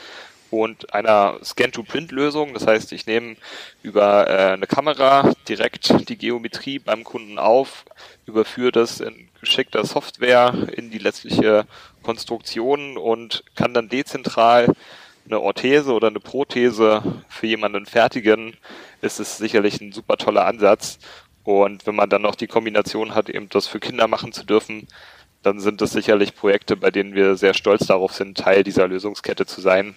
und 0.64 0.94
einer 0.94 1.38
Scan-to-Print-Lösung, 1.44 2.54
das 2.54 2.68
heißt, 2.68 2.92
ich 2.92 3.06
nehme 3.06 3.36
über 3.84 4.30
äh, 4.30 4.54
eine 4.54 4.68
Kamera 4.68 5.34
direkt 5.48 6.10
die 6.10 6.18
Geometrie 6.18 6.80
beim 6.80 7.04
Kunden 7.04 7.38
auf, 7.38 7.86
überführe 8.26 8.72
das 8.72 9.00
in 9.00 9.30
geschickter 9.40 9.86
Software 9.86 10.54
in 10.76 10.92
die 10.92 10.98
letztliche 10.98 11.66
Konstruktion 12.04 12.98
und 12.98 13.44
kann 13.56 13.74
dann 13.74 13.90
dezentral 13.90 14.74
eine 15.26 15.40
Orthese 15.40 15.92
oder 15.92 16.08
eine 16.08 16.20
Prothese 16.20 17.02
für 17.30 17.48
jemanden 17.48 17.86
fertigen, 17.86 18.56
ist 19.02 19.20
es 19.20 19.38
sicherlich 19.38 19.82
ein 19.82 19.92
super 19.92 20.18
toller 20.18 20.46
Ansatz. 20.46 21.00
Und 21.44 21.86
wenn 21.86 21.96
man 21.96 22.10
dann 22.10 22.22
noch 22.22 22.36
die 22.36 22.48
Kombination 22.48 23.14
hat, 23.14 23.30
eben 23.30 23.50
das 23.50 23.68
für 23.68 23.80
Kinder 23.80 24.08
machen 24.08 24.34
zu 24.34 24.44
dürfen, 24.44 24.88
dann 25.42 25.60
sind 25.60 25.82
das 25.82 25.92
sicherlich 25.92 26.36
Projekte, 26.36 26.76
bei 26.76 26.90
denen 26.90 27.14
wir 27.14 27.36
sehr 27.36 27.54
stolz 27.54 27.86
darauf 27.86 28.14
sind, 28.14 28.38
Teil 28.38 28.64
dieser 28.64 28.88
Lösungskette 28.88 29.46
zu 29.46 29.62
sein 29.62 29.96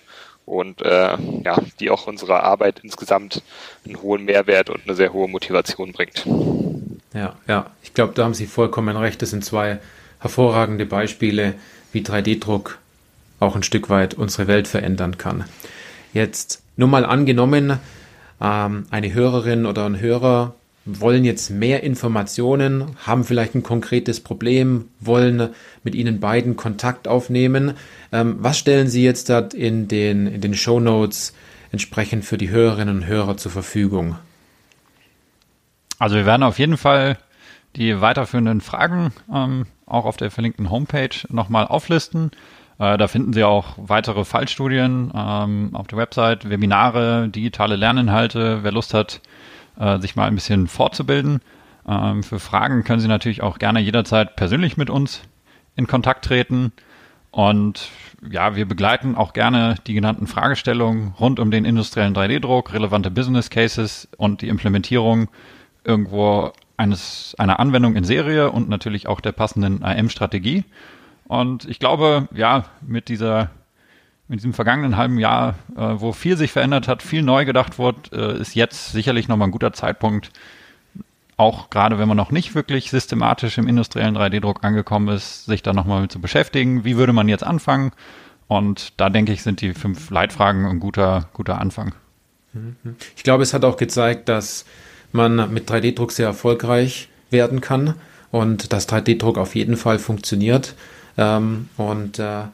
und 0.49 0.83
äh, 0.83 1.17
ja, 1.45 1.59
die 1.79 1.91
auch 1.91 2.07
unserer 2.07 2.43
Arbeit 2.43 2.81
insgesamt 2.83 3.43
einen 3.85 4.01
hohen 4.03 4.25
Mehrwert 4.25 4.71
und 4.71 4.81
eine 4.85 4.95
sehr 4.95 5.13
hohe 5.13 5.29
Motivation 5.29 5.93
bringt. 5.93 6.27
Ja, 7.15 7.37
ja, 7.47 7.67
ich 7.83 7.95
glaube, 7.95 8.15
da 8.15 8.25
haben 8.25 8.35
Sie 8.35 8.47
vollkommen 8.47 8.97
recht. 8.97 9.21
Das 9.23 9.31
sind 9.31 9.45
zwei 9.45 9.79
hervorragende 10.21 10.87
Beispiele, 10.87 11.55
wie 11.93 12.01
3D-Druck 12.01 12.79
auch 13.41 13.55
ein 13.55 13.63
Stück 13.63 13.89
weit 13.89 14.15
unsere 14.15 14.47
Welt 14.49 14.69
verändern 14.69 15.19
kann. 15.19 15.45
Jetzt 16.13 16.63
nur 16.77 16.89
mal 16.89 17.05
angenommen, 17.05 17.79
ähm, 18.41 18.87
eine 18.91 19.13
Hörerin 19.13 19.67
oder 19.67 19.87
ein 19.87 20.01
Hörer 20.01 20.55
wollen 20.89 21.25
jetzt 21.25 21.51
mehr 21.51 21.83
Informationen, 21.83 22.97
haben 23.07 23.25
vielleicht 23.25 23.55
ein 23.55 23.63
konkretes 23.63 24.21
Problem, 24.21 24.89
wollen 25.01 25.51
mit 25.85 25.95
Ihnen 25.95 26.21
beiden 26.21 26.57
Kontakt 26.57 27.07
aufnehmen. 27.07 27.75
Ähm, 28.11 28.37
was 28.41 28.59
stellen 28.59 28.89
Sie 28.89 29.05
jetzt 29.05 29.29
da 29.29 29.41
in 29.41 29.89
den, 29.89 30.27
in 30.27 30.41
den 30.41 30.55
Show 30.55 30.81
Notes 30.81 31.35
entsprechend 31.73 32.25
für 32.25 32.39
die 32.39 32.49
Hörerinnen 32.49 32.97
und 32.97 33.07
Hörer 33.07 33.37
zur 33.37 33.53
Verfügung? 33.53 34.17
Also 35.99 36.17
wir 36.17 36.27
werden 36.27 36.43
auf 36.43 36.59
jeden 36.59 36.77
Fall 36.77 37.19
die 37.77 38.01
weiterführenden 38.01 38.61
Fragen 38.61 39.13
ähm, 39.33 39.67
auch 39.85 40.07
auf 40.07 40.17
der 40.17 40.31
verlinkten 40.31 40.71
Homepage 40.71 41.11
nochmal 41.29 41.67
auflisten. 41.67 42.31
Äh, 42.79 42.97
da 42.97 43.09
finden 43.09 43.33
Sie 43.33 43.45
auch 43.45 43.75
weitere 43.77 44.25
Fallstudien 44.25 45.13
ähm, 45.15 45.71
auf 45.75 45.87
der 45.87 45.99
Website, 45.99 46.49
Webinare, 46.49 47.29
digitale 47.29 47.77
Lerninhalte. 47.77 48.61
Wer 48.63 48.73
Lust 48.73 48.95
hat, 48.95 49.21
äh, 49.79 49.99
sich 49.99 50.17
mal 50.17 50.27
ein 50.27 50.35
bisschen 50.35 50.67
fortzubilden. 50.67 51.41
Ähm, 51.87 52.23
für 52.23 52.39
Fragen 52.39 52.85
können 52.85 53.01
Sie 53.01 53.09
natürlich 53.09 53.43
auch 53.43 53.59
gerne 53.59 53.81
jederzeit 53.81 54.37
persönlich 54.37 54.77
mit 54.77 54.91
uns 54.91 55.23
in 55.77 55.87
Kontakt 55.87 56.25
treten. 56.25 56.73
Und 57.31 57.91
ja, 58.29 58.57
wir 58.57 58.67
begleiten 58.67 59.15
auch 59.15 59.33
gerne 59.33 59.77
die 59.87 59.95
genannten 59.95 60.27
Fragestellungen 60.27 61.15
rund 61.21 61.39
um 61.41 61.51
den 61.51 61.65
industriellen 61.65 62.15
3D-Druck, 62.15 62.73
relevante 62.73 63.11
Business 63.11 63.51
Cases 63.51 64.09
und 64.17 64.43
die 64.43 64.49
Implementierung 64.49 65.29
irgendwo 65.85 66.53
eines, 66.77 67.35
einer 67.39 67.61
Anwendung 67.61 67.97
in 67.97 68.05
Serie 68.05 68.51
und 68.51 68.69
natürlich 68.69 69.09
auch 69.09 69.21
der 69.21 69.33
passenden 69.33 69.83
AM-Strategie. 69.83 70.65
Und 71.27 71.67
ich 71.69 71.79
glaube, 71.79 72.29
ja, 72.33 72.65
mit 72.81 73.09
dieser, 73.09 73.51
mit 74.29 74.41
diesem 74.41 74.53
vergangenen 74.53 74.97
halben 74.97 75.19
Jahr, 75.19 75.55
äh, 75.77 75.81
wo 75.97 76.13
viel 76.13 76.37
sich 76.37 76.53
verändert 76.53 76.87
hat, 76.87 77.03
viel 77.03 77.23
neu 77.23 77.45
gedacht 77.45 77.79
wurde, 77.79 78.01
äh, 78.13 78.41
ist 78.41 78.55
jetzt 78.55 78.93
sicherlich 78.93 79.27
nochmal 79.27 79.49
ein 79.49 79.53
guter 79.53 79.73
Zeitpunkt, 79.73 80.31
auch 81.39 81.71
gerade 81.71 81.99
wenn 81.99 82.09
man 82.09 82.17
noch 82.17 82.31
nicht 82.31 82.55
wirklich 82.55 82.91
systematisch 82.91 83.59
im 83.59 83.69
industriellen 83.69 84.17
3D-Druck 84.17 84.65
angekommen 84.65 85.09
ist, 85.09 85.47
sich 85.47 85.63
da 85.63 85.73
nochmal 85.73 86.03
mit 86.03 86.13
zu 86.13 86.21
beschäftigen. 86.21 86.85
Wie 86.85 86.97
würde 86.97 87.13
man 87.13 87.29
jetzt 87.29 87.45
anfangen? 87.45 87.93
Und 88.49 89.01
da 89.01 89.09
denke 89.09 89.33
ich, 89.33 89.43
sind 89.43 89.61
die 89.61 89.73
fünf 89.73 90.11
Leitfragen 90.11 90.67
ein 90.67 90.81
guter, 90.81 91.29
guter 91.33 91.61
Anfang. 91.61 91.95
Ich 93.15 93.23
glaube, 93.23 93.43
es 93.43 93.55
hat 93.55 93.65
auch 93.65 93.77
gezeigt, 93.77 94.29
dass 94.29 94.65
man 95.13 95.53
mit 95.53 95.71
3D-Druck 95.71 96.13
sehr 96.13 96.27
erfolgreich 96.27 97.09
werden 97.31 97.61
kann 97.61 97.95
und 98.31 98.73
dass 98.73 98.89
3D-Druck 98.89 99.39
auf 99.39 99.55
jeden 99.55 99.77
Fall 99.77 99.99
funktioniert. 99.99 100.75
Ähm, 101.17 101.69
und 101.77 102.19
äh, 102.19 102.45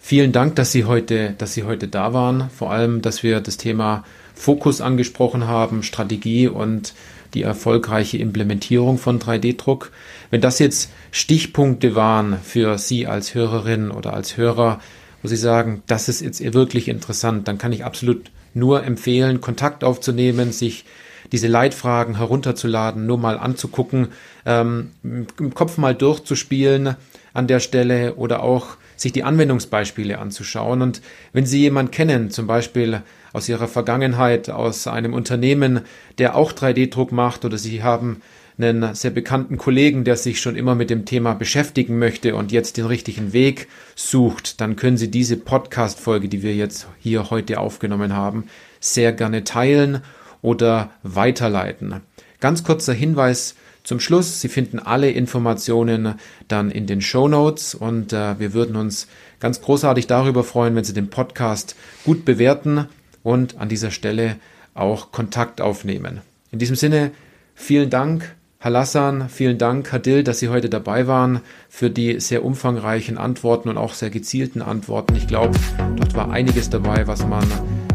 vielen 0.00 0.32
Dank, 0.32 0.56
dass 0.56 0.72
Sie 0.72 0.84
heute, 0.84 1.34
dass 1.38 1.54
Sie 1.54 1.64
heute 1.64 1.88
da 1.88 2.12
waren. 2.12 2.50
Vor 2.50 2.72
allem, 2.72 3.02
dass 3.02 3.22
wir 3.22 3.40
das 3.40 3.56
Thema 3.56 4.04
Fokus 4.34 4.80
angesprochen 4.80 5.46
haben, 5.46 5.82
Strategie 5.82 6.48
und 6.48 6.94
die 7.34 7.42
erfolgreiche 7.42 8.18
Implementierung 8.18 8.98
von 8.98 9.20
3D-Druck. 9.20 9.92
Wenn 10.30 10.40
das 10.40 10.58
jetzt 10.58 10.90
Stichpunkte 11.12 11.94
waren 11.94 12.38
für 12.42 12.78
Sie 12.78 13.06
als 13.06 13.34
Hörerin 13.34 13.90
oder 13.90 14.14
als 14.14 14.36
Hörer, 14.36 14.80
wo 15.22 15.28
Sie 15.28 15.36
sagen, 15.36 15.82
das 15.86 16.08
ist 16.08 16.22
jetzt 16.22 16.42
wirklich 16.54 16.88
interessant, 16.88 17.46
dann 17.46 17.58
kann 17.58 17.72
ich 17.72 17.84
absolut 17.84 18.30
nur 18.54 18.84
empfehlen, 18.84 19.40
Kontakt 19.40 19.84
aufzunehmen, 19.84 20.50
sich 20.52 20.84
diese 21.32 21.46
Leitfragen 21.46 22.16
herunterzuladen, 22.16 23.06
nur 23.06 23.18
mal 23.18 23.38
anzugucken, 23.38 24.08
ähm, 24.46 24.90
im 25.02 25.54
Kopf 25.54 25.78
mal 25.78 25.94
durchzuspielen 25.94 26.96
an 27.32 27.46
der 27.46 27.60
Stelle 27.60 28.14
oder 28.14 28.42
auch 28.42 28.76
sich 29.00 29.12
die 29.12 29.24
Anwendungsbeispiele 29.24 30.18
anzuschauen. 30.18 30.82
Und 30.82 31.00
wenn 31.32 31.46
Sie 31.46 31.60
jemanden 31.60 31.90
kennen, 31.90 32.30
zum 32.30 32.46
Beispiel 32.46 33.02
aus 33.32 33.48
Ihrer 33.48 33.66
Vergangenheit, 33.66 34.50
aus 34.50 34.86
einem 34.86 35.14
Unternehmen, 35.14 35.80
der 36.18 36.36
auch 36.36 36.52
3D-Druck 36.52 37.10
macht 37.10 37.44
oder 37.44 37.56
Sie 37.56 37.82
haben 37.82 38.20
einen 38.58 38.94
sehr 38.94 39.10
bekannten 39.10 39.56
Kollegen, 39.56 40.04
der 40.04 40.16
sich 40.16 40.38
schon 40.38 40.54
immer 40.54 40.74
mit 40.74 40.90
dem 40.90 41.06
Thema 41.06 41.32
beschäftigen 41.32 41.98
möchte 41.98 42.34
und 42.34 42.52
jetzt 42.52 42.76
den 42.76 42.84
richtigen 42.84 43.32
Weg 43.32 43.68
sucht, 43.94 44.60
dann 44.60 44.76
können 44.76 44.98
Sie 44.98 45.10
diese 45.10 45.38
Podcast-Folge, 45.38 46.28
die 46.28 46.42
wir 46.42 46.54
jetzt 46.54 46.86
hier 46.98 47.30
heute 47.30 47.58
aufgenommen 47.58 48.14
haben, 48.14 48.44
sehr 48.78 49.14
gerne 49.14 49.44
teilen 49.44 50.02
oder 50.42 50.90
weiterleiten. 51.02 52.02
Ganz 52.40 52.62
kurzer 52.62 52.92
Hinweis 52.92 53.54
zum 53.90 53.98
Schluss. 53.98 54.40
Sie 54.40 54.48
finden 54.48 54.78
alle 54.78 55.10
Informationen 55.10 56.14
dann 56.46 56.70
in 56.70 56.86
den 56.86 57.00
Show 57.00 57.26
Notes 57.26 57.74
und 57.74 58.12
äh, 58.12 58.38
wir 58.38 58.52
würden 58.52 58.76
uns 58.76 59.08
ganz 59.40 59.60
großartig 59.62 60.06
darüber 60.06 60.44
freuen, 60.44 60.76
wenn 60.76 60.84
Sie 60.84 60.92
den 60.92 61.10
Podcast 61.10 61.74
gut 62.04 62.24
bewerten 62.24 62.86
und 63.24 63.58
an 63.58 63.68
dieser 63.68 63.90
Stelle 63.90 64.36
auch 64.74 65.10
Kontakt 65.10 65.60
aufnehmen. 65.60 66.20
In 66.52 66.60
diesem 66.60 66.76
Sinne, 66.76 67.10
vielen 67.56 67.90
Dank, 67.90 68.36
Herr 68.58 68.70
Lassan, 68.70 69.28
vielen 69.28 69.58
Dank, 69.58 69.90
Herr 69.90 69.98
Dill, 69.98 70.22
dass 70.22 70.38
Sie 70.38 70.50
heute 70.50 70.68
dabei 70.68 71.08
waren 71.08 71.40
für 71.68 71.90
die 71.90 72.20
sehr 72.20 72.44
umfangreichen 72.44 73.18
Antworten 73.18 73.68
und 73.68 73.76
auch 73.76 73.94
sehr 73.94 74.10
gezielten 74.10 74.62
Antworten. 74.62 75.16
Ich 75.16 75.26
glaube, 75.26 75.58
dort 75.96 76.14
war 76.14 76.30
einiges 76.30 76.70
dabei, 76.70 77.08
was 77.08 77.26
man 77.26 77.44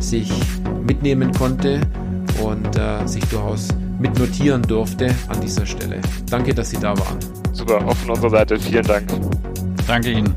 sich 0.01 0.29
mitnehmen 0.85 1.31
konnte 1.31 1.79
und 2.43 2.77
äh, 2.77 3.07
sich 3.07 3.23
durchaus 3.29 3.69
mitnotieren 3.99 4.61
durfte 4.61 5.13
an 5.27 5.39
dieser 5.41 5.65
Stelle. 5.65 6.01
Danke, 6.29 6.53
dass 6.53 6.69
Sie 6.69 6.77
da 6.77 6.97
waren. 6.97 7.19
Super, 7.53 7.85
auch 7.85 7.95
von 7.95 8.11
unserer 8.11 8.29
Seite 8.29 8.59
vielen 8.59 8.85
Dank. 8.85 9.07
Danke 9.87 10.11
Ihnen. 10.11 10.35